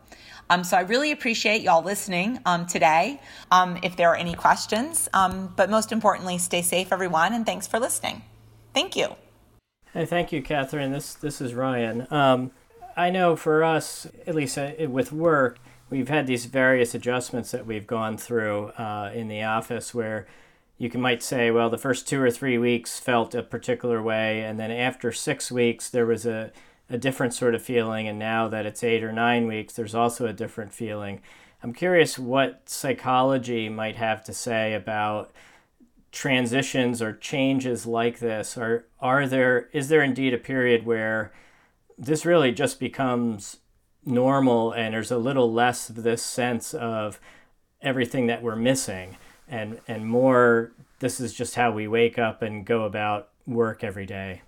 Um, 0.50 0.64
so 0.64 0.78
I 0.78 0.82
really 0.82 1.12
appreciate 1.12 1.62
y'all 1.62 1.84
listening 1.84 2.40
um, 2.46 2.66
today. 2.66 3.20
Um, 3.52 3.78
if 3.84 3.96
there 3.96 4.10
are 4.10 4.16
any 4.16 4.34
questions, 4.34 5.10
um, 5.14 5.54
but 5.56 5.70
most 5.70 5.92
importantly, 5.92 6.38
stay 6.38 6.62
safe, 6.62 6.92
everyone, 6.92 7.34
and 7.34 7.46
thanks 7.46 7.68
for 7.68 7.80
listening. 7.80 8.24
Thank 8.74 8.96
you. 8.96 9.16
Hey, 9.94 10.06
thank 10.06 10.32
you, 10.32 10.42
Catherine. 10.42 10.92
This 10.92 11.14
this 11.14 11.42
is 11.42 11.54
Ryan. 11.54 12.08
Um, 12.12 12.52
I 12.96 13.10
know 13.10 13.36
for 13.36 13.64
us, 13.64 14.08
at 14.26 14.36
least 14.36 14.58
uh, 14.58 14.72
with 14.90 15.12
work, 15.12 15.60
we've 15.90 16.10
had 16.10 16.28
these 16.28 16.46
various 16.46 16.96
adjustments 16.96 17.52
that 17.52 17.66
we've 17.66 17.88
gone 17.88 18.18
through 18.18 18.68
uh, 18.78 19.12
in 19.14 19.28
the 19.28 19.44
office 19.44 19.94
where 19.94 20.28
you 20.78 20.90
can, 20.90 21.02
might 21.02 21.24
say, 21.24 21.50
well, 21.50 21.70
the 21.70 21.78
first 21.78 22.08
two 22.08 22.22
or 22.22 22.30
three 22.30 22.58
weeks 22.58 23.00
felt 23.00 23.34
a 23.34 23.42
particular 23.42 24.02
way, 24.02 24.44
and 24.44 24.60
then 24.60 24.70
after 24.70 25.12
six 25.12 25.52
weeks, 25.52 25.90
there 25.90 26.06
was 26.06 26.26
a 26.26 26.52
a 26.90 26.98
different 26.98 27.34
sort 27.34 27.56
of 27.56 27.62
feeling, 27.62 28.08
and 28.08 28.18
now 28.18 28.48
that 28.48 28.66
it's 28.66 28.84
eight 28.84 29.04
or 29.04 29.12
nine 29.12 29.48
weeks, 29.48 29.74
there's 29.74 29.96
also 29.96 30.26
a 30.26 30.34
different 30.34 30.74
feeling. 30.74 31.22
I'm 31.64 31.74
curious 31.74 32.20
what 32.20 32.70
psychology 32.70 33.68
might 33.68 33.96
have 33.96 34.24
to 34.26 34.34
say 34.34 34.74
about 34.74 35.32
transitions 36.12 37.02
or 37.02 37.14
changes 37.14 37.86
like 37.86 38.20
this. 38.20 38.58
Or 38.58 38.86
are 39.00 39.28
there 39.28 39.70
is 39.74 39.90
there 39.90 40.04
indeed 40.04 40.34
a 40.34 40.38
period 40.38 40.86
where 40.86 41.32
this 41.98 42.26
really 42.26 42.52
just 42.52 42.80
becomes 42.80 43.58
normal 44.06 44.72
and 44.72 44.94
there's 44.94 45.12
a 45.12 45.18
little 45.18 45.52
less 45.52 45.90
of 45.90 46.04
this 46.04 46.24
sense 46.24 46.74
of 46.74 47.20
everything 47.82 48.28
that 48.28 48.42
we're 48.42 48.56
missing 48.56 49.18
and 49.48 49.80
and 49.88 50.08
more 50.08 50.72
this 51.00 51.20
is 51.20 51.34
just 51.34 51.56
how 51.56 51.72
we 51.72 51.88
wake 51.88 52.18
up 52.18 52.42
and 52.42 52.66
go 52.66 52.84
about 52.84 53.30
work 53.46 53.84
every 53.84 54.06
day. 54.06 54.42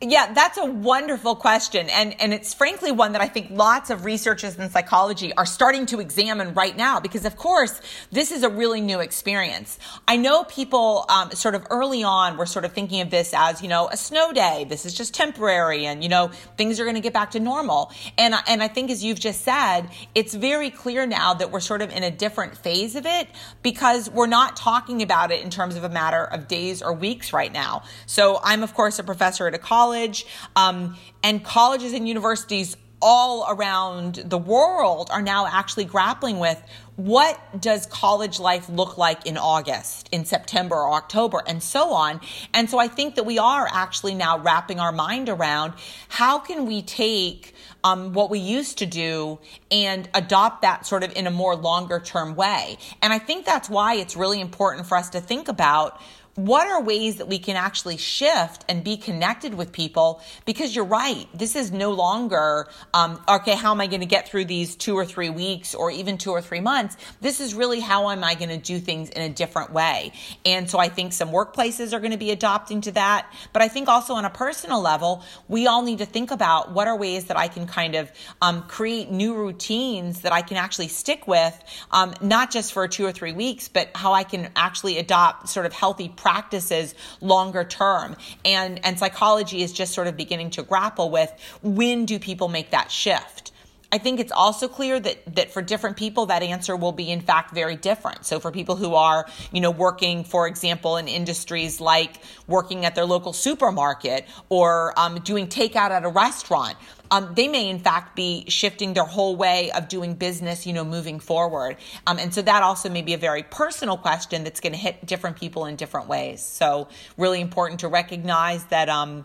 Yeah, 0.00 0.32
that's 0.32 0.58
a 0.58 0.64
wonderful 0.64 1.36
question. 1.36 1.88
And, 1.90 2.20
and 2.20 2.32
it's 2.32 2.54
frankly 2.54 2.92
one 2.92 3.12
that 3.12 3.20
I 3.20 3.28
think 3.28 3.50
lots 3.50 3.90
of 3.90 4.04
researchers 4.04 4.56
in 4.56 4.70
psychology 4.70 5.32
are 5.34 5.46
starting 5.46 5.86
to 5.86 6.00
examine 6.00 6.54
right 6.54 6.76
now 6.76 7.00
because, 7.00 7.24
of 7.24 7.36
course, 7.36 7.80
this 8.10 8.30
is 8.30 8.42
a 8.42 8.48
really 8.48 8.80
new 8.80 9.00
experience. 9.00 9.78
I 10.06 10.16
know 10.16 10.44
people 10.44 11.04
um, 11.08 11.32
sort 11.32 11.54
of 11.54 11.66
early 11.70 12.02
on 12.02 12.36
were 12.36 12.46
sort 12.46 12.64
of 12.64 12.72
thinking 12.72 13.00
of 13.00 13.10
this 13.10 13.34
as, 13.34 13.60
you 13.60 13.68
know, 13.68 13.88
a 13.88 13.96
snow 13.96 14.32
day. 14.32 14.66
This 14.68 14.86
is 14.86 14.94
just 14.94 15.14
temporary 15.14 15.86
and, 15.86 16.02
you 16.02 16.08
know, 16.08 16.30
things 16.56 16.78
are 16.78 16.84
going 16.84 16.96
to 16.96 17.00
get 17.00 17.12
back 17.12 17.32
to 17.32 17.40
normal. 17.40 17.92
And, 18.16 18.34
and 18.46 18.62
I 18.62 18.68
think, 18.68 18.90
as 18.90 19.02
you've 19.04 19.20
just 19.20 19.42
said, 19.42 19.88
it's 20.14 20.34
very 20.34 20.70
clear 20.70 21.06
now 21.06 21.34
that 21.34 21.50
we're 21.50 21.60
sort 21.60 21.82
of 21.82 21.90
in 21.90 22.02
a 22.02 22.10
different 22.10 22.56
phase 22.56 22.94
of 22.94 23.04
it 23.04 23.28
because 23.62 24.08
we're 24.08 24.26
not 24.26 24.56
talking 24.56 25.02
about 25.02 25.30
it 25.30 25.42
in 25.42 25.50
terms 25.50 25.76
of 25.76 25.84
a 25.84 25.88
matter 25.88 26.24
of 26.24 26.48
days 26.48 26.82
or 26.82 26.92
weeks 26.92 27.32
right 27.32 27.52
now. 27.52 27.82
So 28.06 28.38
I'm, 28.42 28.62
of 28.62 28.74
course, 28.74 28.98
a 28.98 29.04
professor 29.04 29.46
at 29.48 29.54
a 29.58 29.62
college, 29.66 30.26
um, 30.56 30.96
and 31.22 31.44
colleges 31.44 31.92
and 31.92 32.08
universities 32.08 32.76
all 33.00 33.46
around 33.48 34.16
the 34.16 34.38
world 34.38 35.08
are 35.10 35.22
now 35.22 35.46
actually 35.46 35.84
grappling 35.84 36.38
with 36.38 36.60
what 36.96 37.38
does 37.60 37.86
college 37.86 38.40
life 38.40 38.68
look 38.68 38.98
like 38.98 39.24
in 39.24 39.36
August, 39.36 40.08
in 40.10 40.24
September 40.24 40.74
or 40.74 40.94
October, 40.94 41.40
and 41.46 41.62
so 41.62 41.92
on. 41.92 42.20
And 42.52 42.68
so 42.68 42.78
I 42.78 42.88
think 42.88 43.14
that 43.14 43.24
we 43.24 43.38
are 43.38 43.68
actually 43.70 44.14
now 44.14 44.38
wrapping 44.38 44.80
our 44.80 44.90
mind 44.90 45.28
around 45.28 45.74
how 46.08 46.40
can 46.40 46.66
we 46.66 46.82
take 46.82 47.54
um, 47.84 48.12
what 48.12 48.30
we 48.30 48.40
used 48.40 48.78
to 48.78 48.86
do 48.86 49.38
and 49.70 50.08
adopt 50.12 50.62
that 50.62 50.86
sort 50.86 51.04
of 51.04 51.14
in 51.16 51.28
a 51.28 51.30
more 51.30 51.54
longer 51.54 52.00
term 52.00 52.34
way. 52.34 52.78
And 53.00 53.12
I 53.12 53.20
think 53.20 53.46
that's 53.46 53.70
why 53.70 53.94
it's 53.94 54.16
really 54.16 54.40
important 54.40 54.86
for 54.86 54.96
us 54.96 55.10
to 55.10 55.20
think 55.20 55.46
about 55.46 56.00
what 56.38 56.68
are 56.68 56.80
ways 56.80 57.16
that 57.16 57.26
we 57.26 57.40
can 57.40 57.56
actually 57.56 57.96
shift 57.96 58.64
and 58.68 58.84
be 58.84 58.96
connected 58.96 59.54
with 59.54 59.72
people? 59.72 60.22
Because 60.44 60.74
you're 60.74 60.84
right, 60.84 61.26
this 61.34 61.56
is 61.56 61.72
no 61.72 61.90
longer, 61.90 62.68
um, 62.94 63.20
okay, 63.28 63.56
how 63.56 63.72
am 63.72 63.80
I 63.80 63.88
going 63.88 64.02
to 64.02 64.06
get 64.06 64.28
through 64.28 64.44
these 64.44 64.76
two 64.76 64.96
or 64.96 65.04
three 65.04 65.30
weeks 65.30 65.74
or 65.74 65.90
even 65.90 66.16
two 66.16 66.30
or 66.30 66.40
three 66.40 66.60
months? 66.60 66.96
This 67.20 67.40
is 67.40 67.54
really 67.54 67.80
how 67.80 68.08
am 68.10 68.22
I 68.22 68.36
going 68.36 68.50
to 68.50 68.56
do 68.56 68.78
things 68.78 69.10
in 69.10 69.20
a 69.20 69.28
different 69.28 69.72
way. 69.72 70.12
And 70.46 70.70
so 70.70 70.78
I 70.78 70.88
think 70.88 71.12
some 71.12 71.30
workplaces 71.30 71.92
are 71.92 71.98
going 71.98 72.12
to 72.12 72.18
be 72.18 72.30
adopting 72.30 72.82
to 72.82 72.92
that. 72.92 73.28
But 73.52 73.62
I 73.62 73.66
think 73.66 73.88
also 73.88 74.14
on 74.14 74.24
a 74.24 74.30
personal 74.30 74.80
level, 74.80 75.24
we 75.48 75.66
all 75.66 75.82
need 75.82 75.98
to 75.98 76.06
think 76.06 76.30
about 76.30 76.72
what 76.72 76.86
are 76.86 76.96
ways 76.96 77.24
that 77.24 77.36
I 77.36 77.48
can 77.48 77.66
kind 77.66 77.96
of 77.96 78.12
um, 78.40 78.62
create 78.68 79.10
new 79.10 79.34
routines 79.34 80.20
that 80.20 80.32
I 80.32 80.42
can 80.42 80.56
actually 80.56 80.88
stick 80.88 81.26
with, 81.26 81.60
um, 81.90 82.14
not 82.20 82.52
just 82.52 82.72
for 82.72 82.86
two 82.86 83.04
or 83.04 83.10
three 83.10 83.32
weeks, 83.32 83.66
but 83.66 83.90
how 83.96 84.12
I 84.12 84.22
can 84.22 84.50
actually 84.54 84.98
adopt 84.98 85.48
sort 85.48 85.66
of 85.66 85.72
healthy 85.72 86.08
practices 86.08 86.27
practices 86.28 86.94
longer 87.22 87.64
term. 87.64 88.14
And, 88.44 88.84
and 88.84 88.98
psychology 88.98 89.62
is 89.62 89.72
just 89.72 89.94
sort 89.94 90.08
of 90.08 90.14
beginning 90.14 90.50
to 90.50 90.62
grapple 90.62 91.08
with 91.10 91.32
when 91.62 92.04
do 92.04 92.18
people 92.18 92.48
make 92.48 92.72
that 92.72 92.90
shift? 92.90 93.50
I 93.90 93.96
think 93.96 94.20
it's 94.20 94.32
also 94.32 94.68
clear 94.68 95.00
that 95.00 95.34
that 95.34 95.50
for 95.50 95.62
different 95.62 95.96
people 95.96 96.26
that 96.26 96.42
answer 96.42 96.76
will 96.76 96.92
be 96.92 97.10
in 97.10 97.22
fact 97.22 97.54
very 97.54 97.76
different. 97.76 98.26
So 98.26 98.38
for 98.38 98.52
people 98.52 98.76
who 98.76 98.94
are, 98.94 99.26
you 99.50 99.62
know, 99.62 99.70
working, 99.70 100.24
for 100.24 100.46
example, 100.46 100.98
in 100.98 101.08
industries 101.08 101.80
like 101.80 102.16
working 102.46 102.84
at 102.84 102.94
their 102.94 103.06
local 103.06 103.32
supermarket 103.32 104.26
or 104.50 104.92
um, 104.98 105.20
doing 105.20 105.46
takeout 105.46 105.90
at 105.90 106.04
a 106.04 106.08
restaurant, 106.08 106.76
um, 107.10 107.32
they 107.34 107.48
may 107.48 107.70
in 107.70 107.78
fact 107.78 108.14
be 108.14 108.44
shifting 108.48 108.92
their 108.92 109.04
whole 109.04 109.36
way 109.36 109.70
of 109.70 109.88
doing 109.88 110.12
business, 110.14 110.66
you 110.66 110.74
know, 110.74 110.84
moving 110.84 111.18
forward. 111.18 111.78
Um, 112.06 112.18
and 112.18 112.34
so 112.34 112.42
that 112.42 112.62
also 112.62 112.90
may 112.90 113.00
be 113.00 113.14
a 113.14 113.18
very 113.18 113.42
personal 113.42 113.96
question 113.96 114.44
that's 114.44 114.60
going 114.60 114.74
to 114.74 114.78
hit 114.78 115.06
different 115.06 115.38
people 115.38 115.64
in 115.64 115.76
different 115.76 116.08
ways. 116.08 116.42
So 116.42 116.88
really 117.16 117.40
important 117.40 117.80
to 117.80 117.88
recognize 117.88 118.64
that. 118.66 118.90
Um, 118.90 119.24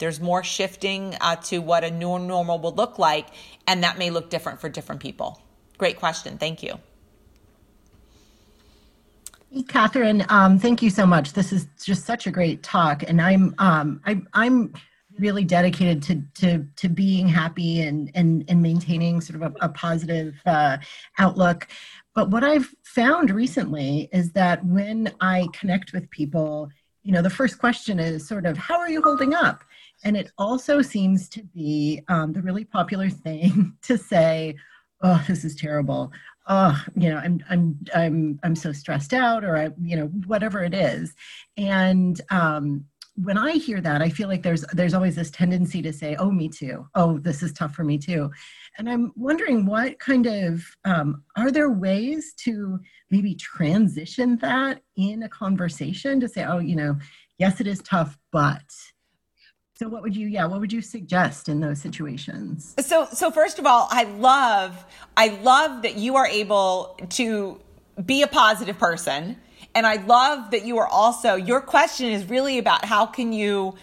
there's 0.00 0.18
more 0.18 0.42
shifting 0.42 1.16
uh, 1.20 1.36
to 1.36 1.58
what 1.58 1.84
a 1.84 1.90
new 1.90 2.18
normal 2.18 2.58
will 2.58 2.74
look 2.74 2.98
like, 2.98 3.28
and 3.68 3.84
that 3.84 3.98
may 3.98 4.10
look 4.10 4.30
different 4.30 4.60
for 4.60 4.68
different 4.68 5.00
people. 5.00 5.40
Great 5.78 5.98
question. 5.98 6.36
Thank 6.36 6.62
you. 6.62 6.80
Catherine, 9.66 10.24
um, 10.28 10.58
thank 10.58 10.80
you 10.82 10.90
so 10.90 11.04
much. 11.06 11.32
This 11.32 11.52
is 11.52 11.66
just 11.82 12.04
such 12.04 12.26
a 12.26 12.30
great 12.30 12.62
talk, 12.62 13.02
and 13.08 13.20
I'm 13.20 13.54
um, 13.58 14.00
I, 14.06 14.22
I'm 14.32 14.72
really 15.18 15.44
dedicated 15.44 16.02
to 16.04 16.22
to 16.40 16.66
to 16.76 16.88
being 16.88 17.28
happy 17.28 17.82
and 17.82 18.10
and 18.14 18.44
and 18.48 18.62
maintaining 18.62 19.20
sort 19.20 19.42
of 19.42 19.52
a, 19.52 19.66
a 19.66 19.68
positive 19.68 20.40
uh, 20.46 20.78
outlook. 21.18 21.66
But 22.14 22.30
what 22.30 22.44
I've 22.44 22.72
found 22.84 23.30
recently 23.30 24.08
is 24.12 24.32
that 24.32 24.64
when 24.64 25.12
I 25.20 25.48
connect 25.52 25.92
with 25.92 26.10
people, 26.10 26.70
you 27.02 27.12
know, 27.12 27.22
the 27.22 27.30
first 27.30 27.58
question 27.58 27.98
is 27.98 28.28
sort 28.28 28.46
of, 28.46 28.56
"How 28.56 28.78
are 28.78 28.90
you 28.90 29.02
holding 29.02 29.34
up?" 29.34 29.64
And 30.04 30.16
it 30.16 30.30
also 30.38 30.82
seems 30.82 31.28
to 31.30 31.42
be 31.42 32.02
um, 32.08 32.32
the 32.32 32.42
really 32.42 32.64
popular 32.64 33.10
thing 33.26 33.76
to 33.82 33.98
say, 33.98 34.56
"Oh, 35.02 35.22
this 35.28 35.44
is 35.44 35.54
terrible. 35.56 36.12
Oh, 36.48 36.82
you 36.96 37.10
know, 37.10 37.18
I'm 37.18 37.44
I'm 37.48 37.78
I'm 37.94 38.40
I'm 38.42 38.56
so 38.56 38.72
stressed 38.72 39.12
out, 39.12 39.44
or 39.44 39.56
I, 39.56 39.70
you 39.80 39.96
know, 39.96 40.06
whatever 40.26 40.62
it 40.64 40.74
is." 40.74 41.14
And 41.56 42.20
um, 42.30 42.84
when 43.22 43.36
I 43.36 43.52
hear 43.52 43.80
that, 43.80 44.00
I 44.02 44.08
feel 44.08 44.28
like 44.28 44.42
there's 44.42 44.64
there's 44.72 44.94
always 44.94 45.16
this 45.16 45.30
tendency 45.30 45.82
to 45.82 45.92
say, 45.92 46.16
"Oh, 46.16 46.30
me 46.30 46.48
too. 46.48 46.86
Oh, 46.94 47.18
this 47.18 47.42
is 47.42 47.52
tough 47.52 47.74
for 47.74 47.84
me 47.84 47.98
too." 47.98 48.30
And 48.78 48.88
I'm 48.88 49.12
wondering 49.16 49.66
what 49.66 49.98
kind 49.98 50.26
of 50.26 50.62
um, 50.84 51.22
are 51.36 51.50
there 51.50 51.70
ways 51.70 52.32
to 52.44 52.80
maybe 53.10 53.34
transition 53.34 54.36
that 54.38 54.82
in 54.96 55.22
a 55.22 55.28
conversation 55.28 56.20
to 56.20 56.28
say, 56.28 56.44
"Oh, 56.44 56.58
you 56.58 56.76
know, 56.76 56.96
yes, 57.38 57.60
it 57.60 57.66
is 57.66 57.82
tough, 57.82 58.16
but." 58.32 58.62
So 59.80 59.88
what 59.88 60.02
would 60.02 60.14
you 60.14 60.26
yeah, 60.26 60.44
what 60.44 60.60
would 60.60 60.74
you 60.74 60.82
suggest 60.82 61.48
in 61.48 61.60
those 61.60 61.80
situations? 61.80 62.74
So 62.80 63.06
so 63.10 63.30
first 63.30 63.58
of 63.58 63.64
all, 63.64 63.88
I 63.90 64.02
love 64.04 64.84
I 65.16 65.28
love 65.42 65.80
that 65.84 65.94
you 65.94 66.16
are 66.16 66.26
able 66.26 66.98
to 67.12 67.58
be 68.04 68.20
a 68.20 68.26
positive 68.26 68.76
person 68.78 69.38
and 69.74 69.86
I 69.86 69.94
love 70.04 70.50
that 70.50 70.66
you 70.66 70.76
are 70.76 70.86
also 70.86 71.34
your 71.34 71.62
question 71.62 72.08
is 72.08 72.26
really 72.28 72.58
about 72.58 72.84
how 72.84 73.06
can 73.06 73.32
you 73.32 73.74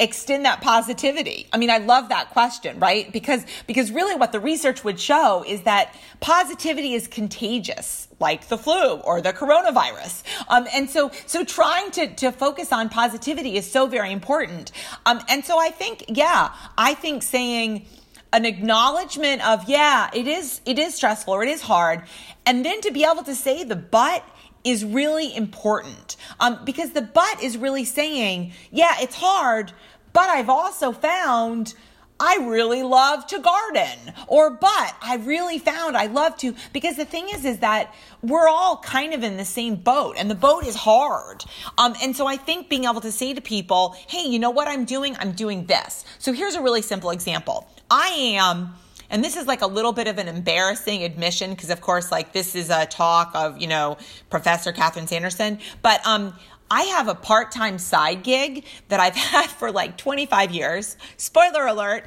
extend 0.00 0.44
that 0.44 0.60
positivity? 0.60 1.48
I 1.52 1.58
mean, 1.58 1.70
I 1.70 1.78
love 1.78 2.08
that 2.10 2.30
question, 2.30 2.78
right? 2.78 3.12
Because 3.12 3.44
because 3.66 3.90
really 3.90 4.14
what 4.14 4.32
the 4.32 4.40
research 4.40 4.84
would 4.84 5.00
show 5.00 5.44
is 5.46 5.62
that 5.62 5.94
positivity 6.20 6.94
is 6.94 7.08
contagious, 7.08 8.08
like 8.20 8.48
the 8.48 8.58
flu 8.58 8.94
or 8.96 9.20
the 9.20 9.32
coronavirus. 9.32 10.22
Um, 10.48 10.66
and 10.74 10.88
so 10.88 11.10
so 11.26 11.44
trying 11.44 11.90
to 11.92 12.14
to 12.16 12.32
focus 12.32 12.72
on 12.72 12.88
positivity 12.88 13.56
is 13.56 13.70
so 13.70 13.86
very 13.86 14.12
important. 14.12 14.72
Um, 15.06 15.20
and 15.28 15.44
so 15.44 15.58
I 15.58 15.70
think, 15.70 16.04
yeah, 16.08 16.52
I 16.76 16.94
think 16.94 17.22
saying 17.22 17.86
an 18.32 18.44
acknowledgement 18.44 19.46
of 19.46 19.68
yeah 19.68 20.10
it 20.12 20.26
is 20.26 20.60
it 20.66 20.78
is 20.78 20.94
stressful 20.94 21.32
or 21.32 21.42
it 21.42 21.48
is 21.48 21.62
hard 21.62 22.02
and 22.44 22.64
then 22.64 22.80
to 22.82 22.90
be 22.90 23.04
able 23.04 23.22
to 23.22 23.34
say 23.34 23.64
the 23.64 23.74
but 23.76 24.22
is 24.64 24.84
really 24.84 25.34
important 25.34 26.16
um, 26.40 26.60
because 26.64 26.92
the 26.92 27.02
but 27.02 27.42
is 27.42 27.56
really 27.56 27.84
saying, 27.84 28.52
yeah, 28.70 28.96
it's 29.00 29.14
hard, 29.14 29.72
but 30.12 30.28
I've 30.28 30.48
also 30.48 30.92
found 30.92 31.74
I 32.20 32.38
really 32.48 32.82
love 32.82 33.26
to 33.28 33.38
garden 33.38 34.12
or 34.26 34.50
but 34.50 34.96
I 35.00 35.20
really 35.24 35.58
found 35.58 35.96
I 35.96 36.06
love 36.06 36.36
to 36.38 36.54
because 36.72 36.96
the 36.96 37.04
thing 37.04 37.28
is 37.28 37.44
is 37.44 37.58
that 37.58 37.94
we're 38.22 38.48
all 38.48 38.78
kind 38.78 39.14
of 39.14 39.22
in 39.22 39.36
the 39.36 39.44
same 39.44 39.76
boat 39.76 40.16
and 40.18 40.28
the 40.28 40.34
boat 40.34 40.66
is 40.66 40.74
hard. 40.74 41.44
Um 41.76 41.94
and 42.02 42.16
so 42.16 42.26
I 42.26 42.36
think 42.36 42.68
being 42.68 42.84
able 42.84 43.00
to 43.02 43.12
say 43.12 43.34
to 43.34 43.40
people, 43.40 43.94
"Hey, 44.08 44.26
you 44.26 44.40
know 44.40 44.50
what 44.50 44.66
I'm 44.66 44.84
doing? 44.84 45.16
I'm 45.20 45.32
doing 45.32 45.66
this." 45.66 46.04
So 46.18 46.32
here's 46.32 46.56
a 46.56 46.60
really 46.60 46.82
simple 46.82 47.10
example. 47.10 47.68
I 47.88 48.08
am 48.08 48.74
and 49.10 49.24
this 49.24 49.36
is 49.36 49.46
like 49.46 49.62
a 49.62 49.66
little 49.66 49.92
bit 49.92 50.06
of 50.06 50.18
an 50.18 50.28
embarrassing 50.28 51.02
admission 51.02 51.50
because, 51.50 51.70
of 51.70 51.80
course, 51.80 52.12
like 52.12 52.32
this 52.32 52.54
is 52.54 52.70
a 52.70 52.86
talk 52.86 53.30
of, 53.34 53.58
you 53.58 53.66
know, 53.66 53.96
Professor 54.30 54.72
Catherine 54.72 55.06
Sanderson. 55.06 55.58
But 55.80 56.06
um, 56.06 56.34
I 56.70 56.82
have 56.82 57.08
a 57.08 57.14
part 57.14 57.50
time 57.50 57.78
side 57.78 58.22
gig 58.22 58.64
that 58.88 59.00
I've 59.00 59.16
had 59.16 59.46
for 59.46 59.72
like 59.72 59.96
25 59.96 60.50
years. 60.50 60.96
Spoiler 61.16 61.66
alert. 61.66 62.04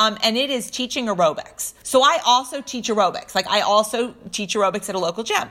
Um, 0.00 0.16
and 0.22 0.38
it 0.38 0.48
is 0.48 0.70
teaching 0.70 1.06
aerobics. 1.06 1.74
So 1.82 2.02
I 2.02 2.20
also 2.24 2.62
teach 2.62 2.88
aerobics. 2.88 3.34
Like 3.34 3.46
I 3.46 3.60
also 3.60 4.14
teach 4.32 4.54
aerobics 4.54 4.88
at 4.88 4.94
a 4.94 4.98
local 4.98 5.22
gym. 5.24 5.46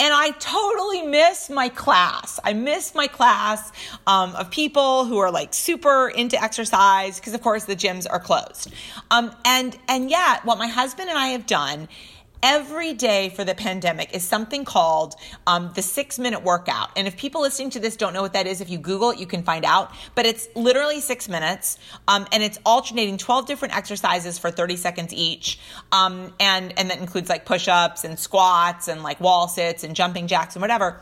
And 0.00 0.12
I 0.12 0.32
totally 0.40 1.02
miss 1.02 1.48
my 1.48 1.68
class. 1.68 2.40
I 2.42 2.52
miss 2.52 2.96
my 2.96 3.06
class 3.06 3.70
um, 4.08 4.34
of 4.34 4.50
people 4.50 5.04
who 5.04 5.18
are 5.18 5.30
like 5.30 5.54
super 5.54 6.08
into 6.08 6.42
exercise 6.42 7.20
because, 7.20 7.32
of 7.32 7.42
course, 7.42 7.64
the 7.64 7.76
gyms 7.76 8.06
are 8.10 8.18
closed. 8.18 8.72
Um, 9.12 9.30
and 9.44 9.78
and 9.88 10.10
yet, 10.10 10.44
what 10.44 10.58
my 10.58 10.66
husband 10.66 11.08
and 11.08 11.16
I 11.16 11.28
have 11.28 11.46
done 11.46 11.88
every 12.42 12.94
day 12.94 13.30
for 13.30 13.44
the 13.44 13.54
pandemic 13.54 14.14
is 14.14 14.22
something 14.22 14.64
called 14.64 15.14
um, 15.46 15.72
the 15.74 15.82
six 15.82 16.18
minute 16.18 16.42
workout. 16.42 16.90
And 16.96 17.06
if 17.06 17.16
people 17.16 17.40
listening 17.40 17.70
to 17.70 17.80
this 17.80 17.96
don't 17.96 18.12
know 18.12 18.22
what 18.22 18.32
that 18.34 18.46
is, 18.46 18.60
if 18.60 18.70
you 18.70 18.78
Google 18.78 19.10
it, 19.10 19.18
you 19.18 19.26
can 19.26 19.42
find 19.42 19.64
out. 19.64 19.92
But 20.14 20.26
it's 20.26 20.48
literally 20.54 21.00
six 21.00 21.28
minutes, 21.28 21.78
um, 22.08 22.26
and 22.32 22.42
it's 22.42 22.58
alternating 22.64 23.18
12 23.18 23.46
different 23.46 23.76
exercises 23.76 24.38
for 24.38 24.50
30 24.50 24.76
seconds 24.76 25.12
each. 25.12 25.58
Um, 25.92 26.32
and, 26.40 26.78
and 26.78 26.90
that 26.90 26.98
includes 26.98 27.28
like 27.28 27.44
push 27.44 27.68
ups 27.68 28.04
and 28.04 28.18
squats 28.18 28.88
and 28.88 29.02
like 29.02 29.20
wall 29.20 29.48
sits 29.48 29.84
and 29.84 29.94
jumping 29.94 30.26
jacks 30.26 30.54
and 30.54 30.60
whatever. 30.60 31.00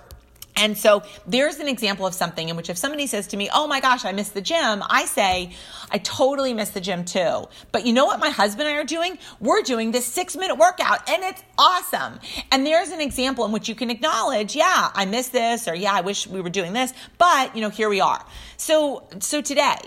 And 0.57 0.79
so 0.79 1.03
there's 1.27 1.59
an 1.59 1.69
example 1.69 2.07
of 2.07 2.15
something 2.15 2.49
in 2.49 2.57
which 2.57 2.71
if 2.71 2.79
somebody 2.79 3.07
says 3.07 3.27
to 3.29 3.37
me, 3.37 3.51
Oh 3.53 3.67
my 3.67 3.81
gosh, 3.81 4.05
I 4.05 4.13
miss 4.13 4.31
the 4.31 4.41
gym, 4.41 4.83
I 4.89 5.05
say, 5.07 5.51
I 5.91 5.99
totally 5.99 6.55
miss 6.55 6.71
the 6.71 6.81
gym 6.81 7.05
too. 7.05 7.47
But 7.73 7.87
you 7.87 7.93
know 7.93 8.05
what 8.05 8.21
my 8.21 8.31
husband 8.31 8.69
and 8.69 8.77
I 8.77 8.81
are 8.81 8.85
doing? 8.85 9.19
We're 9.41 9.63
doing 9.63 9.91
this 9.91 10.07
six 10.07 10.37
minute 10.37 10.57
workout 10.57 11.09
and 11.09 11.23
it's 11.25 11.43
awesome. 11.59 12.21
And 12.53 12.65
there's 12.65 12.91
an 12.91 13.01
example 13.01 13.45
in 13.45 13.53
which 13.53 13.69
you 13.69 13.75
can 13.75 13.91
acknowledge, 13.91 14.55
yeah, 14.55 14.91
I 14.95 15.07
miss 15.07 15.29
this 15.29 15.67
or 15.67 15.75
yeah, 15.75 15.93
I 15.93 16.03
wish 16.03 16.27
we 16.27 16.41
were 16.41 16.51
doing 16.51 16.73
this, 16.73 16.93
but 17.19 17.55
you 17.55 17.61
know, 17.61 17.71
here 17.71 17.89
we 17.89 18.01
are. 18.01 18.25
So, 18.57 19.09
so 19.19 19.41
today 19.41 19.79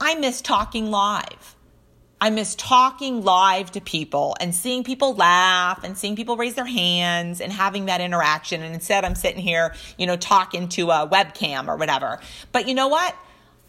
I 0.00 0.16
miss 0.16 0.40
talking 0.40 0.90
live. 0.90 1.56
I 2.22 2.30
miss 2.30 2.54
talking 2.54 3.24
live 3.24 3.72
to 3.72 3.80
people 3.80 4.36
and 4.38 4.54
seeing 4.54 4.84
people 4.84 5.14
laugh 5.14 5.82
and 5.82 5.98
seeing 5.98 6.14
people 6.14 6.36
raise 6.36 6.54
their 6.54 6.64
hands 6.64 7.40
and 7.40 7.52
having 7.52 7.86
that 7.86 8.00
interaction. 8.00 8.62
And 8.62 8.72
instead, 8.72 9.04
I'm 9.04 9.16
sitting 9.16 9.42
here, 9.42 9.74
you 9.98 10.06
know, 10.06 10.14
talking 10.14 10.68
to 10.68 10.92
a 10.92 11.08
webcam 11.08 11.66
or 11.66 11.74
whatever. 11.74 12.20
But 12.52 12.68
you 12.68 12.74
know 12.74 12.86
what? 12.86 13.16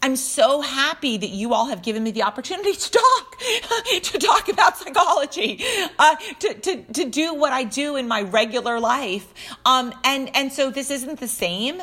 I'm 0.02 0.14
so 0.14 0.60
happy 0.60 1.16
that 1.16 1.30
you 1.30 1.52
all 1.52 1.66
have 1.66 1.82
given 1.82 2.04
me 2.04 2.12
the 2.12 2.22
opportunity 2.22 2.74
to 2.74 2.90
talk, 2.92 3.38
to 4.02 4.18
talk 4.20 4.48
about 4.48 4.76
psychology, 4.76 5.64
uh, 5.98 6.14
to, 6.38 6.54
to, 6.54 6.82
to 6.92 7.10
do 7.10 7.34
what 7.34 7.52
I 7.52 7.64
do 7.64 7.96
in 7.96 8.06
my 8.06 8.22
regular 8.22 8.78
life. 8.78 9.34
Um, 9.66 9.92
and, 10.04 10.30
and 10.36 10.52
so 10.52 10.70
this 10.70 10.92
isn't 10.92 11.18
the 11.18 11.26
same 11.26 11.82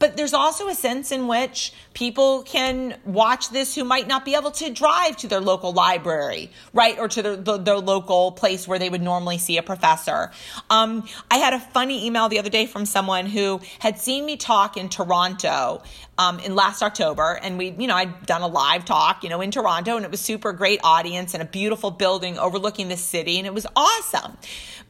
but 0.00 0.16
there's 0.16 0.34
also 0.34 0.66
a 0.66 0.74
sense 0.74 1.12
in 1.12 1.28
which 1.28 1.72
people 1.94 2.42
can 2.42 2.98
watch 3.04 3.50
this 3.50 3.74
who 3.74 3.84
might 3.84 4.08
not 4.08 4.24
be 4.24 4.34
able 4.34 4.50
to 4.50 4.70
drive 4.70 5.16
to 5.18 5.28
their 5.28 5.40
local 5.40 5.72
library, 5.72 6.50
right? 6.72 6.98
Or 6.98 7.06
to 7.06 7.22
their, 7.22 7.36
the, 7.36 7.58
their 7.58 7.78
local 7.78 8.32
place 8.32 8.66
where 8.66 8.78
they 8.78 8.88
would 8.88 9.02
normally 9.02 9.38
see 9.38 9.58
a 9.58 9.62
professor. 9.62 10.32
Um, 10.70 11.06
I 11.30 11.36
had 11.36 11.52
a 11.52 11.60
funny 11.60 12.06
email 12.06 12.28
the 12.28 12.38
other 12.38 12.50
day 12.50 12.66
from 12.66 12.86
someone 12.86 13.26
who 13.26 13.60
had 13.78 13.98
seen 13.98 14.24
me 14.24 14.36
talk 14.36 14.76
in 14.76 14.88
Toronto 14.88 15.82
um, 16.20 16.38
in 16.40 16.54
last 16.54 16.82
October, 16.82 17.40
and 17.42 17.56
we, 17.56 17.70
you 17.70 17.86
know, 17.86 17.96
I'd 17.96 18.26
done 18.26 18.42
a 18.42 18.46
live 18.46 18.84
talk, 18.84 19.24
you 19.24 19.30
know, 19.30 19.40
in 19.40 19.50
Toronto, 19.50 19.96
and 19.96 20.04
it 20.04 20.10
was 20.10 20.20
super 20.20 20.52
great 20.52 20.78
audience 20.84 21.32
and 21.32 21.42
a 21.42 21.46
beautiful 21.46 21.90
building 21.90 22.38
overlooking 22.38 22.88
the 22.88 22.98
city, 22.98 23.38
and 23.38 23.46
it 23.46 23.54
was 23.54 23.66
awesome. 23.74 24.36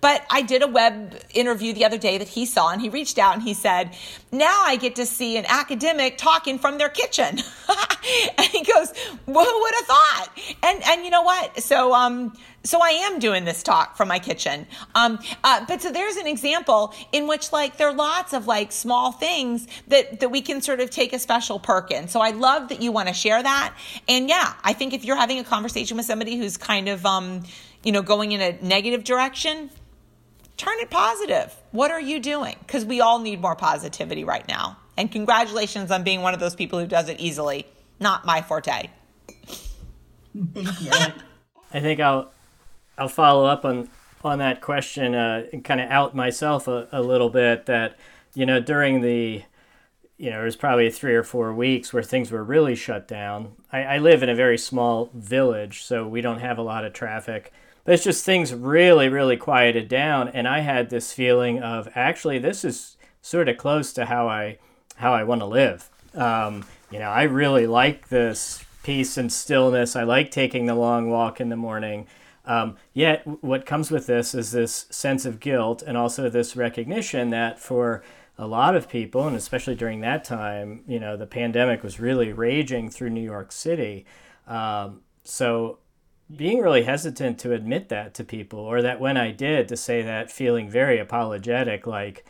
But 0.01 0.27
I 0.29 0.43
did 0.43 0.63
a 0.63 0.67
web 0.67 1.15
interview 1.33 1.73
the 1.73 1.85
other 1.85 1.99
day 1.99 2.19
that 2.19 2.27
he 2.27 2.47
saw, 2.47 2.73
and 2.73 2.81
he 2.81 2.89
reached 2.89 3.17
out 3.17 3.35
and 3.35 3.45
he 3.45 3.55
said, 3.55 3.95
Now 4.33 4.63
I 4.65 4.75
get 4.75 4.97
to 4.97 5.07
see 5.07 5.37
an 5.37 5.45
academic 5.47 6.19
talking 6.19 6.59
from 6.59 6.79
their 6.79 6.89
kitchen. 6.89 7.39
and 8.39 8.47
he 8.49 8.65
goes, 8.65 8.93
who 9.27 9.33
would 9.33 9.75
have 9.75 9.87
thought? 9.87 10.29
And 10.63 10.83
and 10.85 11.05
you 11.05 11.11
know 11.11 11.23
what? 11.23 11.63
So 11.63 11.95
um 11.95 12.37
so 12.63 12.83
I 12.83 12.91
am 12.91 13.19
doing 13.19 13.45
this 13.45 13.63
talk 13.63 13.97
from 13.97 14.09
my 14.09 14.19
kitchen. 14.19 14.67
Um, 14.95 15.19
uh, 15.43 15.65
but 15.67 15.81
so 15.81 15.91
there's 15.91 16.17
an 16.17 16.27
example 16.27 16.95
in 17.13 17.27
which 17.27 17.53
like 17.53 17.79
there 17.79 17.89
are 17.89 17.95
lots 17.95 18.33
of 18.33 18.47
like 18.47 18.71
small 18.71 19.13
things 19.13 19.67
that 19.89 20.21
that 20.21 20.29
we 20.29 20.43
can 20.43 20.61
sort 20.61 20.81
of 20.81 20.91
take 20.91 21.13
a 21.13 21.19
special 21.19 21.59
perk 21.59 21.91
in. 21.91 22.09
So 22.09 22.21
I 22.21 22.31
love 22.31 22.69
that 22.69 22.83
you 22.83 22.93
want 22.93 23.09
to 23.09 23.15
share 23.15 23.43
that. 23.43 23.75
And 24.09 24.29
yeah, 24.29 24.55
I 24.63 24.75
think 24.75 24.93
if 24.93 25.05
you're 25.05 25.17
having 25.17 25.39
a 25.39 25.45
conversation 25.45 25.97
with 25.97 26.07
somebody 26.07 26.37
who's 26.37 26.57
kind 26.57 26.89
of 26.89 27.07
um, 27.07 27.45
you 27.83 27.93
know 27.93 28.03
going 28.03 28.33
in 28.33 28.41
a 28.41 28.61
negative 28.61 29.05
direction, 29.05 29.71
turn 30.57 30.79
it 30.81 30.91
positive. 30.91 31.57
What 31.71 31.91
are 31.91 32.01
you 32.01 32.21
doing? 32.21 32.57
Because 32.61 32.85
we 32.85 33.01
all 33.01 33.21
need 33.21 33.41
more 33.41 33.57
positivity 33.57 34.25
right 34.25 34.47
now. 34.47 34.77
And 34.99 35.11
congratulations 35.11 35.91
on 35.91 36.03
being 36.03 36.21
one 36.21 36.35
of 36.35 36.41
those 36.41 36.55
people 36.55 36.79
who 36.79 36.87
does 36.87 37.09
it 37.09 37.21
easily. 37.21 37.67
Not 38.01 38.27
my 38.27 38.43
forte. 38.43 38.91
Thank 40.53 40.81
you. 40.83 40.91
I 41.73 41.81
think 41.81 42.01
I'll 42.01 42.31
I'll 43.01 43.09
follow 43.09 43.47
up 43.47 43.65
on 43.65 43.89
on 44.23 44.39
that 44.39 44.61
question 44.61 45.15
uh, 45.15 45.47
and 45.51 45.65
kind 45.65 45.81
of 45.81 45.91
out 45.91 46.15
myself 46.15 46.69
a, 46.69 46.87
a 46.93 47.01
little 47.01 47.31
bit 47.31 47.65
that 47.65 47.97
you 48.35 48.45
know 48.45 48.61
during 48.61 49.01
the 49.01 49.43
you 50.19 50.31
know 50.31 50.43
it 50.43 50.45
was 50.45 50.57
probably 50.57 50.91
three 50.91 51.15
or 51.15 51.23
four 51.23 51.55
weeks 51.55 51.93
where 51.93 52.03
things 52.03 52.31
were 52.31 52.45
really 52.45 52.75
shut 52.75 53.09
down. 53.09 53.53
I, 53.73 53.83
I 53.83 53.99
live 53.99 54.23
in 54.23 54.29
a 54.29 54.35
very 54.35 54.59
small 54.59 55.11
village, 55.15 55.83
so 55.83 56.07
we 56.07 56.21
don't 56.21 56.41
have 56.41 56.59
a 56.59 56.63
lot 56.63 56.85
of 56.85 56.93
traffic. 56.93 57.53
But 57.85 57.95
it's 57.95 58.05
just 58.05 58.27
things 58.27 58.53
really, 58.53 59.09
really 59.09 59.39
quieted 59.39 59.89
down, 59.89 60.29
and 60.29 60.47
I 60.47 60.61
had 60.61 60.91
this 60.91 61.15
feeling 61.15 61.63
of 61.63 61.89
actually 61.95 62.39
this 62.39 62.63
is 62.65 62.99
sort 63.23 63.49
of 63.49 63.57
close 63.57 63.95
to 63.95 64.05
how 64.05 64.29
I 64.29 64.59
how 64.97 65.15
I 65.15 65.25
want 65.25 65.41
to 65.41 65.47
live. 65.47 65.89
Um, 66.15 66.67
you 66.91 66.99
know, 66.99 67.09
I 67.09 67.23
really 67.23 67.67
like 67.67 68.09
this 68.09 68.63
peace 68.83 69.17
and 69.17 69.33
stillness. 69.33 69.97
I 69.97 70.03
like 70.03 70.31
taking 70.31 70.67
the 70.67 70.75
long 70.75 71.09
walk 71.09 71.41
in 71.41 71.49
the 71.49 71.57
morning. 71.57 72.07
Um, 72.51 72.79
yet, 72.93 73.25
what 73.45 73.65
comes 73.65 73.93
with 73.93 74.09
this 74.09 74.35
is 74.35 74.51
this 74.51 74.87
sense 74.91 75.25
of 75.25 75.39
guilt 75.39 75.85
and 75.87 75.97
also 75.97 76.29
this 76.29 76.57
recognition 76.57 77.31
that 77.31 77.61
for 77.61 78.03
a 78.37 78.45
lot 78.45 78.75
of 78.75 78.89
people, 78.89 79.25
and 79.29 79.37
especially 79.37 79.77
during 79.77 80.01
that 80.01 80.25
time, 80.25 80.83
you 80.89 80.99
know, 80.99 81.17
the 81.17 81.29
pandemic 81.29 81.85
was 81.85 82.01
really 82.01 82.33
raging 82.33 82.91
through 82.91 83.11
New 83.11 83.23
York 83.23 83.53
City. 83.53 84.05
Um, 84.49 85.03
so, 85.23 85.79
being 86.35 86.59
really 86.59 86.83
hesitant 86.83 87.39
to 87.39 87.53
admit 87.53 87.89
that 87.89 88.15
to 88.15 88.25
people, 88.25 88.59
or 88.59 88.83
that 88.83 88.99
when 88.99 89.17
I 89.17 89.31
did, 89.31 89.69
to 89.69 89.77
say 89.77 90.03
that 90.03 90.29
feeling 90.29 90.69
very 90.69 90.99
apologetic, 90.99 91.87
like, 91.87 92.25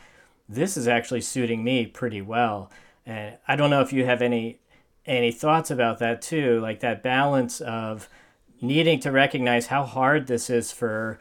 this 0.47 0.77
is 0.77 0.87
actually 0.87 1.21
suiting 1.21 1.63
me 1.63 1.87
pretty 1.87 2.21
well. 2.21 2.69
And 3.07 3.39
I 3.47 3.55
don't 3.55 3.71
know 3.71 3.81
if 3.81 3.91
you 3.91 4.05
have 4.05 4.21
any 4.21 4.59
any 5.03 5.31
thoughts 5.31 5.71
about 5.71 5.97
that 5.97 6.21
too, 6.21 6.59
like 6.59 6.81
that 6.81 7.01
balance 7.01 7.59
of 7.59 8.07
needing 8.61 8.99
to 8.99 9.11
recognize 9.11 9.67
how 9.67 9.83
hard 9.83 10.27
this 10.27 10.49
is 10.49 10.71
for 10.71 11.19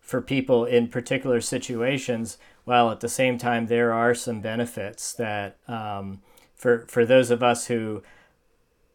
for 0.00 0.20
people 0.20 0.64
in 0.64 0.88
particular 0.88 1.40
situations, 1.40 2.36
while 2.64 2.90
at 2.90 3.00
the 3.00 3.08
same 3.08 3.38
time 3.38 3.66
there 3.66 3.92
are 3.92 4.14
some 4.14 4.40
benefits 4.40 5.12
that 5.14 5.56
um, 5.68 6.20
for 6.54 6.86
for 6.88 7.06
those 7.06 7.30
of 7.30 7.42
us 7.42 7.66
who 7.66 8.02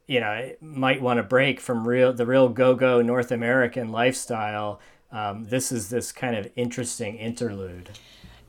you 0.05 0.19
know 0.19 0.51
might 0.61 1.01
want 1.01 1.17
to 1.17 1.23
break 1.23 1.59
from 1.59 1.87
real 1.87 2.13
the 2.13 2.25
real 2.25 2.49
go 2.49 2.75
go 2.75 3.01
North 3.01 3.31
American 3.31 3.91
lifestyle. 3.91 4.79
Um, 5.09 5.47
this 5.47 5.71
is 5.71 5.89
this 5.89 6.11
kind 6.11 6.35
of 6.35 6.51
interesting 6.57 7.15
interlude. 7.15 7.91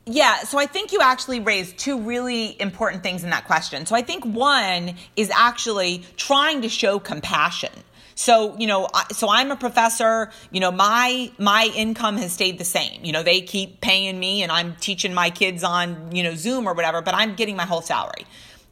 Yeah, 0.05 0.39
so 0.39 0.57
I 0.57 0.65
think 0.65 0.91
you 0.91 0.99
actually 1.01 1.39
raised 1.39 1.77
two 1.77 1.99
really 1.99 2.59
important 2.59 3.03
things 3.03 3.23
in 3.23 3.29
that 3.29 3.45
question. 3.45 3.85
So 3.85 3.95
I 3.95 4.01
think 4.01 4.25
one 4.25 4.95
is 5.15 5.29
actually 5.29 6.03
trying 6.17 6.63
to 6.63 6.69
show 6.69 6.99
compassion. 6.99 7.71
So, 8.19 8.57
you 8.57 8.67
know, 8.67 8.89
so 9.13 9.29
I'm 9.29 9.49
a 9.49 9.55
professor, 9.55 10.29
you 10.51 10.59
know, 10.59 10.71
my 10.71 11.31
my 11.37 11.71
income 11.73 12.17
has 12.17 12.33
stayed 12.33 12.57
the 12.57 12.65
same. 12.65 13.05
You 13.05 13.13
know, 13.13 13.23
they 13.23 13.39
keep 13.39 13.79
paying 13.79 14.19
me 14.19 14.43
and 14.43 14.51
I'm 14.51 14.75
teaching 14.75 15.13
my 15.13 15.29
kids 15.29 15.63
on, 15.63 16.13
you 16.13 16.23
know, 16.23 16.35
Zoom 16.35 16.67
or 16.67 16.73
whatever, 16.73 17.01
but 17.01 17.13
I'm 17.15 17.35
getting 17.35 17.55
my 17.55 17.63
whole 17.63 17.81
salary 17.81 18.25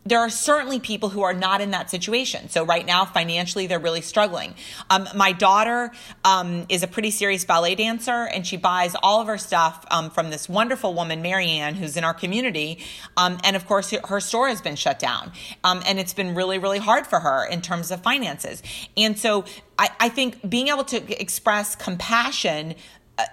there 0.08 0.20
are 0.20 0.30
certainly 0.30 0.80
people 0.80 1.10
who 1.10 1.22
are 1.22 1.34
not 1.34 1.60
in 1.60 1.72
that 1.72 1.90
situation. 1.90 2.50
So 2.50 2.66
right 2.66 2.86
now, 2.86 3.04
financially, 3.06 3.68
they're 3.68 3.80
really 3.80 4.02
struggling. 4.02 4.56
Um, 4.90 5.08
my 5.16 5.34
daughter 5.34 5.92
um, 6.24 6.66
is 6.70 6.82
a 6.84 6.88
pretty 6.88 7.12
serious 7.12 7.44
ballet 7.44 7.76
dancer, 7.76 8.28
and 8.34 8.48
she 8.48 8.58
buys 8.58 8.96
all 9.04 9.22
of 9.22 9.28
her 9.28 9.38
stuff 9.38 9.86
um, 9.92 10.10
from 10.10 10.30
this 10.30 10.48
wonderful 10.48 10.94
woman, 10.94 11.22
Marianne, 11.22 11.76
who's 11.76 11.98
in 11.98 12.04
our 12.04 12.14
community. 12.14 12.80
Um, 13.18 13.38
and 13.44 13.56
of 13.56 13.66
course, 13.66 13.92
her 13.92 14.20
store 14.20 14.48
has 14.48 14.62
been 14.62 14.76
shut 14.76 15.00
down, 15.00 15.32
um, 15.64 15.82
and 15.86 16.00
it's 16.00 16.14
been 16.14 16.36
really, 16.36 16.58
really 16.58 16.80
hard 16.80 17.06
for 17.06 17.20
her 17.20 17.46
in 17.46 17.62
terms 17.62 17.92
of 17.92 18.02
finances. 18.02 18.64
And 18.96 19.18
so 19.18 19.44
I, 19.78 19.90
I 20.00 20.10
think 20.10 20.48
being 20.48 20.70
able 20.70 20.86
to 20.86 21.22
express 21.22 21.76
compassion 21.76 22.76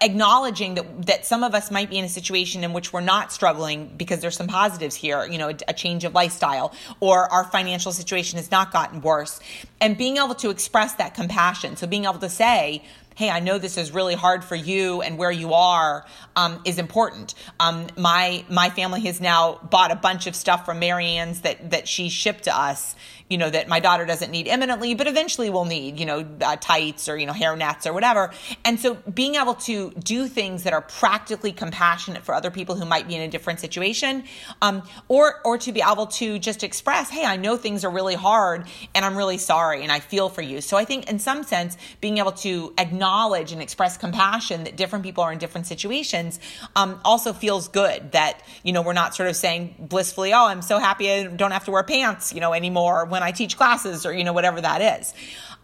acknowledging 0.01 0.75
that 0.75 1.07
that 1.07 1.27
some 1.27 1.43
of 1.43 1.55
us 1.55 1.71
might 1.71 1.91
be 1.91 1.99
in 1.99 2.05
a 2.05 2.09
situation 2.09 2.65
in 2.65 2.73
which 2.73 2.93
we're 2.93 3.03
not 3.03 3.31
struggling 3.33 3.93
because 3.97 4.21
there's 4.21 4.37
some 4.37 4.47
positives 4.47 4.95
here 4.95 5.27
you 5.27 5.37
know 5.37 5.51
a, 5.51 5.57
a, 5.69 5.75
change 5.75 6.05
of 6.05 6.15
lifestyle 6.15 6.75
or 7.01 7.31
our 7.31 7.45
financial 7.45 7.93
situation 7.93 8.39
has 8.39 8.51
not 8.51 8.73
gotten 8.73 9.03
worse 9.03 9.41
and 9.83 9.99
being 9.99 10.17
able 10.17 10.35
to 10.35 10.49
express 10.49 10.95
that 10.95 11.15
compassion 11.15 11.77
so 11.77 11.87
being 11.87 12.05
able 12.05 12.19
to 12.19 12.31
say 12.31 12.83
hey, 13.17 13.31
I 13.31 13.41
know 13.41 13.59
this 13.59 13.79
is 13.79 13.93
really 13.93 14.15
hard 14.15 14.45
for 14.45 14.57
you 14.57 15.01
and 15.01 15.17
where 15.19 15.31
you 15.31 15.55
are 15.55 16.05
um, 16.35 16.61
is 16.65 16.79
important. 16.79 17.35
Um, 17.61 17.87
my 17.97 18.45
my 18.49 18.71
family 18.71 19.03
has 19.03 19.21
now 19.21 19.61
bought 19.71 19.93
a 19.93 19.97
bunch 19.97 20.27
of 20.27 20.35
stuff 20.35 20.65
from 20.67 20.81
Marianne's 20.81 21.43
that 21.43 21.71
that 21.71 21.89
she 21.89 22.09
shipped 22.09 22.45
to 22.45 22.57
us 22.57 22.97
you 23.31 23.39
know, 23.39 23.49
that 23.49 23.69
my 23.69 23.81
daughter 23.81 24.05
doesn't 24.05 24.31
need 24.31 24.47
imminently, 24.47 24.95
but 24.95 25.07
eventually 25.07 25.49
will 25.49 25.65
need, 25.65 25.99
you 25.99 26.05
know, 26.05 26.27
uh, 26.43 26.57
tights 26.57 27.09
or, 27.09 27.17
you 27.17 27.25
know, 27.25 27.33
hair 27.33 27.57
nets 27.57 27.87
or 27.87 27.93
whatever. 27.95 28.31
And 28.67 28.79
so 28.79 28.95
being 28.95 29.37
able 29.37 29.55
to 29.55 29.93
do 29.93 30.29
things 30.29 30.65
that 30.65 30.75
are 30.75 30.83
practically 30.83 31.51
compassionate 31.51 32.23
for 32.23 32.35
other 32.35 32.51
people 32.51 32.77
who 32.77 32.85
might 32.85 33.09
be 33.09 33.15
in 33.15 33.23
a 33.23 33.29
different 33.29 33.61
situation, 33.61 34.25
um, 34.61 34.83
or, 35.09 35.41
or 35.45 35.57
to 35.57 35.73
be 35.73 35.81
able 35.81 36.07
to 36.07 36.39
just 36.39 36.63
express, 36.63 37.09
hey, 37.09 37.25
I 37.25 37.37
know 37.37 37.57
things 37.57 37.83
are 37.83 37.91
really 37.91 38.15
hard 38.15 38.67
and 38.95 39.07
I'm 39.07 39.17
really 39.17 39.39
sorry 39.39 39.83
and 39.83 39.91
I 39.91 40.01
feel 40.01 40.29
for 40.29 40.43
you. 40.43 40.61
So 40.61 40.77
I 40.77 40.85
think 40.85 41.09
in 41.09 41.19
some 41.19 41.45
sense, 41.45 41.79
being 42.03 42.19
able 42.19 42.33
to 42.33 42.75
acknowledge 42.77 43.53
and 43.53 43.63
express 43.63 43.97
compassion 43.97 44.65
that 44.65 44.77
different 44.77 45.03
people 45.03 45.25
are 45.25 45.33
in 45.33 45.39
different 45.39 45.67
situations 45.67 46.41
um, 46.77 47.01
also 47.07 47.33
feels 47.33 47.69
good 47.69 48.13
that, 48.13 48.43
you 48.63 48.73
know, 48.75 48.83
we're 48.83 48.93
not 48.93 49.15
sort 49.15 49.31
of 49.31 49.37
saying 49.37 49.77
blissfully, 49.79 50.35
oh, 50.35 50.45
I'm 50.45 50.61
so 50.61 50.79
happy 50.79 51.11
I 51.11 51.25
don't 51.25 51.53
have 51.53 51.65
to 51.65 51.71
wear 51.71 51.83
pants, 51.83 52.35
you 52.35 52.41
know, 52.41 52.53
anymore 52.53 53.07
when 53.15 53.23
I 53.23 53.31
teach 53.31 53.57
classes 53.57 54.05
or, 54.05 54.13
you 54.13 54.25
know, 54.25 54.33
whatever 54.33 54.61
that 54.61 54.81
is. 54.99 55.15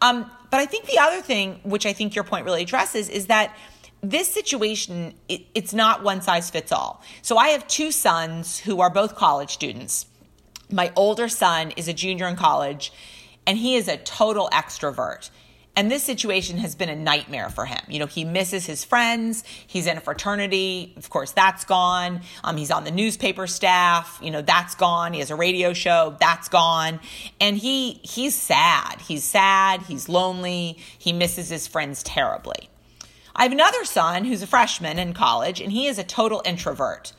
Um, 0.01 0.31
but 0.51 0.61
I 0.61 0.67
think 0.67 0.87
the 0.87 0.99
other 0.99 1.21
thing, 1.21 1.61
which 1.65 1.85
I 1.85 1.93
think 1.93 2.15
your 2.15 2.25
point 2.25 2.47
really 2.47 2.63
addresses, 2.63 3.09
is 3.09 3.27
that 3.27 3.55
this 4.03 4.33
situation, 4.33 5.13
it, 5.29 5.43
it's 5.55 5.75
not 5.75 6.03
one 6.03 6.23
size 6.23 6.49
fits 6.49 6.73
all. 6.73 7.03
So 7.23 7.37
I 7.37 7.49
have 7.49 7.67
two 7.67 7.91
sons 7.91 8.59
who 8.59 8.81
are 8.81 8.89
both 8.89 9.15
college 9.15 9.51
students. 9.51 10.07
My 10.71 10.93
older 10.95 11.29
son 11.29 11.73
is 11.73 11.89
a 11.89 11.93
junior 11.93 12.29
in 12.29 12.37
college, 12.37 12.93
and 13.47 13.59
he 13.59 13.75
is 13.75 13.89
a 13.89 13.97
total 13.99 14.49
extrovert. 14.53 15.31
And 15.81 15.91
this 15.91 16.03
situation 16.03 16.59
has 16.59 16.75
been 16.75 16.91
a 16.91 16.95
nightmare 16.95 17.49
for 17.49 17.65
him. 17.65 17.81
You 17.89 18.01
know, 18.01 18.07
he 18.07 18.23
misses 18.23 18.67
his 18.67 18.85
friends. 18.85 19.45
He's 19.67 19.87
in 19.87 19.97
a 19.97 20.01
fraternity. 20.03 20.93
Of 20.99 21.09
course, 21.09 21.33
that's 21.33 21.65
gone. 21.65 22.21
Um, 22.45 22.59
he's 22.59 22.71
on 22.71 22.85
the 22.85 22.91
newspaper 22.91 23.47
staff. 23.47 24.19
You 24.23 24.31
know, 24.31 24.43
that's 24.43 24.75
gone. 24.75 25.15
He 25.15 25.21
has 25.21 25.31
a 25.31 25.37
radio 25.37 25.73
show. 25.73 26.19
That's 26.21 26.51
gone. 26.51 27.01
And 27.41 27.57
he 27.57 27.93
he's 28.03 28.35
sad. 28.35 29.01
He's 29.01 29.25
sad. 29.25 29.81
He's 29.81 30.07
lonely. 30.07 30.77
He 30.99 31.15
misses 31.15 31.49
his 31.49 31.67
friends 31.67 32.03
terribly. 32.03 32.69
I 33.35 33.45
have 33.45 33.53
another 33.53 33.87
son 33.87 34.27
who's 34.27 34.43
a 34.43 34.47
freshman 34.47 34.99
in 34.99 35.15
college, 35.15 35.63
and 35.63 35.73
he 35.73 35.87
is 35.87 35.99
a 35.99 36.05
total 36.05 36.43
introvert. 36.45 37.15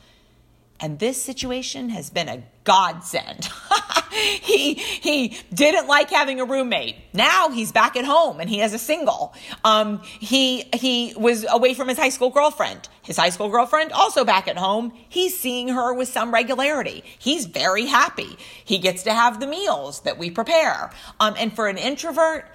And 0.82 0.98
this 0.98 1.22
situation 1.22 1.90
has 1.90 2.10
been 2.10 2.28
a 2.28 2.44
godsend. 2.64 3.48
he 4.12 4.74
he 4.74 5.38
didn't 5.54 5.88
like 5.88 6.10
having 6.10 6.42
a 6.42 6.46
roommate. 6.46 6.96
Now 7.14 7.50
he's 7.50 7.72
back 7.72 7.96
at 7.96 8.04
home 8.04 8.40
and 8.40 8.50
he 8.50 8.60
has 8.60 8.74
a 8.74 8.80
single. 8.80 9.34
Um, 9.64 10.02
he 10.04 10.64
he 10.74 11.14
was 11.16 11.46
away 11.50 11.76
from 11.76 11.88
his 11.88 12.00
high 12.00 12.10
school 12.10 12.32
girlfriend. 12.32 12.90
His 13.04 13.18
high 13.18 13.30
school 13.30 13.50
girlfriend 13.50 13.92
also 13.92 14.26
back 14.26 14.48
at 14.48 14.58
home. 14.58 14.92
He's 15.08 15.40
seeing 15.40 15.68
her 15.70 15.94
with 15.94 16.08
some 16.08 16.34
regularity. 16.34 17.04
He's 17.20 17.46
very 17.46 17.86
happy. 17.86 18.38
He 18.66 18.80
gets 18.80 19.04
to 19.04 19.14
have 19.14 19.40
the 19.40 19.48
meals 19.48 20.02
that 20.02 20.18
we 20.18 20.32
prepare. 20.32 20.92
Um, 21.20 21.36
and 21.38 21.56
for 21.56 21.68
an 21.68 21.78
introvert, 21.78 22.52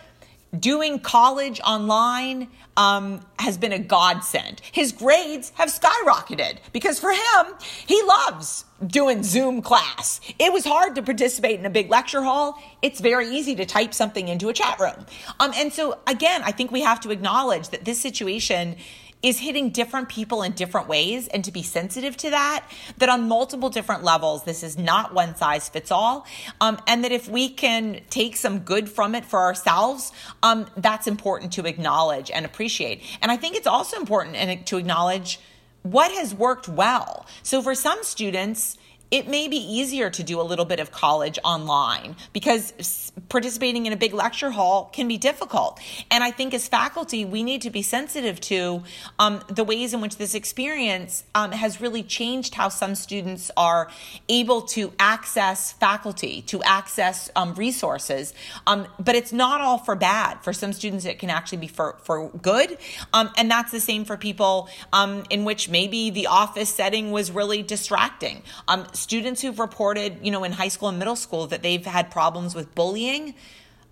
doing 0.61 0.99
college 0.99 1.61
online 1.61 2.49
um, 2.77 3.21
has 3.39 3.57
been 3.57 3.73
a 3.73 3.79
godsend. 3.79 4.61
His 4.73 4.93
grades 4.93 5.53
have 5.55 5.69
skyrocketed 5.69 6.59
because 6.73 6.99
for 6.99 7.11
him, 7.11 7.55
he 7.87 8.03
loves 8.03 8.65
doing 8.87 9.23
Zoom 9.23 9.63
class. 9.63 10.21
It 10.39 10.53
was 10.53 10.65
hard 10.65 10.95
to 10.97 11.03
participate 11.03 11.59
in 11.59 11.65
a 11.65 11.71
big 11.71 11.91
lecture 11.91 12.23
hall. 12.23 12.63
It's 12.83 13.01
very 13.01 13.29
easy 13.29 13.55
to 13.57 13.65
type 13.65 13.95
something 13.95 14.29
into 14.29 14.49
a 14.49 14.53
chat 14.53 14.79
room. 14.79 15.07
Um, 15.41 15.53
and 15.57 15.73
so, 15.73 15.99
again, 16.07 16.43
I 16.45 16.53
think 16.53 16.71
we 16.71 16.83
have 16.83 17.01
to 17.01 17.11
acknowledge 17.11 17.71
that 17.71 17.85
this 17.85 18.01
situation 18.01 18.77
is 19.27 19.41
hitting 19.41 19.71
different 19.71 20.09
people 20.09 20.45
in 20.45 20.53
different 20.53 20.87
ways 20.87 21.27
and 21.27 21.45
to 21.45 21.51
be 21.51 21.61
sensitive 21.61 22.17
to 22.17 22.31
that, 22.31 22.65
that 22.99 23.09
on 23.09 23.27
multiple 23.27 23.69
different 23.69 24.05
levels, 24.05 24.45
this 24.45 24.63
is 24.63 24.79
not 24.79 25.13
one 25.13 25.35
size 25.35 25.69
fits 25.69 25.91
all. 25.91 26.25
Um, 26.61 26.79
and 26.87 27.03
that 27.03 27.11
if 27.11 27.29
we 27.29 27.49
can 27.49 28.03
take 28.09 28.37
some 28.37 28.61
good 28.61 28.89
from 28.89 29.17
it 29.17 29.25
for 29.25 29.41
ourselves, 29.41 30.13
um, 30.45 30.67
that's 30.77 31.09
important 31.09 31.53
to 31.55 31.67
acknowledge 31.67 32.31
and 32.31 32.47
appreciate. 32.47 33.03
And 33.21 33.33
I 33.33 33.37
think 33.37 33.57
it's 33.57 33.67
also 33.67 33.97
important 33.97 34.65
to 34.67 34.77
acknowledge 34.77 35.41
what 35.83 36.13
has 36.13 36.33
worked 36.33 36.69
well. 36.69 37.27
So 37.43 37.63
for 37.63 37.75
some 37.75 38.05
students, 38.05 38.79
it 39.11 39.27
may 39.27 39.49
be 39.49 39.57
easier 39.57 40.09
to 40.09 40.23
do 40.23 40.41
a 40.41 40.43
little 40.43 40.65
bit 40.65 40.79
of 40.79 40.93
college 40.93 41.39
online 41.43 42.15
because 42.33 43.06
participating 43.29 43.87
in 43.87 43.93
a 43.93 43.97
big 43.97 44.13
lecture 44.13 44.51
hall 44.51 44.91
can 44.93 45.09
be 45.09 45.17
difficult. 45.17 45.81
And 46.11 46.23
I 46.23 46.31
think 46.31 46.55
as 46.55 46.69
faculty, 46.69 47.25
we 47.25 47.43
need 47.43 47.63
to 47.63 47.71
be 47.71 47.83
sensitive 47.83 48.41
to 48.43 48.83
um, 49.19 49.43
the 49.49 49.65
ways 49.65 49.95
in 49.95 50.01
which 50.01 50.17
this 50.17 50.35
experience 50.35 51.25
um, 51.35 51.53
has 51.53 51.81
really 51.81 52.03
changed 52.03 52.55
how 52.55 52.69
some 52.69 52.95
students 52.95 53.51
are 53.57 53.91
able 54.29 54.63
to 54.63 54.93
access 54.99 55.73
faculty, 55.73 56.43
to 56.43 56.63
access 56.63 57.31
um, 57.37 57.55
resources. 57.55 58.35
Um, 58.67 58.87
but 58.99 59.15
it's 59.15 59.33
not 59.33 59.61
all 59.61 59.79
for 59.79 59.97
bad. 59.97 60.43
For 60.43 60.53
some 60.53 60.73
students, 60.73 61.05
it 61.05 61.19
can 61.19 61.31
actually 61.31 61.59
be 61.59 61.69
for, 61.69 61.97
for 62.03 62.29
good. 62.31 62.79
Um, 63.13 63.31
and 63.37 63.51
that's 63.51 63.73
the 63.73 63.81
same 63.81 64.05
for 64.05 64.17
people 64.17 64.69
um, 64.93 65.25
in 65.31 65.45
which 65.45 65.69
maybe 65.69 66.11
the 66.11 66.27
office 66.27 66.73
setting 66.73 67.11
was 67.11 67.31
really 67.31 67.63
distracting 67.63 68.43
students 68.93 69.43
who've 69.43 69.59
reported, 69.59 70.19
you 70.23 70.31
know, 70.31 70.45
in 70.45 70.53
high 70.53 70.69
school 70.69 70.89
and 70.89 70.99
middle 70.99 71.17
school 71.17 71.47
that 71.47 71.63
they've 71.63 71.85
had 71.85 72.11
problems 72.11 72.55
with 72.55 72.75
bullying, 72.75 73.06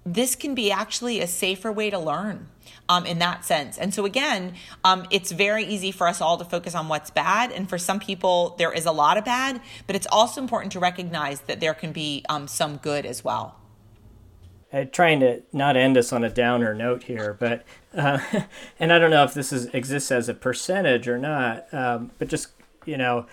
this 0.05 0.35
can 0.37 0.55
be 0.55 0.71
actually 0.71 1.21
a 1.21 1.27
safer 1.27 1.73
way 1.73 1.91
to 1.91 1.99
learn. 1.99 2.49
Um, 2.87 3.07
in 3.07 3.19
that 3.21 3.47
sense. 3.47 3.79
And 3.79 3.95
so, 3.95 4.05
again, 4.05 4.57
um, 4.85 5.07
it's 5.11 5.33
very 5.33 5.65
easy 5.65 5.91
for 5.91 6.07
us 6.07 6.21
all 6.21 6.37
to 6.37 6.45
focus 6.45 6.75
on 6.75 6.89
what's 6.89 7.09
bad. 7.09 7.51
And 7.51 7.67
for 7.67 7.79
some 7.79 7.99
people, 7.99 8.57
there 8.59 8.71
is 8.75 8.85
a 8.85 8.93
lot 8.93 9.17
of 9.17 9.25
bad, 9.25 9.63
but 9.87 9.97
it's 9.97 10.07
also 10.13 10.43
important 10.43 10.71
to 10.73 10.81
recognize 10.81 11.41
that 11.43 11.61
there 11.61 11.73
can 11.73 11.93
be 11.93 12.27
um, 12.29 12.47
some 12.47 12.77
good 12.77 13.07
as 13.07 13.25
well. 13.25 13.57
I'm 14.71 14.91
trying 14.91 15.21
to 15.21 15.43
not 15.51 15.79
end 15.79 15.97
us 15.97 16.13
on 16.13 16.25
a 16.25 16.29
downer 16.29 16.75
note 16.75 17.05
here, 17.05 17.35
but, 17.39 17.65
uh, 17.95 18.19
and 18.79 18.93
I 18.93 18.99
don't 18.99 19.11
know 19.11 19.25
if 19.25 19.33
this 19.33 19.51
is, 19.51 19.67
exists 19.67 20.13
as 20.13 20.29
a 20.29 20.35
percentage 20.35 21.09
or 21.09 21.17
not, 21.17 21.73
um, 21.73 22.11
but 22.19 22.29
just, 22.29 22.49
you 22.85 22.99
know, 22.99 23.25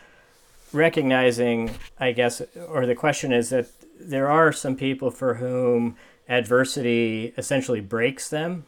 recognizing, 0.71 1.71
I 1.99 2.11
guess, 2.11 2.41
or 2.69 2.85
the 2.85 2.95
question 2.95 3.33
is 3.33 3.49
that 3.49 3.67
there 4.03 4.29
are 4.29 4.51
some 4.51 4.75
people 4.75 5.11
for 5.11 5.35
whom 5.35 5.95
adversity 6.27 7.33
essentially 7.37 7.81
breaks 7.81 8.29
them, 8.29 8.65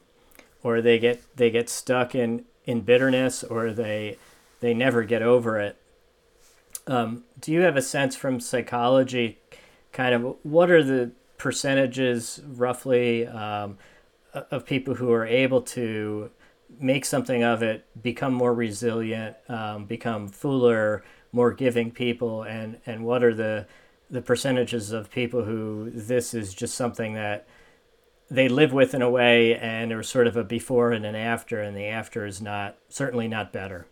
or 0.61 0.81
they 0.81 0.99
get 0.99 1.23
they 1.35 1.49
get 1.49 1.69
stuck 1.69 2.15
in 2.15 2.45
in 2.65 2.81
bitterness, 2.81 3.43
or 3.43 3.71
they 3.71 4.17
they 4.59 4.73
never 4.73 5.03
get 5.03 5.21
over 5.21 5.59
it. 5.59 5.77
Um, 6.87 7.23
do 7.39 7.51
you 7.51 7.61
have 7.61 7.77
a 7.77 7.81
sense 7.81 8.15
from 8.15 8.39
psychology, 8.39 9.39
kind 9.91 10.13
of 10.13 10.35
what 10.43 10.69
are 10.69 10.83
the 10.83 11.11
percentages 11.37 12.41
roughly 12.45 13.27
um, 13.27 13.77
of 14.33 14.65
people 14.65 14.95
who 14.95 15.11
are 15.11 15.25
able 15.25 15.61
to 15.61 16.29
make 16.79 17.05
something 17.05 17.43
of 17.43 17.61
it, 17.61 17.85
become 18.01 18.33
more 18.33 18.53
resilient, 18.53 19.35
um, 19.47 19.85
become 19.85 20.27
fuller, 20.27 21.03
more 21.31 21.51
giving 21.51 21.91
people 21.91 22.43
and 22.43 22.77
and 22.85 23.03
what 23.03 23.23
are 23.23 23.33
the 23.33 23.65
the 24.13 24.21
percentages 24.21 24.91
of 24.91 25.09
people 25.09 25.43
who 25.43 25.89
this 25.89 26.35
is 26.35 26.53
just 26.53 26.75
something 26.75 27.15
that 27.15 27.47
they 28.29 28.47
live 28.47 28.71
with 28.71 28.93
in 28.93 29.01
a 29.01 29.09
way 29.09 29.55
and 29.55 29.89
there's 29.89 30.07
sort 30.07 30.27
of 30.27 30.37
a 30.37 30.43
before 30.43 30.91
and 30.91 31.03
an 31.03 31.15
after 31.15 31.59
and 31.59 31.75
the 31.75 31.85
after 31.85 32.23
is 32.25 32.39
not 32.39 32.77
certainly 32.89 33.27
not 33.27 33.51
better 33.51 33.87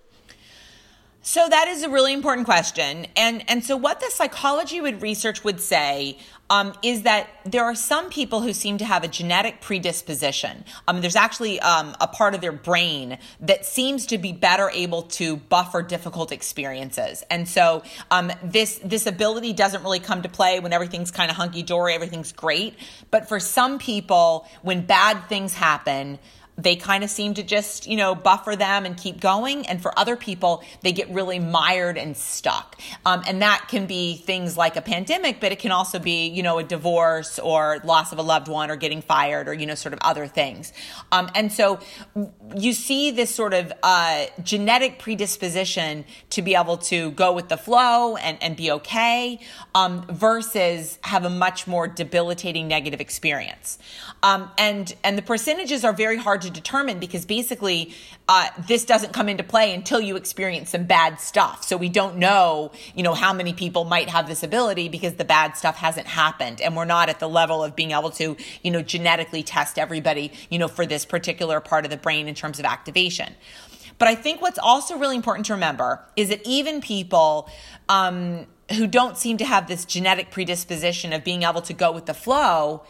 so 1.23 1.47
that 1.47 1.67
is 1.67 1.83
a 1.83 1.89
really 1.89 2.13
important 2.13 2.45
question, 2.45 3.05
and 3.15 3.43
and 3.47 3.63
so 3.63 3.77
what 3.77 3.99
the 3.99 4.09
psychology 4.09 4.81
would 4.81 5.03
research 5.03 5.43
would 5.43 5.61
say 5.61 6.17
um, 6.49 6.73
is 6.81 7.03
that 7.03 7.29
there 7.45 7.63
are 7.63 7.75
some 7.75 8.09
people 8.09 8.41
who 8.41 8.53
seem 8.53 8.79
to 8.79 8.85
have 8.85 9.03
a 9.03 9.07
genetic 9.07 9.61
predisposition. 9.61 10.65
Um, 10.87 10.99
there's 10.99 11.15
actually 11.15 11.59
um, 11.59 11.95
a 12.01 12.07
part 12.07 12.33
of 12.33 12.41
their 12.41 12.51
brain 12.51 13.19
that 13.39 13.65
seems 13.65 14.07
to 14.07 14.17
be 14.17 14.33
better 14.33 14.69
able 14.71 15.03
to 15.03 15.37
buffer 15.37 15.83
difficult 15.83 16.31
experiences, 16.31 17.23
and 17.29 17.47
so 17.47 17.83
um, 18.09 18.31
this 18.43 18.79
this 18.83 19.05
ability 19.05 19.53
doesn't 19.53 19.83
really 19.83 19.99
come 19.99 20.23
to 20.23 20.29
play 20.29 20.59
when 20.59 20.73
everything's 20.73 21.11
kind 21.11 21.29
of 21.29 21.37
hunky 21.37 21.61
dory, 21.61 21.93
everything's 21.93 22.31
great. 22.31 22.73
But 23.11 23.29
for 23.29 23.39
some 23.39 23.77
people, 23.77 24.47
when 24.63 24.87
bad 24.87 25.29
things 25.29 25.53
happen 25.53 26.17
they 26.61 26.75
kind 26.75 27.03
of 27.03 27.09
seem 27.09 27.33
to 27.35 27.43
just, 27.43 27.87
you 27.87 27.97
know, 27.97 28.15
buffer 28.15 28.55
them 28.55 28.85
and 28.85 28.97
keep 28.97 29.19
going. 29.19 29.65
And 29.67 29.81
for 29.81 29.97
other 29.97 30.15
people, 30.15 30.63
they 30.81 30.91
get 30.91 31.09
really 31.09 31.39
mired 31.39 31.97
and 31.97 32.15
stuck. 32.15 32.79
Um, 33.05 33.23
and 33.27 33.41
that 33.41 33.67
can 33.67 33.85
be 33.85 34.17
things 34.17 34.57
like 34.57 34.75
a 34.75 34.81
pandemic, 34.81 35.39
but 35.39 35.51
it 35.51 35.59
can 35.59 35.71
also 35.71 35.99
be, 35.99 36.27
you 36.27 36.43
know, 36.43 36.59
a 36.59 36.63
divorce 36.63 37.39
or 37.39 37.81
loss 37.83 38.11
of 38.11 38.19
a 38.19 38.21
loved 38.21 38.47
one 38.47 38.69
or 38.69 38.75
getting 38.75 39.01
fired 39.01 39.47
or, 39.47 39.53
you 39.53 39.65
know, 39.65 39.75
sort 39.75 39.93
of 39.93 39.99
other 40.01 40.27
things. 40.27 40.73
Um, 41.11 41.29
and 41.35 41.51
so 41.51 41.79
you 42.55 42.73
see 42.73 43.11
this 43.11 43.33
sort 43.33 43.53
of 43.53 43.73
uh, 43.83 44.25
genetic 44.43 44.99
predisposition 44.99 46.05
to 46.31 46.41
be 46.41 46.55
able 46.55 46.77
to 46.77 47.11
go 47.11 47.33
with 47.33 47.49
the 47.49 47.57
flow 47.57 48.15
and, 48.17 48.37
and 48.41 48.55
be 48.55 48.71
okay 48.71 49.39
um, 49.73 50.05
versus 50.07 50.99
have 51.03 51.25
a 51.25 51.29
much 51.29 51.67
more 51.67 51.87
debilitating 51.87 52.67
negative 52.67 53.01
experience. 53.01 53.79
Um, 54.21 54.51
and, 54.57 54.93
and 55.03 55.17
the 55.17 55.21
percentages 55.21 55.83
are 55.83 55.93
very 55.93 56.17
hard 56.17 56.41
to 56.43 56.50
determine 56.53 56.99
because 56.99 57.25
basically 57.25 57.93
uh, 58.27 58.49
this 58.67 58.85
doesn't 58.85 59.13
come 59.13 59.29
into 59.29 59.43
play 59.43 59.73
until 59.73 59.99
you 59.99 60.15
experience 60.15 60.71
some 60.71 60.85
bad 60.85 61.19
stuff. 61.19 61.63
So 61.63 61.77
we 61.77 61.89
don't 61.89 62.17
know, 62.17 62.71
you 62.95 63.03
know, 63.03 63.13
how 63.13 63.33
many 63.33 63.53
people 63.53 63.83
might 63.83 64.09
have 64.09 64.27
this 64.27 64.43
ability 64.43 64.89
because 64.89 65.15
the 65.15 65.25
bad 65.25 65.57
stuff 65.57 65.77
hasn't 65.77 66.07
happened, 66.07 66.61
and 66.61 66.75
we're 66.75 66.85
not 66.85 67.09
at 67.09 67.19
the 67.19 67.29
level 67.29 67.63
of 67.63 67.75
being 67.75 67.91
able 67.91 68.11
to, 68.11 68.37
you 68.63 68.71
know, 68.71 68.81
genetically 68.81 69.43
test 69.43 69.79
everybody, 69.79 70.31
you 70.49 70.59
know, 70.59 70.67
for 70.67 70.85
this 70.85 71.05
particular 71.05 71.59
part 71.59 71.85
of 71.85 71.91
the 71.91 71.97
brain 71.97 72.27
in 72.27 72.35
terms 72.35 72.59
of 72.59 72.65
activation. 72.65 73.35
But 73.97 74.07
I 74.07 74.15
think 74.15 74.41
what's 74.41 74.57
also 74.57 74.97
really 74.97 75.15
important 75.15 75.45
to 75.47 75.53
remember 75.53 76.03
is 76.15 76.29
that 76.29 76.41
even 76.43 76.81
people 76.81 77.47
um, 77.87 78.47
who 78.71 78.87
don't 78.87 79.17
seem 79.17 79.37
to 79.37 79.45
have 79.45 79.67
this 79.67 79.85
genetic 79.85 80.31
predisposition 80.31 81.13
of 81.13 81.23
being 81.23 81.43
able 81.43 81.61
to 81.61 81.73
go 81.73 81.91
with 81.91 82.07
the 82.07 82.13
flow 82.13 82.83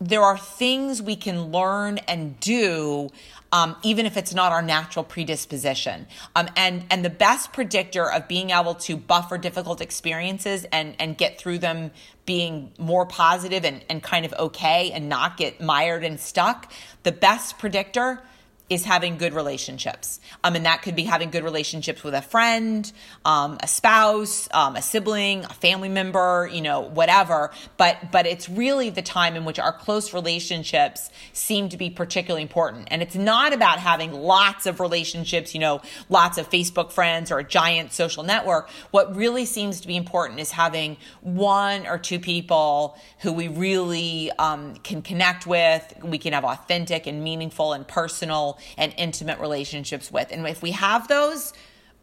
there 0.00 0.22
are 0.22 0.36
things 0.36 1.00
we 1.00 1.16
can 1.16 1.50
learn 1.50 1.98
and 1.98 2.38
do 2.40 3.10
um, 3.52 3.76
even 3.82 4.06
if 4.06 4.16
it's 4.16 4.34
not 4.34 4.52
our 4.52 4.60
natural 4.60 5.04
predisposition. 5.04 6.06
Um, 6.34 6.48
and 6.56 6.84
and 6.90 7.04
the 7.04 7.10
best 7.10 7.52
predictor 7.52 8.10
of 8.10 8.28
being 8.28 8.50
able 8.50 8.74
to 8.74 8.96
buffer 8.96 9.38
difficult 9.38 9.80
experiences 9.80 10.66
and 10.72 10.96
and 10.98 11.16
get 11.16 11.38
through 11.38 11.58
them 11.58 11.90
being 12.26 12.72
more 12.76 13.06
positive 13.06 13.64
and, 13.64 13.84
and 13.88 14.02
kind 14.02 14.26
of 14.26 14.34
okay 14.34 14.90
and 14.92 15.08
not 15.08 15.36
get 15.36 15.60
mired 15.60 16.04
and 16.04 16.18
stuck, 16.18 16.72
the 17.04 17.12
best 17.12 17.58
predictor 17.58 18.20
is 18.68 18.84
having 18.84 19.16
good 19.16 19.32
relationships. 19.32 20.18
Um, 20.42 20.56
and 20.56 20.66
that 20.66 20.82
could 20.82 20.96
be 20.96 21.04
having 21.04 21.30
good 21.30 21.44
relationships 21.44 22.02
with 22.02 22.14
a 22.14 22.22
friend, 22.22 22.90
um, 23.24 23.58
a 23.62 23.68
spouse, 23.68 24.48
um, 24.52 24.74
a 24.74 24.82
sibling, 24.82 25.44
a 25.44 25.52
family 25.52 25.88
member, 25.88 26.50
you 26.52 26.60
know, 26.60 26.80
whatever. 26.80 27.52
But 27.76 28.10
but 28.10 28.26
it's 28.26 28.48
really 28.48 28.90
the 28.90 29.02
time 29.02 29.36
in 29.36 29.44
which 29.44 29.60
our 29.60 29.72
close 29.72 30.12
relationships 30.12 31.10
seem 31.32 31.68
to 31.68 31.76
be 31.76 31.90
particularly 31.90 32.42
important. 32.42 32.88
And 32.90 33.02
it's 33.02 33.14
not 33.14 33.52
about 33.52 33.78
having 33.78 34.12
lots 34.12 34.66
of 34.66 34.80
relationships, 34.80 35.54
you 35.54 35.60
know, 35.60 35.80
lots 36.08 36.36
of 36.36 36.50
Facebook 36.50 36.90
friends 36.90 37.30
or 37.30 37.38
a 37.38 37.44
giant 37.44 37.92
social 37.92 38.24
network. 38.24 38.68
What 38.90 39.14
really 39.14 39.44
seems 39.44 39.80
to 39.82 39.86
be 39.86 39.96
important 39.96 40.40
is 40.40 40.50
having 40.50 40.96
one 41.20 41.86
or 41.86 41.98
two 41.98 42.18
people 42.18 42.98
who 43.20 43.32
we 43.32 43.46
really 43.46 44.32
um, 44.38 44.74
can 44.76 45.02
connect 45.02 45.46
with. 45.46 45.94
We 46.02 46.18
can 46.18 46.32
have 46.32 46.44
authentic 46.44 47.06
and 47.06 47.22
meaningful 47.22 47.72
and 47.72 47.86
personal 47.86 48.55
and 48.76 48.94
intimate 48.96 49.38
relationships 49.40 50.10
with. 50.10 50.32
And 50.32 50.46
if 50.46 50.62
we 50.62 50.72
have 50.72 51.08
those, 51.08 51.52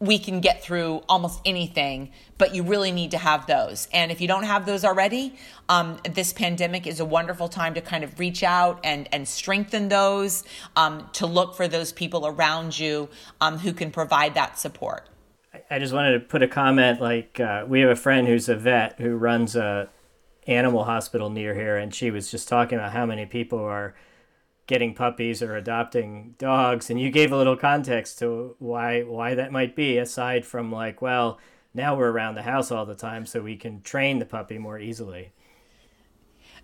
we 0.00 0.18
can 0.18 0.40
get 0.40 0.62
through 0.62 1.02
almost 1.08 1.40
anything, 1.44 2.10
but 2.36 2.54
you 2.54 2.62
really 2.62 2.92
need 2.92 3.12
to 3.12 3.18
have 3.18 3.46
those. 3.46 3.88
And 3.92 4.10
if 4.10 4.20
you 4.20 4.28
don't 4.28 4.42
have 4.42 4.66
those 4.66 4.84
already, 4.84 5.36
um, 5.68 5.98
this 6.10 6.32
pandemic 6.32 6.86
is 6.86 7.00
a 7.00 7.04
wonderful 7.04 7.48
time 7.48 7.74
to 7.74 7.80
kind 7.80 8.04
of 8.04 8.18
reach 8.18 8.42
out 8.42 8.80
and, 8.84 9.08
and 9.12 9.26
strengthen 9.26 9.88
those, 9.88 10.44
um, 10.76 11.08
to 11.14 11.26
look 11.26 11.54
for 11.54 11.68
those 11.68 11.92
people 11.92 12.26
around 12.26 12.78
you 12.78 13.08
um, 13.40 13.58
who 13.58 13.72
can 13.72 13.90
provide 13.90 14.34
that 14.34 14.58
support. 14.58 15.08
I 15.70 15.78
just 15.78 15.94
wanted 15.94 16.12
to 16.14 16.20
put 16.20 16.42
a 16.42 16.48
comment 16.48 17.00
like 17.00 17.38
uh, 17.38 17.64
we 17.66 17.80
have 17.80 17.90
a 17.90 17.96
friend 17.96 18.26
who's 18.26 18.48
a 18.48 18.56
vet 18.56 19.00
who 19.00 19.16
runs 19.16 19.54
a 19.54 19.88
animal 20.46 20.84
hospital 20.84 21.30
near 21.30 21.54
here, 21.54 21.76
and 21.76 21.94
she 21.94 22.10
was 22.10 22.30
just 22.30 22.48
talking 22.48 22.78
about 22.78 22.92
how 22.92 23.06
many 23.06 23.24
people 23.24 23.60
are 23.60 23.94
getting 24.66 24.94
puppies 24.94 25.42
or 25.42 25.56
adopting 25.56 26.34
dogs 26.38 26.88
and 26.88 27.00
you 27.00 27.10
gave 27.10 27.32
a 27.32 27.36
little 27.36 27.56
context 27.56 28.18
to 28.18 28.56
why 28.58 29.02
why 29.02 29.34
that 29.34 29.52
might 29.52 29.76
be 29.76 29.98
aside 29.98 30.44
from 30.44 30.72
like 30.72 31.02
well 31.02 31.38
now 31.74 31.94
we're 31.94 32.10
around 32.10 32.34
the 32.34 32.42
house 32.42 32.70
all 32.70 32.86
the 32.86 32.94
time 32.94 33.26
so 33.26 33.42
we 33.42 33.56
can 33.56 33.82
train 33.82 34.18
the 34.18 34.24
puppy 34.24 34.56
more 34.56 34.78
easily 34.78 35.32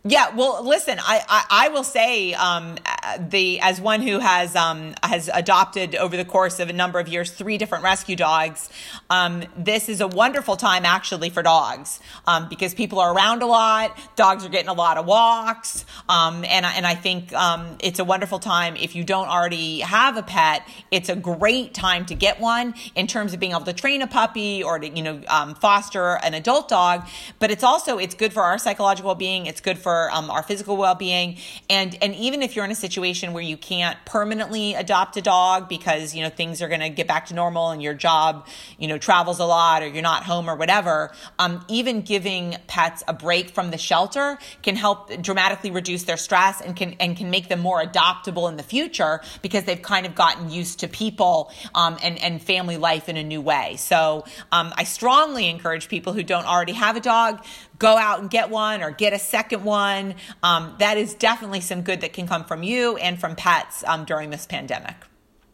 yeah, 0.02 0.34
well, 0.34 0.64
listen, 0.64 0.98
I, 0.98 1.22
I, 1.28 1.66
I 1.66 1.68
will 1.68 1.84
say, 1.84 2.32
um, 2.32 2.78
the 3.18 3.60
as 3.60 3.82
one 3.82 4.00
who 4.00 4.18
has 4.18 4.56
um, 4.56 4.94
has 5.02 5.28
adopted 5.32 5.94
over 5.94 6.16
the 6.16 6.24
course 6.24 6.58
of 6.58 6.70
a 6.70 6.72
number 6.72 6.98
of 6.98 7.06
years 7.06 7.30
three 7.30 7.58
different 7.58 7.84
rescue 7.84 8.16
dogs, 8.16 8.70
um, 9.10 9.42
this 9.58 9.90
is 9.90 10.00
a 10.00 10.06
wonderful 10.08 10.56
time 10.56 10.86
actually 10.86 11.28
for 11.28 11.42
dogs 11.42 12.00
um, 12.26 12.48
because 12.48 12.72
people 12.72 12.98
are 12.98 13.14
around 13.14 13.42
a 13.42 13.46
lot. 13.46 13.98
Dogs 14.16 14.42
are 14.44 14.48
getting 14.48 14.70
a 14.70 14.74
lot 14.74 14.96
of 14.96 15.04
walks, 15.04 15.84
um, 16.08 16.46
and 16.46 16.64
and 16.64 16.86
I 16.86 16.94
think 16.94 17.34
um, 17.34 17.76
it's 17.80 17.98
a 17.98 18.04
wonderful 18.04 18.38
time 18.38 18.76
if 18.76 18.96
you 18.96 19.04
don't 19.04 19.28
already 19.28 19.80
have 19.80 20.16
a 20.16 20.22
pet. 20.22 20.66
It's 20.90 21.10
a 21.10 21.16
great 21.16 21.74
time 21.74 22.06
to 22.06 22.14
get 22.14 22.40
one 22.40 22.74
in 22.94 23.06
terms 23.06 23.34
of 23.34 23.40
being 23.40 23.52
able 23.52 23.66
to 23.66 23.74
train 23.74 24.00
a 24.00 24.06
puppy 24.06 24.62
or 24.62 24.78
to 24.78 24.88
you 24.88 25.02
know 25.02 25.20
foster 25.60 26.18
an 26.22 26.32
adult 26.32 26.70
dog. 26.70 27.06
But 27.38 27.50
it's 27.50 27.64
also 27.64 27.98
it's 27.98 28.14
good 28.14 28.32
for 28.32 28.42
our 28.42 28.56
psychological 28.56 29.14
being. 29.14 29.44
It's 29.44 29.60
good 29.60 29.76
for 29.76 29.89
our 29.90 30.42
physical 30.42 30.76
well 30.76 30.94
being, 30.94 31.38
and 31.68 31.96
and 32.02 32.14
even 32.14 32.42
if 32.42 32.56
you're 32.56 32.64
in 32.64 32.70
a 32.70 32.74
situation 32.74 33.32
where 33.32 33.42
you 33.42 33.56
can't 33.56 33.96
permanently 34.04 34.74
adopt 34.74 35.16
a 35.16 35.22
dog 35.22 35.68
because 35.68 36.14
you 36.14 36.22
know 36.22 36.30
things 36.30 36.62
are 36.62 36.68
going 36.68 36.80
to 36.80 36.88
get 36.88 37.06
back 37.06 37.26
to 37.26 37.34
normal 37.34 37.70
and 37.70 37.82
your 37.82 37.94
job 37.94 38.46
you 38.78 38.88
know 38.88 38.98
travels 38.98 39.38
a 39.38 39.44
lot 39.44 39.82
or 39.82 39.86
you're 39.86 40.02
not 40.02 40.24
home 40.24 40.48
or 40.48 40.56
whatever 40.56 41.12
um, 41.38 41.64
even 41.68 42.02
giving 42.02 42.56
pets 42.66 43.02
a 43.08 43.12
break 43.12 43.50
from 43.50 43.70
the 43.70 43.78
shelter 43.78 44.38
can 44.62 44.76
help 44.76 45.10
dramatically 45.22 45.70
reduce 45.70 46.04
their 46.04 46.16
stress 46.16 46.60
and 46.60 46.76
can 46.76 46.94
and 47.00 47.16
can 47.16 47.30
make 47.30 47.48
them 47.48 47.60
more 47.60 47.82
adoptable 47.82 48.48
in 48.48 48.56
the 48.56 48.62
future 48.62 49.20
because 49.42 49.64
they've 49.64 49.82
kind 49.82 50.06
of 50.06 50.14
gotten 50.14 50.50
used 50.50 50.80
to 50.80 50.88
people 50.88 51.52
um, 51.74 51.96
and 52.02 52.18
and 52.18 52.42
family 52.42 52.76
life 52.76 53.08
in 53.08 53.16
a 53.16 53.24
new 53.24 53.40
way. 53.40 53.76
So 53.76 54.24
um, 54.52 54.72
I 54.76 54.84
strongly 54.84 55.48
encourage 55.48 55.88
people 55.88 56.12
who 56.12 56.22
don't 56.22 56.46
already 56.46 56.72
have 56.72 56.96
a 56.96 57.00
dog 57.00 57.44
go 57.80 57.96
out 57.96 58.20
and 58.20 58.30
get 58.30 58.50
one 58.50 58.82
or 58.82 58.92
get 58.92 59.12
a 59.12 59.18
second 59.18 59.64
one. 59.64 60.14
Um, 60.44 60.76
that 60.78 60.96
is 60.96 61.14
definitely 61.14 61.62
some 61.62 61.82
good 61.82 62.02
that 62.02 62.12
can 62.12 62.28
come 62.28 62.44
from 62.44 62.62
you 62.62 62.96
and 62.98 63.18
from 63.18 63.34
pets 63.34 63.82
um, 63.88 64.04
during 64.04 64.30
this 64.30 64.46
pandemic. 64.46 64.94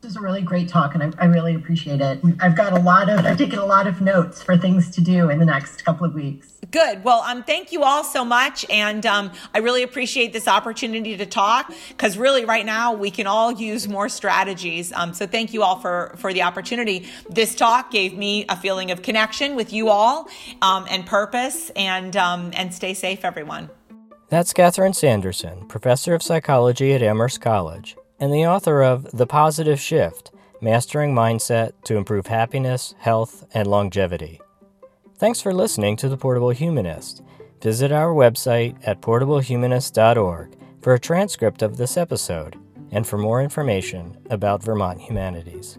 This 0.07 0.13
is 0.13 0.19
a 0.19 0.23
really 0.23 0.41
great 0.41 0.69
talk, 0.69 0.95
and 0.95 1.03
I, 1.03 1.25
I 1.25 1.27
really 1.27 1.57
appreciate 1.57 2.01
it. 2.01 2.21
I've 2.39 2.57
got 2.57 2.73
a 2.73 2.79
lot 2.79 3.11
of, 3.11 3.27
I've 3.27 3.37
taken 3.37 3.59
a 3.59 3.67
lot 3.67 3.89
of 3.89 4.01
notes 4.01 4.41
for 4.41 4.57
things 4.57 4.89
to 4.93 5.01
do 5.01 5.31
in 5.31 5.41
the 5.41 5.45
next 5.45 5.85
couple 5.85 6.07
of 6.07 6.15
weeks. 6.15 6.61
Good. 6.71 7.03
Well, 7.03 7.23
um, 7.23 7.43
thank 7.43 7.73
you 7.73 7.83
all 7.83 8.05
so 8.05 8.25
much, 8.25 8.65
and 8.71 9.05
um, 9.05 9.33
I 9.53 9.59
really 9.59 9.83
appreciate 9.83 10.33
this 10.33 10.47
opportunity 10.47 11.17
to 11.17 11.27
talk 11.27 11.73
because 11.89 12.17
really, 12.17 12.45
right 12.45 12.65
now, 12.65 12.93
we 12.93 13.11
can 13.11 13.27
all 13.27 13.51
use 13.51 13.89
more 13.89 14.09
strategies. 14.09 14.93
Um, 14.93 15.13
so, 15.13 15.27
thank 15.27 15.53
you 15.53 15.65
all 15.65 15.81
for 15.81 16.15
for 16.19 16.33
the 16.33 16.43
opportunity. 16.43 17.09
This 17.29 17.57
talk 17.57 17.91
gave 17.91 18.17
me 18.17 18.47
a 18.49 18.55
feeling 18.55 18.93
of 18.93 19.03
connection 19.03 19.57
with 19.57 19.73
you 19.73 19.89
all 19.89 20.29
um, 20.63 20.87
and 20.89 21.05
purpose, 21.05 21.71
and 21.71 22.17
um, 22.17 22.53
and 22.55 22.73
stay 22.73 22.95
safe, 22.95 23.25
everyone. 23.25 23.71
That's 24.29 24.53
Catherine 24.53 24.95
Sanderson, 24.95 25.67
professor 25.67 26.15
of 26.15 26.23
psychology 26.23 26.93
at 26.93 27.03
Amherst 27.03 27.41
College 27.41 27.97
and 28.19 28.33
the 28.33 28.47
author 28.47 28.83
of 28.83 29.11
The 29.13 29.27
Positive 29.27 29.81
Shift 29.81 30.31
Mastering 30.61 31.15
Mindset 31.15 31.73
to 31.85 31.97
Improve 31.97 32.27
Happiness, 32.27 32.95
Health, 32.99 33.47
and 33.53 33.69
Longevity. 33.69 34.41
Thanks 35.19 35.41
for 35.41 35.53
listening 35.53 35.97
to 35.97 36.09
The 36.09 36.17
Portable 36.17 36.51
Humanist. 36.51 37.23
Visit 37.63 37.93
our 37.93 38.15
website 38.15 38.77
at 38.87 39.01
portablehumanist.org 39.01 40.57
for 40.81 40.95
a 40.95 40.99
transcript 40.99 41.63
of 41.63 41.77
this 41.77 41.97
episode 41.97 42.57
and 42.91 43.07
for 43.07 43.19
more 43.19 43.43
information 43.43 44.17
about 44.31 44.63
Vermont 44.63 45.01
Humanities. 45.01 45.79